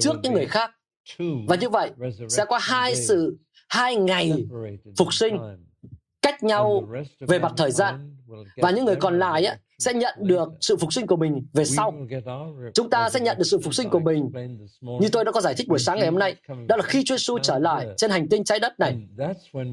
trước 0.00 0.16
những 0.22 0.32
người 0.32 0.46
khác. 0.46 0.70
Và 1.48 1.56
như 1.56 1.68
vậy, 1.68 1.90
sẽ 2.28 2.44
có 2.44 2.58
hai 2.62 2.96
sự 2.96 3.38
hai 3.68 3.96
ngày 3.96 4.46
phục 4.98 5.14
sinh 5.14 5.38
cách 6.22 6.42
nhau 6.42 6.88
về 7.20 7.38
mặt 7.38 7.52
thời 7.56 7.70
gian 7.70 8.16
và 8.56 8.70
những 8.70 8.84
người 8.84 8.96
còn 8.96 9.18
lại 9.18 9.44
á, 9.44 9.56
sẽ 9.78 9.94
nhận 9.94 10.14
được 10.18 10.48
sự 10.60 10.76
phục 10.76 10.92
sinh 10.92 11.06
của 11.06 11.16
mình 11.16 11.46
về 11.52 11.64
sau. 11.64 11.94
Chúng 12.74 12.90
ta 12.90 13.10
sẽ 13.10 13.20
nhận 13.20 13.38
được 13.38 13.44
sự 13.44 13.58
phục 13.64 13.74
sinh 13.74 13.90
của 13.90 13.98
mình 13.98 14.30
như 15.00 15.08
tôi 15.12 15.24
đã 15.24 15.32
có 15.32 15.40
giải 15.40 15.54
thích 15.54 15.68
buổi 15.68 15.78
sáng 15.78 15.98
ngày 15.98 16.06
hôm 16.06 16.18
nay. 16.18 16.36
Đó 16.68 16.76
là 16.76 16.82
khi 16.82 17.04
Chúa 17.04 17.16
Giêsu 17.16 17.38
trở 17.38 17.58
lại 17.58 17.86
trên 17.96 18.10
hành 18.10 18.28
tinh 18.28 18.44
trái 18.44 18.58
đất 18.58 18.80
này. 18.80 18.96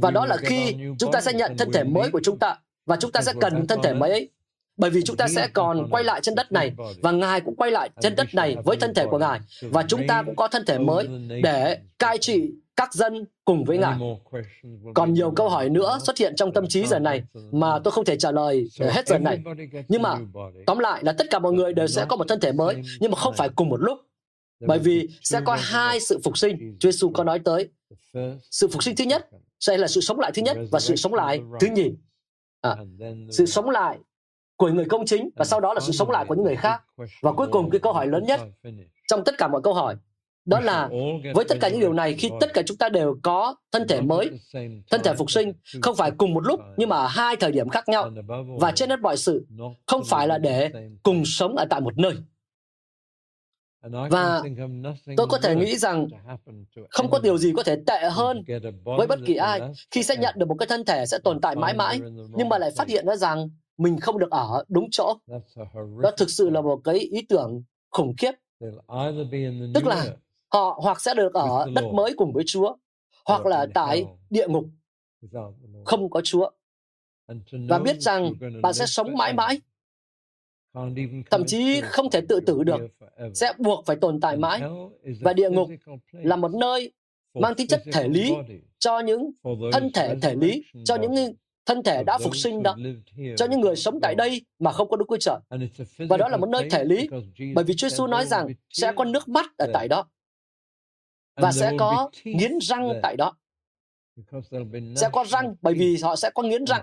Và 0.01 0.11
đó 0.11 0.25
là 0.25 0.37
khi 0.37 0.75
chúng 0.99 1.11
ta 1.11 1.21
sẽ 1.21 1.33
nhận 1.33 1.57
thân 1.57 1.71
thể 1.71 1.83
mới 1.83 2.09
của 2.11 2.21
chúng 2.23 2.39
ta 2.39 2.57
và 2.87 2.97
chúng 2.99 3.11
ta 3.11 3.21
sẽ 3.21 3.33
cần 3.41 3.67
thân 3.67 3.79
thể 3.83 3.93
mới 3.93 4.09
ấy. 4.11 4.29
Bởi 4.77 4.89
vì 4.89 5.01
chúng 5.03 5.17
ta 5.17 5.27
sẽ 5.27 5.47
còn 5.47 5.87
quay 5.91 6.03
lại 6.03 6.21
trên 6.21 6.35
đất 6.35 6.51
này 6.51 6.75
và 7.01 7.11
Ngài 7.11 7.41
cũng 7.41 7.55
quay 7.55 7.71
lại 7.71 7.89
trên 8.01 8.15
đất 8.15 8.27
này 8.33 8.55
với 8.65 8.77
thân 8.77 8.93
thể 8.93 9.05
của 9.05 9.17
Ngài 9.17 9.39
và 9.61 9.83
chúng 9.87 10.07
ta 10.07 10.23
cũng 10.23 10.35
có 10.35 10.47
thân 10.47 10.65
thể 10.65 10.79
mới 10.79 11.07
để 11.43 11.77
cai 11.99 12.17
trị 12.17 12.51
các 12.75 12.93
dân 12.93 13.25
cùng 13.45 13.63
với 13.63 13.77
Ngài. 13.77 13.97
Còn 14.93 15.13
nhiều 15.13 15.31
câu 15.31 15.49
hỏi 15.49 15.69
nữa 15.69 15.99
xuất 16.03 16.17
hiện 16.17 16.35
trong 16.35 16.53
tâm 16.53 16.67
trí 16.67 16.85
giờ 16.85 16.99
này 16.99 17.23
mà 17.51 17.79
tôi 17.79 17.91
không 17.91 18.05
thể 18.05 18.17
trả 18.17 18.31
lời 18.31 18.69
hết 18.79 19.07
giờ 19.07 19.19
này. 19.19 19.43
Nhưng 19.87 20.01
mà 20.01 20.15
tóm 20.65 20.79
lại 20.79 21.03
là 21.03 21.13
tất 21.13 21.27
cả 21.29 21.39
mọi 21.39 21.53
người 21.53 21.73
đều 21.73 21.87
sẽ 21.87 22.05
có 22.09 22.15
một 22.15 22.27
thân 22.27 22.39
thể 22.39 22.51
mới, 22.51 22.75
nhưng 22.99 23.11
mà 23.11 23.17
không 23.17 23.33
phải 23.37 23.49
cùng 23.49 23.69
một 23.69 23.81
lúc. 23.81 23.97
Bởi 24.67 24.79
vì 24.79 25.07
sẽ 25.23 25.41
có 25.45 25.57
hai 25.59 25.99
sự 25.99 26.19
phục 26.23 26.37
sinh. 26.37 26.77
Chúa 26.79 26.91
Giêsu 26.91 27.09
có 27.09 27.23
nói 27.23 27.39
tới. 27.39 27.67
Sự 28.51 28.67
phục 28.67 28.83
sinh 28.83 28.95
thứ 28.95 29.03
nhất 29.03 29.29
sẽ 29.59 29.77
là 29.77 29.87
sự 29.87 30.01
sống 30.01 30.19
lại 30.19 30.31
thứ 30.35 30.41
nhất 30.41 30.57
và 30.71 30.79
sự 30.79 30.95
sống 30.95 31.13
lại 31.13 31.41
thứ 31.59 31.67
nhì. 31.67 31.91
À, 32.69 32.75
sự 33.31 33.45
sống 33.45 33.69
lại 33.69 33.97
của 34.57 34.69
người 34.69 34.85
công 34.85 35.05
chính 35.05 35.29
và 35.35 35.45
sau 35.45 35.59
đó 35.59 35.73
là 35.73 35.79
sự 35.79 35.91
sống 35.91 36.11
lại 36.11 36.25
của 36.27 36.35
những 36.35 36.43
người 36.45 36.55
khác. 36.55 36.81
Và 37.21 37.31
cuối 37.31 37.47
cùng 37.51 37.69
cái 37.69 37.79
câu 37.79 37.93
hỏi 37.93 38.07
lớn 38.07 38.23
nhất 38.23 38.39
trong 39.07 39.23
tất 39.23 39.35
cả 39.37 39.47
mọi 39.47 39.61
câu 39.63 39.73
hỏi 39.73 39.95
đó 40.45 40.59
là 40.59 40.89
với 41.35 41.45
tất 41.49 41.57
cả 41.61 41.69
những 41.69 41.79
điều 41.79 41.93
này 41.93 42.13
khi 42.13 42.29
tất 42.39 42.53
cả 42.53 42.61
chúng 42.65 42.77
ta 42.77 42.89
đều 42.89 43.17
có 43.23 43.55
thân 43.71 43.87
thể 43.87 44.01
mới 44.01 44.31
thân 44.91 45.01
thể 45.03 45.13
phục 45.17 45.31
sinh 45.31 45.53
không 45.81 45.95
phải 45.95 46.11
cùng 46.11 46.33
một 46.33 46.45
lúc 46.47 46.59
nhưng 46.77 46.89
mà 46.89 47.07
hai 47.07 47.35
thời 47.35 47.51
điểm 47.51 47.69
khác 47.69 47.89
nhau. 47.89 48.11
Và 48.59 48.71
trên 48.71 48.89
hết 48.89 48.99
mọi 48.99 49.17
sự 49.17 49.45
không 49.87 50.03
phải 50.05 50.27
là 50.27 50.37
để 50.37 50.71
cùng 51.03 51.25
sống 51.25 51.55
ở 51.55 51.65
tại 51.69 51.81
một 51.81 51.97
nơi 51.97 52.13
và 53.81 54.41
tôi 55.17 55.27
có 55.29 55.37
thể 55.37 55.55
nghĩ 55.55 55.77
rằng 55.77 56.07
không 56.89 57.09
có 57.09 57.19
điều 57.23 57.37
gì 57.37 57.53
có 57.55 57.63
thể 57.63 57.75
tệ 57.87 58.09
hơn 58.11 58.43
với 58.83 59.07
bất 59.07 59.19
kỳ 59.25 59.35
ai 59.35 59.61
khi 59.91 60.03
sẽ 60.03 60.15
nhận 60.15 60.35
được 60.37 60.45
một 60.45 60.55
cái 60.59 60.67
thân 60.67 60.85
thể 60.85 61.05
sẽ 61.05 61.19
tồn 61.23 61.41
tại 61.41 61.55
mãi 61.55 61.73
mãi 61.73 61.99
nhưng 62.35 62.49
mà 62.49 62.57
lại 62.57 62.71
phát 62.77 62.87
hiện 62.87 63.05
ra 63.05 63.15
rằng 63.15 63.49
mình 63.77 63.99
không 63.99 64.19
được 64.19 64.31
ở 64.31 64.63
đúng 64.67 64.87
chỗ. 64.91 65.13
Đó 66.01 66.11
thực 66.17 66.29
sự 66.29 66.49
là 66.49 66.61
một 66.61 66.81
cái 66.83 66.95
ý 66.95 67.21
tưởng 67.29 67.63
khủng 67.89 68.13
khiếp. 68.17 68.31
Tức 69.73 69.85
là 69.85 70.05
họ 70.53 70.79
hoặc 70.83 71.01
sẽ 71.01 71.13
được 71.13 71.33
ở 71.33 71.69
đất 71.75 71.85
mới 71.93 72.13
cùng 72.17 72.33
với 72.33 72.43
Chúa, 72.47 72.75
hoặc 73.25 73.45
là 73.45 73.67
tại 73.73 74.05
địa 74.29 74.47
ngục 74.47 74.65
không 75.85 76.09
có 76.09 76.21
Chúa. 76.21 76.49
Và 77.69 77.79
biết 77.79 78.01
rằng 78.01 78.33
bạn 78.61 78.73
sẽ 78.73 78.85
sống 78.85 79.17
mãi 79.17 79.33
mãi, 79.33 79.61
thậm 81.31 81.45
chí 81.47 81.81
không 81.81 82.09
thể 82.09 82.21
tự 82.29 82.39
tử 82.39 82.63
được, 82.63 82.81
sẽ 83.33 83.53
buộc 83.57 83.85
phải 83.85 83.95
tồn 83.95 84.19
tại 84.19 84.37
mãi. 84.37 84.61
Và 85.21 85.33
địa 85.33 85.49
ngục 85.49 85.69
là 86.11 86.35
một 86.35 86.51
nơi 86.53 86.91
mang 87.33 87.55
tính 87.55 87.67
chất 87.67 87.83
thể 87.93 88.07
lý 88.07 88.33
cho 88.79 88.99
những 88.99 89.31
thân 89.71 89.91
thể 89.93 90.15
thể 90.21 90.35
lý, 90.35 90.63
cho 90.85 90.95
những 90.95 91.33
thân 91.65 91.83
thể 91.83 92.03
đã 92.03 92.17
phục 92.17 92.35
sinh 92.35 92.63
đó, 92.63 92.77
cho 93.37 93.45
những 93.45 93.61
người 93.61 93.75
sống 93.75 93.99
tại 94.01 94.15
đây 94.15 94.41
mà 94.59 94.71
không 94.71 94.89
có 94.89 94.97
Đức 94.97 95.05
Chúa 95.09 95.17
Trời. 95.17 95.37
Và 96.09 96.17
đó 96.17 96.27
là 96.27 96.37
một 96.37 96.49
nơi 96.49 96.69
thể 96.71 96.83
lý, 96.83 97.09
bởi 97.55 97.63
vì 97.63 97.73
Chúa 97.75 97.89
Giêsu 97.89 98.07
nói 98.07 98.25
rằng 98.25 98.47
sẽ 98.69 98.91
có 98.95 99.05
nước 99.05 99.27
mắt 99.27 99.45
ở 99.57 99.67
tại 99.73 99.87
đó 99.87 100.05
và 101.35 101.51
sẽ 101.51 101.71
có 101.79 102.09
nghiến 102.23 102.59
răng 102.61 102.99
tại 103.03 103.15
đó 103.17 103.37
sẽ 104.95 105.09
có 105.11 105.25
răng 105.27 105.55
bởi 105.61 105.73
vì 105.73 105.97
họ 106.01 106.15
sẽ 106.15 106.29
có 106.35 106.43
nghiến 106.43 106.65
răng 106.65 106.81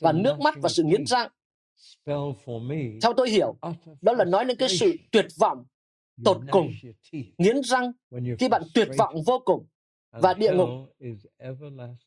và 0.00 0.12
nước 0.12 0.40
mắt 0.40 0.54
và 0.62 0.68
sự 0.68 0.82
nghiến 0.82 1.06
răng 1.06 1.28
theo 3.02 3.12
tôi 3.16 3.30
hiểu 3.30 3.56
đó 4.00 4.12
là 4.12 4.24
nói 4.24 4.44
lên 4.44 4.56
cái 4.56 4.68
sự 4.68 4.92
tuyệt 5.12 5.26
vọng 5.38 5.64
tột 6.24 6.40
cùng 6.50 6.70
nghiến 7.38 7.62
răng 7.62 7.92
khi 8.38 8.48
bạn 8.48 8.62
tuyệt 8.74 8.88
vọng 8.98 9.14
vô 9.26 9.42
cùng 9.44 9.66
và 10.10 10.34
địa 10.34 10.52
ngục 10.54 10.68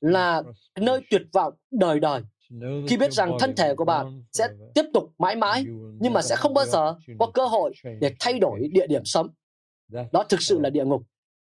là 0.01 0.43
nơi 0.79 1.01
tuyệt 1.09 1.21
vọng 1.33 1.53
đời 1.71 1.99
đời. 1.99 2.21
Khi 2.87 2.97
biết 2.97 3.13
rằng 3.13 3.37
thân 3.39 3.55
thể 3.55 3.75
của 3.75 3.85
bạn 3.85 4.23
sẽ 4.31 4.47
tiếp 4.75 4.85
tục 4.93 5.13
mãi 5.17 5.35
mãi 5.35 5.63
nhưng 5.99 6.13
mà 6.13 6.21
sẽ 6.21 6.35
không 6.35 6.53
bao 6.53 6.65
giờ 6.65 6.95
có 7.19 7.31
cơ 7.33 7.45
hội 7.45 7.73
để 7.99 8.15
thay 8.19 8.39
đổi 8.39 8.67
địa 8.71 8.87
điểm 8.87 9.05
sống. 9.05 9.27
Đó 10.11 10.23
thực 10.29 10.41
sự 10.41 10.59
là 10.59 10.69
địa 10.69 10.85
ngục 10.85 11.03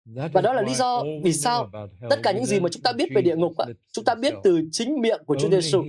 và 0.06 0.42
đó 0.42 0.54
là 0.54 0.62
lý 0.62 0.74
do 0.74 1.04
vì 1.24 1.34
sao 1.34 1.72
tất 2.10 2.20
cả 2.24 2.32
những 2.32 2.46
gì 2.46 2.60
mà 2.60 2.70
chúng 2.70 2.84
ta 2.84 2.94
biết 2.94 3.10
về 3.16 3.22
địa 3.22 3.36
ngục, 3.36 3.54
chúng 3.92 4.06
ta 4.06 4.16
biết 4.16 4.34
từ 4.44 4.62
chính 4.72 5.02
miệng 5.02 5.22
của 5.26 5.36
Chúa 5.40 5.50
Giêsu. 5.50 5.84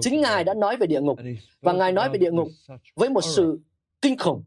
Chính 0.00 0.20
Ngài 0.20 0.44
đã 0.44 0.54
nói 0.54 0.76
về 0.76 0.86
địa 0.86 1.00
ngục 1.00 1.18
và 1.60 1.72
Ngài 1.72 1.92
nói 1.92 2.08
về 2.10 2.18
địa 2.18 2.30
ngục 2.30 2.48
với 2.94 3.08
một 3.08 3.20
sự 3.20 3.60
kinh 4.02 4.16
khủng. 4.18 4.44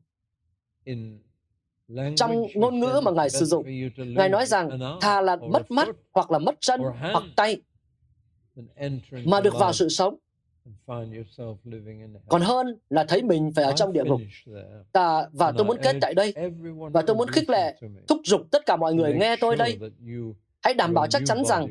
Trong 2.16 2.46
ngôn 2.56 2.80
ngữ 2.80 3.02
mà 3.04 3.12
Ngài 3.12 3.30
sử 3.30 3.46
dụng, 3.46 3.66
Ngài 3.98 4.30
nói 4.30 4.46
rằng 4.46 4.80
thà 5.02 5.22
là 5.22 5.36
mất 5.36 5.72
mắt 5.72 5.88
hoặc 6.12 6.32
là 6.32 6.40
mất 6.40 6.56
chân 6.60 6.82
hoặc 7.00 7.24
tay 7.36 7.62
mà 9.26 9.42
được 9.42 9.54
vào 9.60 9.74
sự 9.74 9.90
sống 9.90 10.16
còn 12.30 12.42
hơn 12.42 12.78
là 12.90 13.04
thấy 13.04 13.24
mình 13.24 13.52
phải 13.56 13.66
ở 13.66 13.72
trong 13.72 13.94
địa 13.94 14.04
ngục. 14.04 14.22
Ta, 14.92 15.26
và 15.34 15.52
tôi 15.52 15.66
muốn 15.66 15.78
kết 15.84 15.96
tại 16.02 16.14
đây. 16.14 16.34
Và 16.92 17.02
tôi 17.02 17.16
muốn 17.16 17.28
khích 17.28 17.50
lệ, 17.50 17.80
thúc 18.08 18.22
giục 18.26 18.42
tất 18.52 18.66
cả 18.66 18.76
mọi 18.76 18.94
người 18.94 19.14
nghe 19.14 19.36
tôi 19.36 19.56
đây. 19.56 19.80
Hãy 20.62 20.74
đảm 20.74 20.94
bảo 20.94 21.08
chắc 21.08 21.22
chắn 21.26 21.46
rằng 21.46 21.68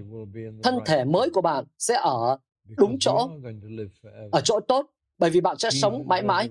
thân 0.63 0.79
thể 0.87 1.05
mới 1.05 1.31
của 1.31 1.41
bạn 1.41 1.65
sẽ 1.79 1.95
ở 1.95 2.39
đúng 2.77 2.97
chỗ, 3.01 3.31
ở 4.33 4.41
chỗ 4.41 4.61
tốt, 4.61 4.87
bởi 5.19 5.31
vì 5.31 5.41
bạn 5.41 5.59
sẽ 5.59 5.71
sống 5.71 6.03
mãi 6.07 6.23
mãi. 6.23 6.49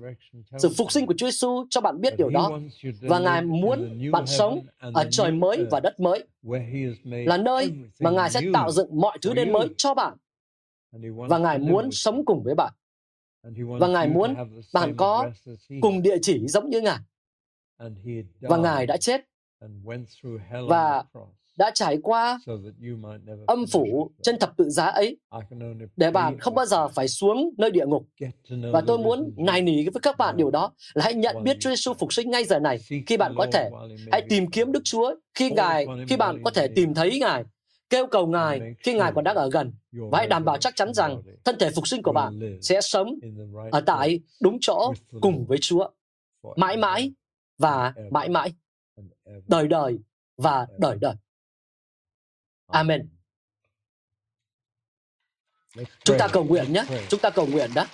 Sự 0.58 0.68
phục 0.76 0.92
sinh 0.92 1.06
của 1.06 1.14
Chúa 1.16 1.26
Giêsu 1.26 1.66
cho 1.70 1.80
bạn 1.80 2.00
biết 2.00 2.14
điều 2.18 2.28
đó. 2.28 2.60
Và 3.00 3.18
Ngài 3.18 3.42
muốn 3.42 4.10
bạn 4.12 4.26
sống 4.26 4.60
ở 4.94 5.04
trời 5.10 5.32
mới 5.32 5.66
và 5.70 5.80
đất 5.80 6.00
mới, 6.00 6.24
là 7.02 7.36
nơi 7.36 7.72
mà 8.00 8.10
Ngài 8.10 8.30
sẽ 8.30 8.40
tạo 8.52 8.70
dựng 8.70 9.00
mọi 9.00 9.18
thứ 9.22 9.34
đến 9.34 9.52
mới 9.52 9.68
cho 9.76 9.94
bạn 9.94 10.16
và 11.28 11.38
Ngài 11.38 11.58
muốn 11.58 11.90
sống 11.90 12.24
cùng 12.24 12.42
với 12.42 12.54
bạn. 12.54 12.72
Và 13.80 13.88
Ngài 13.88 14.08
muốn 14.08 14.34
bạn 14.74 14.94
có 14.96 15.30
cùng 15.80 16.02
địa 16.02 16.16
chỉ 16.22 16.48
giống 16.48 16.70
như 16.70 16.80
Ngài. 16.80 16.98
Và 18.40 18.56
Ngài 18.56 18.86
đã 18.86 18.96
chết 18.96 19.20
và 20.68 21.04
đã 21.56 21.70
trải 21.74 21.98
qua 22.02 22.38
âm 23.46 23.66
phủ 23.66 24.10
trên 24.22 24.38
thập 24.38 24.56
tự 24.56 24.70
giá 24.70 24.84
ấy 24.84 25.18
để 25.96 26.10
bạn 26.10 26.38
không 26.38 26.54
bao 26.54 26.66
giờ 26.66 26.88
phải 26.88 27.08
xuống 27.08 27.50
nơi 27.58 27.70
địa 27.70 27.86
ngục. 27.86 28.08
Và 28.72 28.82
tôi 28.86 28.98
muốn 28.98 29.32
nài 29.36 29.62
nỉ 29.62 29.84
với 29.88 30.00
các 30.02 30.18
bạn 30.18 30.36
điều 30.36 30.50
đó 30.50 30.72
là 30.94 31.04
hãy 31.04 31.14
nhận 31.14 31.42
biết 31.42 31.56
Chúa 31.60 31.70
Giêsu 31.70 31.94
phục 31.94 32.12
sinh 32.12 32.30
ngay 32.30 32.44
giờ 32.44 32.58
này 32.58 32.78
khi 33.06 33.16
bạn 33.16 33.34
có 33.36 33.46
thể. 33.52 33.70
Hãy 34.12 34.22
tìm 34.28 34.50
kiếm 34.50 34.72
Đức 34.72 34.80
Chúa 34.84 35.14
khi 35.34 35.50
Ngài 35.50 35.86
khi 36.08 36.16
bạn 36.16 36.42
có 36.44 36.50
thể 36.50 36.68
tìm 36.68 36.94
thấy 36.94 37.18
Ngài 37.20 37.44
kêu 37.90 38.06
cầu 38.06 38.26
Ngài 38.26 38.60
khi 38.80 38.94
Ngài 38.94 39.12
còn 39.14 39.24
đang 39.24 39.36
ở 39.36 39.50
gần 39.52 39.72
và 39.92 40.18
hãy 40.18 40.26
đảm 40.26 40.44
bảo 40.44 40.56
chắc 40.58 40.76
chắn 40.76 40.94
rằng 40.94 41.22
thân 41.44 41.56
thể 41.58 41.70
phục 41.70 41.88
sinh 41.88 42.02
của 42.02 42.12
bạn 42.12 42.58
sẽ 42.62 42.80
sống 42.80 43.14
ở 43.72 43.80
tại 43.80 44.20
đúng 44.40 44.58
chỗ 44.60 44.92
cùng 45.20 45.46
với 45.46 45.58
Chúa. 45.58 45.90
Mãi 46.56 46.76
mãi 46.76 47.12
và 47.58 47.94
mãi 48.10 48.28
mãi. 48.28 48.52
đời 49.46 49.68
đời 49.68 49.98
và 50.36 50.66
đời 50.78 50.98
đời. 51.00 51.14
Amen. 52.66 53.08
Chúng 56.04 56.18
ta 56.18 56.28
cầu 56.32 56.44
nguyện 56.44 56.72
nhé. 56.72 56.84
chúng 57.08 57.20
ta 57.20 57.30
cầu 57.30 57.46
nguyện 57.46 57.70
đó 57.74 57.86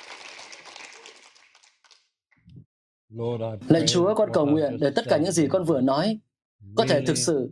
Lạy 3.68 3.84
Chúa, 3.86 4.14
con 4.14 4.30
cầu 4.32 4.46
nguyện 4.46 4.78
để 4.80 4.90
tất 4.96 5.02
cả 5.08 5.16
những 5.16 5.32
gì 5.32 5.46
con 5.50 5.64
vừa 5.64 5.80
nói 5.80 6.18
có 6.76 6.84
thể 6.88 7.04
thực 7.06 7.18
sự 7.18 7.50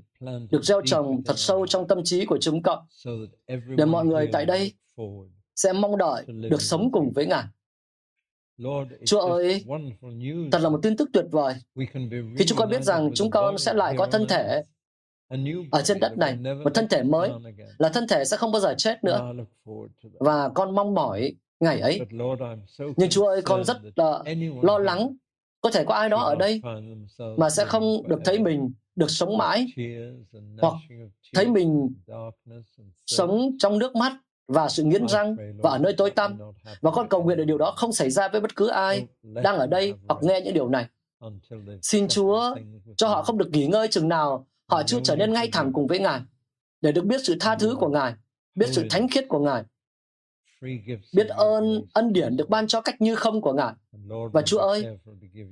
được 0.51 0.65
gieo 0.65 0.83
trồng 0.85 1.25
thật 1.25 1.35
sâu 1.37 1.67
trong 1.67 1.89
tâm 1.89 2.05
trí 2.05 2.27
của 2.27 2.39
chúng 2.39 2.63
con 2.63 2.79
để 3.77 3.85
mọi 3.85 4.07
người 4.07 4.29
tại 4.33 4.47
đây 4.47 4.73
sẽ 5.57 5.73
mong 5.73 5.97
đợi 5.97 6.25
được 6.27 6.63
sống 6.63 6.93
cùng 6.93 7.13
với 7.15 7.27
Ngài. 7.27 7.45
Chúa 9.07 9.21
ơi, 9.21 9.65
thật 10.53 10.59
là 10.59 10.69
một 10.69 10.81
tin 10.83 10.97
tức 10.97 11.09
tuyệt 11.13 11.25
vời. 11.31 11.55
Khi 12.39 12.45
chúng 12.47 12.59
con 12.59 12.71
biết 12.71 12.83
rằng 12.83 13.11
chúng 13.15 13.31
con 13.31 13.59
sẽ 13.59 13.75
lại 13.75 13.95
có 13.99 14.07
thân 14.07 14.27
thể 14.29 14.63
ở 15.71 15.83
trên 15.83 16.01
đất 16.01 16.19
này, 16.19 16.37
một 16.65 16.75
thân 16.75 16.89
thể 16.89 17.03
mới, 17.03 17.31
là 17.79 17.89
thân 17.89 18.07
thể 18.09 18.25
sẽ 18.25 18.37
không 18.37 18.53
bao 18.53 18.61
giờ 18.61 18.75
chết 18.79 19.05
nữa. 19.05 19.33
Và 20.21 20.49
con 20.49 20.75
mong 20.75 20.95
mỏi 20.95 21.35
ngày 21.61 21.81
ấy. 21.81 22.01
Nhưng 22.97 23.09
Chúa 23.11 23.27
ơi, 23.27 23.43
con 23.45 23.65
rất 23.65 23.77
uh, 23.87 24.65
lo 24.65 24.79
lắng 24.79 25.17
có 25.61 25.71
thể 25.71 25.85
có 25.85 25.95
ai 25.95 26.09
đó 26.09 26.19
ở 26.19 26.35
đây 26.35 26.61
mà 27.37 27.51
sẽ 27.51 27.65
không 27.65 28.09
được 28.09 28.21
thấy 28.25 28.39
mình 28.39 28.73
được 28.97 29.11
sống 29.11 29.39
mãi 29.39 29.67
hoặc 30.61 30.75
thấy 31.35 31.47
mình 31.47 31.89
sống 33.07 33.51
trong 33.59 33.79
nước 33.79 33.97
mắt 33.97 34.13
và 34.49 34.69
sự 34.69 34.83
nghiến 34.83 35.09
răng 35.09 35.37
và 35.63 35.71
ở 35.71 35.79
nơi 35.79 35.93
tối 35.93 36.11
tăm. 36.11 36.39
Và 36.81 36.91
con 36.91 37.09
cầu 37.09 37.23
nguyện 37.23 37.39
để 37.39 37.45
điều 37.45 37.59
đó 37.59 37.75
không 37.77 37.93
xảy 37.93 38.11
ra 38.11 38.29
với 38.29 38.41
bất 38.41 38.57
cứ 38.57 38.69
ai 38.69 39.07
đang 39.23 39.57
ở 39.57 39.67
đây 39.67 39.95
hoặc 40.09 40.23
nghe 40.23 40.41
những 40.41 40.55
điều 40.55 40.69
này. 40.69 40.87
Xin 41.83 42.09
Chúa 42.09 42.57
cho 42.97 43.09
họ 43.09 43.23
không 43.23 43.39
được 43.39 43.51
nghỉ 43.51 43.67
ngơi 43.67 43.89
chừng 43.89 44.09
nào 44.09 44.47
họ 44.69 44.83
chưa 44.83 45.01
trở 45.05 45.17
nên 45.17 45.33
ngay 45.33 45.49
thẳng 45.53 45.73
cùng 45.73 45.87
với 45.87 45.99
Ngài 45.99 46.21
để 46.81 46.93
được 46.93 47.05
biết 47.05 47.21
sự 47.25 47.37
tha 47.41 47.57
thứ 47.57 47.77
của 47.81 47.89
Ngài, 47.89 48.15
biết 48.55 48.67
sự 48.69 48.87
thánh 48.91 49.09
khiết 49.09 49.25
của 49.29 49.39
Ngài, 49.39 49.63
biết 51.15 51.29
ơn 51.29 51.83
ân 51.93 52.13
điển 52.13 52.37
được 52.37 52.49
ban 52.49 52.67
cho 52.67 52.81
cách 52.81 53.01
như 53.01 53.15
không 53.15 53.41
của 53.41 53.53
Ngài. 53.53 53.73
Và 54.33 54.43
Chúa 54.43 54.59
ơi, 54.59 54.99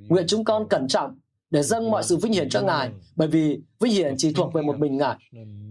nguyện 0.08 0.24
chúng 0.26 0.44
con 0.44 0.68
cẩn 0.68 0.88
trọng 0.88 1.18
để 1.50 1.62
dâng 1.62 1.90
mọi 1.90 2.02
sự 2.02 2.16
vinh 2.16 2.32
hiển 2.32 2.48
cho 2.48 2.62
Ngài, 2.62 2.90
bởi 3.16 3.28
vì 3.28 3.60
vinh 3.80 3.92
hiển 3.92 4.14
chỉ 4.18 4.32
thuộc 4.32 4.52
về 4.52 4.62
một 4.62 4.78
mình 4.78 4.96
Ngài. 4.96 5.16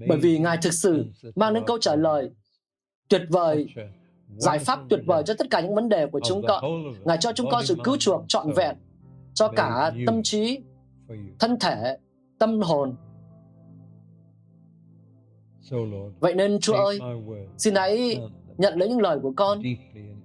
Bởi 0.08 0.18
vì 0.18 0.40
Ngài 0.40 0.58
thực 0.62 0.74
sự 0.74 1.06
mang 1.36 1.54
đến 1.54 1.64
câu 1.68 1.78
trả 1.78 1.96
lời 1.96 2.30
tuyệt 3.10 3.22
vời, 3.30 3.68
giải 4.38 4.60
pháp 4.60 4.80
tuyệt 4.90 5.00
vời 5.06 5.24
cho 5.26 5.34
tất 5.34 5.48
cả 5.50 5.62
những 5.62 5.76
vấn 5.76 5.90
đề 5.90 6.06
của 6.06 6.20
chúng 6.24 6.42
con. 6.48 6.64
Ngài 7.06 7.18
cho 7.18 7.32
chúng 7.32 7.50
con 7.52 7.66
sự 7.66 7.76
cứu 7.84 7.98
chuộc 7.98 8.24
trọn 8.28 8.52
vẹn 8.54 8.76
cho 9.34 9.48
cả 9.48 9.92
tâm 10.06 10.24
trí, 10.24 10.60
thân 11.40 11.60
thể, 11.60 11.98
tâm 12.40 12.62
hồn. 12.62 12.96
Vậy 16.20 16.36
nên 16.36 16.60
Chúa 16.60 16.74
ơi, 16.74 17.00
xin 17.58 17.76
hãy 17.76 18.18
nhận 18.58 18.78
lấy 18.78 18.90
những 18.90 19.02
lời 19.02 19.20
của 19.22 19.34
con 19.36 19.62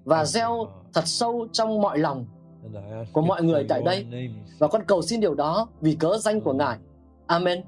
và 0.05 0.25
gieo 0.25 0.67
thật 0.95 1.03
sâu 1.07 1.47
trong 1.53 1.81
mọi 1.81 1.99
lòng 1.99 2.27
của 3.13 3.23
mọi 3.23 3.43
người 3.43 3.67
tại 3.69 3.83
đây. 3.85 4.07
Và 4.59 4.69
con 4.69 4.83
cầu 4.87 5.03
xin 5.03 5.21
điều 5.21 5.35
đó 5.35 5.69
vì 5.81 5.95
cớ 5.95 6.19
danh 6.19 6.41
của 6.41 6.53
Ngài. 6.53 6.79
Amen. 7.27 7.63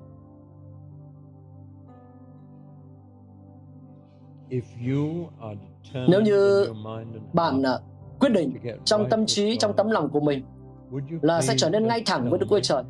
Nếu 6.09 6.21
như 6.21 6.67
bạn 7.33 7.63
à, 7.63 7.79
quyết 8.21 8.29
định 8.29 8.57
trong 8.85 9.09
tâm 9.11 9.27
trí, 9.27 9.57
trong 9.57 9.77
tấm 9.77 9.91
lòng 9.91 10.09
của 10.09 10.21
mình 10.21 10.45
là 11.23 11.43
sẽ 11.43 11.55
trở 11.57 11.71
nên 11.71 11.87
ngay 11.87 12.03
thẳng 12.07 12.31
với 12.31 12.39
Đức 12.39 12.47
Chúa 12.51 12.61
Trời, 12.61 12.83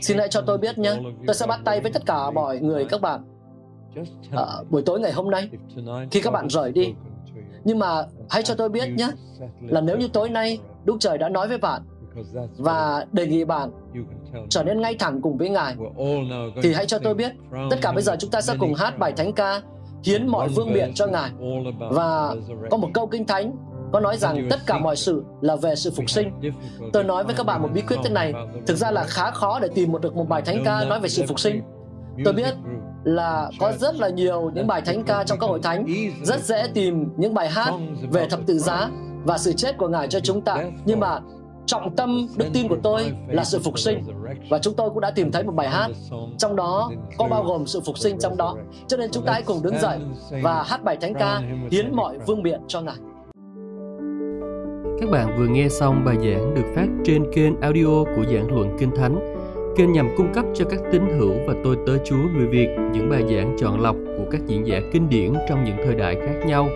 xin 0.00 0.18
hãy 0.18 0.28
cho 0.28 0.40
tôi 0.40 0.58
biết 0.58 0.78
nhé. 0.78 1.00
Tôi 1.26 1.34
sẽ 1.34 1.46
bắt 1.46 1.60
tay 1.64 1.80
với 1.80 1.92
tất 1.92 2.02
cả 2.06 2.30
mọi 2.30 2.60
người 2.60 2.84
các 2.84 3.00
bạn 3.00 3.24
ở 4.30 4.64
buổi 4.70 4.82
tối 4.82 5.00
ngày 5.00 5.12
hôm 5.12 5.30
nay 5.30 5.50
khi 6.10 6.20
các 6.20 6.30
bạn 6.30 6.48
rời 6.48 6.72
đi. 6.72 6.94
Nhưng 7.64 7.78
mà 7.78 8.06
hãy 8.30 8.42
cho 8.42 8.54
tôi 8.54 8.68
biết 8.68 8.88
nhé 8.88 9.10
là 9.60 9.80
nếu 9.80 9.98
như 9.98 10.08
tối 10.08 10.30
nay 10.30 10.60
Đức 10.84 10.96
Trời 11.00 11.18
đã 11.18 11.28
nói 11.28 11.48
với 11.48 11.58
bạn 11.58 11.82
và 12.58 13.06
đề 13.12 13.26
nghị 13.26 13.44
bạn 13.44 13.70
trở 14.48 14.62
nên 14.62 14.80
ngay 14.80 14.96
thẳng 14.98 15.20
cùng 15.20 15.36
với 15.36 15.48
Ngài. 15.48 15.76
Thì 16.62 16.72
hãy 16.74 16.86
cho 16.86 16.98
tôi 16.98 17.14
biết 17.14 17.32
tất 17.70 17.76
cả 17.82 17.92
bây 17.92 18.02
giờ 18.02 18.16
chúng 18.18 18.30
ta 18.30 18.40
sẽ 18.40 18.54
cùng 18.58 18.74
hát 18.74 18.98
bài 18.98 19.12
thánh 19.12 19.32
ca 19.32 19.62
hiến 20.04 20.26
mọi 20.26 20.48
vương 20.48 20.72
miện 20.72 20.94
cho 20.94 21.06
Ngài. 21.06 21.30
Và 21.90 22.34
có 22.70 22.76
một 22.76 22.88
câu 22.94 23.06
kinh 23.06 23.26
thánh 23.26 23.52
có 23.92 24.00
nói 24.00 24.16
rằng 24.16 24.46
tất 24.50 24.60
cả 24.66 24.78
mọi 24.78 24.96
sự 24.96 25.24
là 25.40 25.56
về 25.56 25.74
sự 25.74 25.90
phục 25.96 26.10
sinh. 26.10 26.30
Tôi 26.92 27.04
nói 27.04 27.24
với 27.24 27.34
các 27.34 27.46
bạn 27.46 27.62
một 27.62 27.68
bí 27.74 27.80
quyết 27.80 27.96
thế 28.04 28.10
này, 28.10 28.32
thực 28.66 28.76
ra 28.76 28.90
là 28.90 29.04
khá 29.04 29.30
khó 29.30 29.60
để 29.60 29.68
tìm 29.74 29.92
một 29.92 30.02
được 30.02 30.16
một 30.16 30.28
bài 30.28 30.42
thánh 30.42 30.62
ca 30.64 30.84
nói 30.84 31.00
về 31.00 31.08
sự 31.08 31.24
phục 31.28 31.40
sinh. 31.40 31.62
Tôi 32.24 32.34
biết 32.34 32.54
là 33.04 33.50
có 33.60 33.72
rất 33.78 33.96
là 33.96 34.08
nhiều 34.08 34.50
những 34.54 34.66
bài 34.66 34.82
thánh 34.84 35.04
ca 35.04 35.24
trong 35.24 35.38
các 35.38 35.46
hội 35.46 35.60
thánh, 35.62 35.86
rất 36.22 36.40
dễ 36.40 36.68
tìm 36.74 37.08
những 37.16 37.34
bài 37.34 37.48
hát 37.50 37.72
về 38.10 38.28
thập 38.28 38.40
tự 38.46 38.58
giá 38.58 38.90
và 39.24 39.38
sự 39.38 39.52
chết 39.52 39.78
của 39.78 39.88
Ngài 39.88 40.08
cho 40.08 40.20
chúng 40.20 40.40
ta. 40.40 40.56
Nhưng 40.84 41.00
mà 41.00 41.20
trọng 41.66 41.96
tâm 41.96 42.26
đức 42.36 42.46
tin 42.52 42.68
của 42.68 42.76
tôi 42.82 43.12
là 43.28 43.44
sự 43.44 43.58
phục 43.58 43.78
sinh. 43.78 44.04
và 44.50 44.58
chúng 44.58 44.74
tôi 44.74 44.90
cũng 44.90 45.00
đã 45.00 45.10
tìm 45.10 45.32
thấy 45.32 45.44
một 45.44 45.52
bài 45.54 45.68
hát. 45.68 45.88
trong 46.38 46.56
đó 46.56 46.90
có 47.18 47.28
bao 47.28 47.44
gồm 47.44 47.66
sự 47.66 47.80
phục 47.80 47.98
sinh 47.98 48.18
trong 48.18 48.36
đó. 48.36 48.56
cho 48.86 48.96
nên 48.96 49.10
chúng 49.10 49.24
ta 49.24 49.32
hãy 49.32 49.42
cùng 49.42 49.62
đứng 49.62 49.78
dậy 49.78 49.98
và 50.42 50.62
hát 50.62 50.84
bài 50.84 50.96
thánh 51.00 51.14
ca 51.14 51.42
hiến 51.70 51.96
mọi 51.96 52.18
vương 52.26 52.42
miện 52.42 52.60
cho 52.68 52.80
ngài. 52.80 52.96
Các 55.00 55.10
bạn 55.10 55.38
vừa 55.38 55.46
nghe 55.46 55.68
xong 55.68 56.04
bài 56.04 56.16
giảng 56.16 56.54
được 56.54 56.72
phát 56.74 56.86
trên 57.04 57.32
kênh 57.32 57.60
audio 57.60 58.04
của 58.16 58.24
giảng 58.32 58.54
luận 58.54 58.76
kinh 58.78 58.90
thánh 58.96 59.32
kênh 59.76 59.92
nhằm 59.92 60.08
cung 60.16 60.32
cấp 60.32 60.44
cho 60.54 60.64
các 60.64 60.80
tín 60.92 61.02
hữu 61.18 61.32
và 61.46 61.54
tôi 61.64 61.76
tớ 61.86 61.98
Chúa 62.04 62.16
người 62.36 62.46
Việt 62.46 62.68
những 62.92 63.10
bài 63.10 63.22
giảng 63.30 63.56
chọn 63.58 63.80
lọc 63.80 63.96
của 64.18 64.24
các 64.30 64.40
diễn 64.46 64.66
giả 64.66 64.80
kinh 64.92 65.08
điển 65.08 65.32
trong 65.48 65.64
những 65.64 65.76
thời 65.84 65.94
đại 65.94 66.16
khác 66.26 66.46
nhau. 66.46 66.68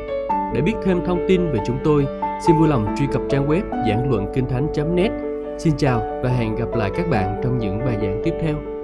Để 0.54 0.60
biết 0.60 0.74
thêm 0.84 1.04
thông 1.06 1.24
tin 1.28 1.52
về 1.52 1.60
chúng 1.66 1.78
tôi, 1.84 2.06
Xin 2.40 2.58
vui 2.58 2.68
lòng 2.68 2.94
truy 2.98 3.06
cập 3.12 3.22
trang 3.30 3.48
web 3.48 3.62
giảng 3.88 4.10
luận 4.10 4.26
kinh 4.34 4.48
thánh.net. 4.48 5.10
Xin 5.58 5.72
chào 5.76 6.02
và 6.22 6.30
hẹn 6.30 6.54
gặp 6.56 6.68
lại 6.74 6.90
các 6.96 7.10
bạn 7.10 7.40
trong 7.42 7.58
những 7.58 7.78
bài 7.78 7.96
giảng 8.02 8.20
tiếp 8.24 8.34
theo. 8.40 8.75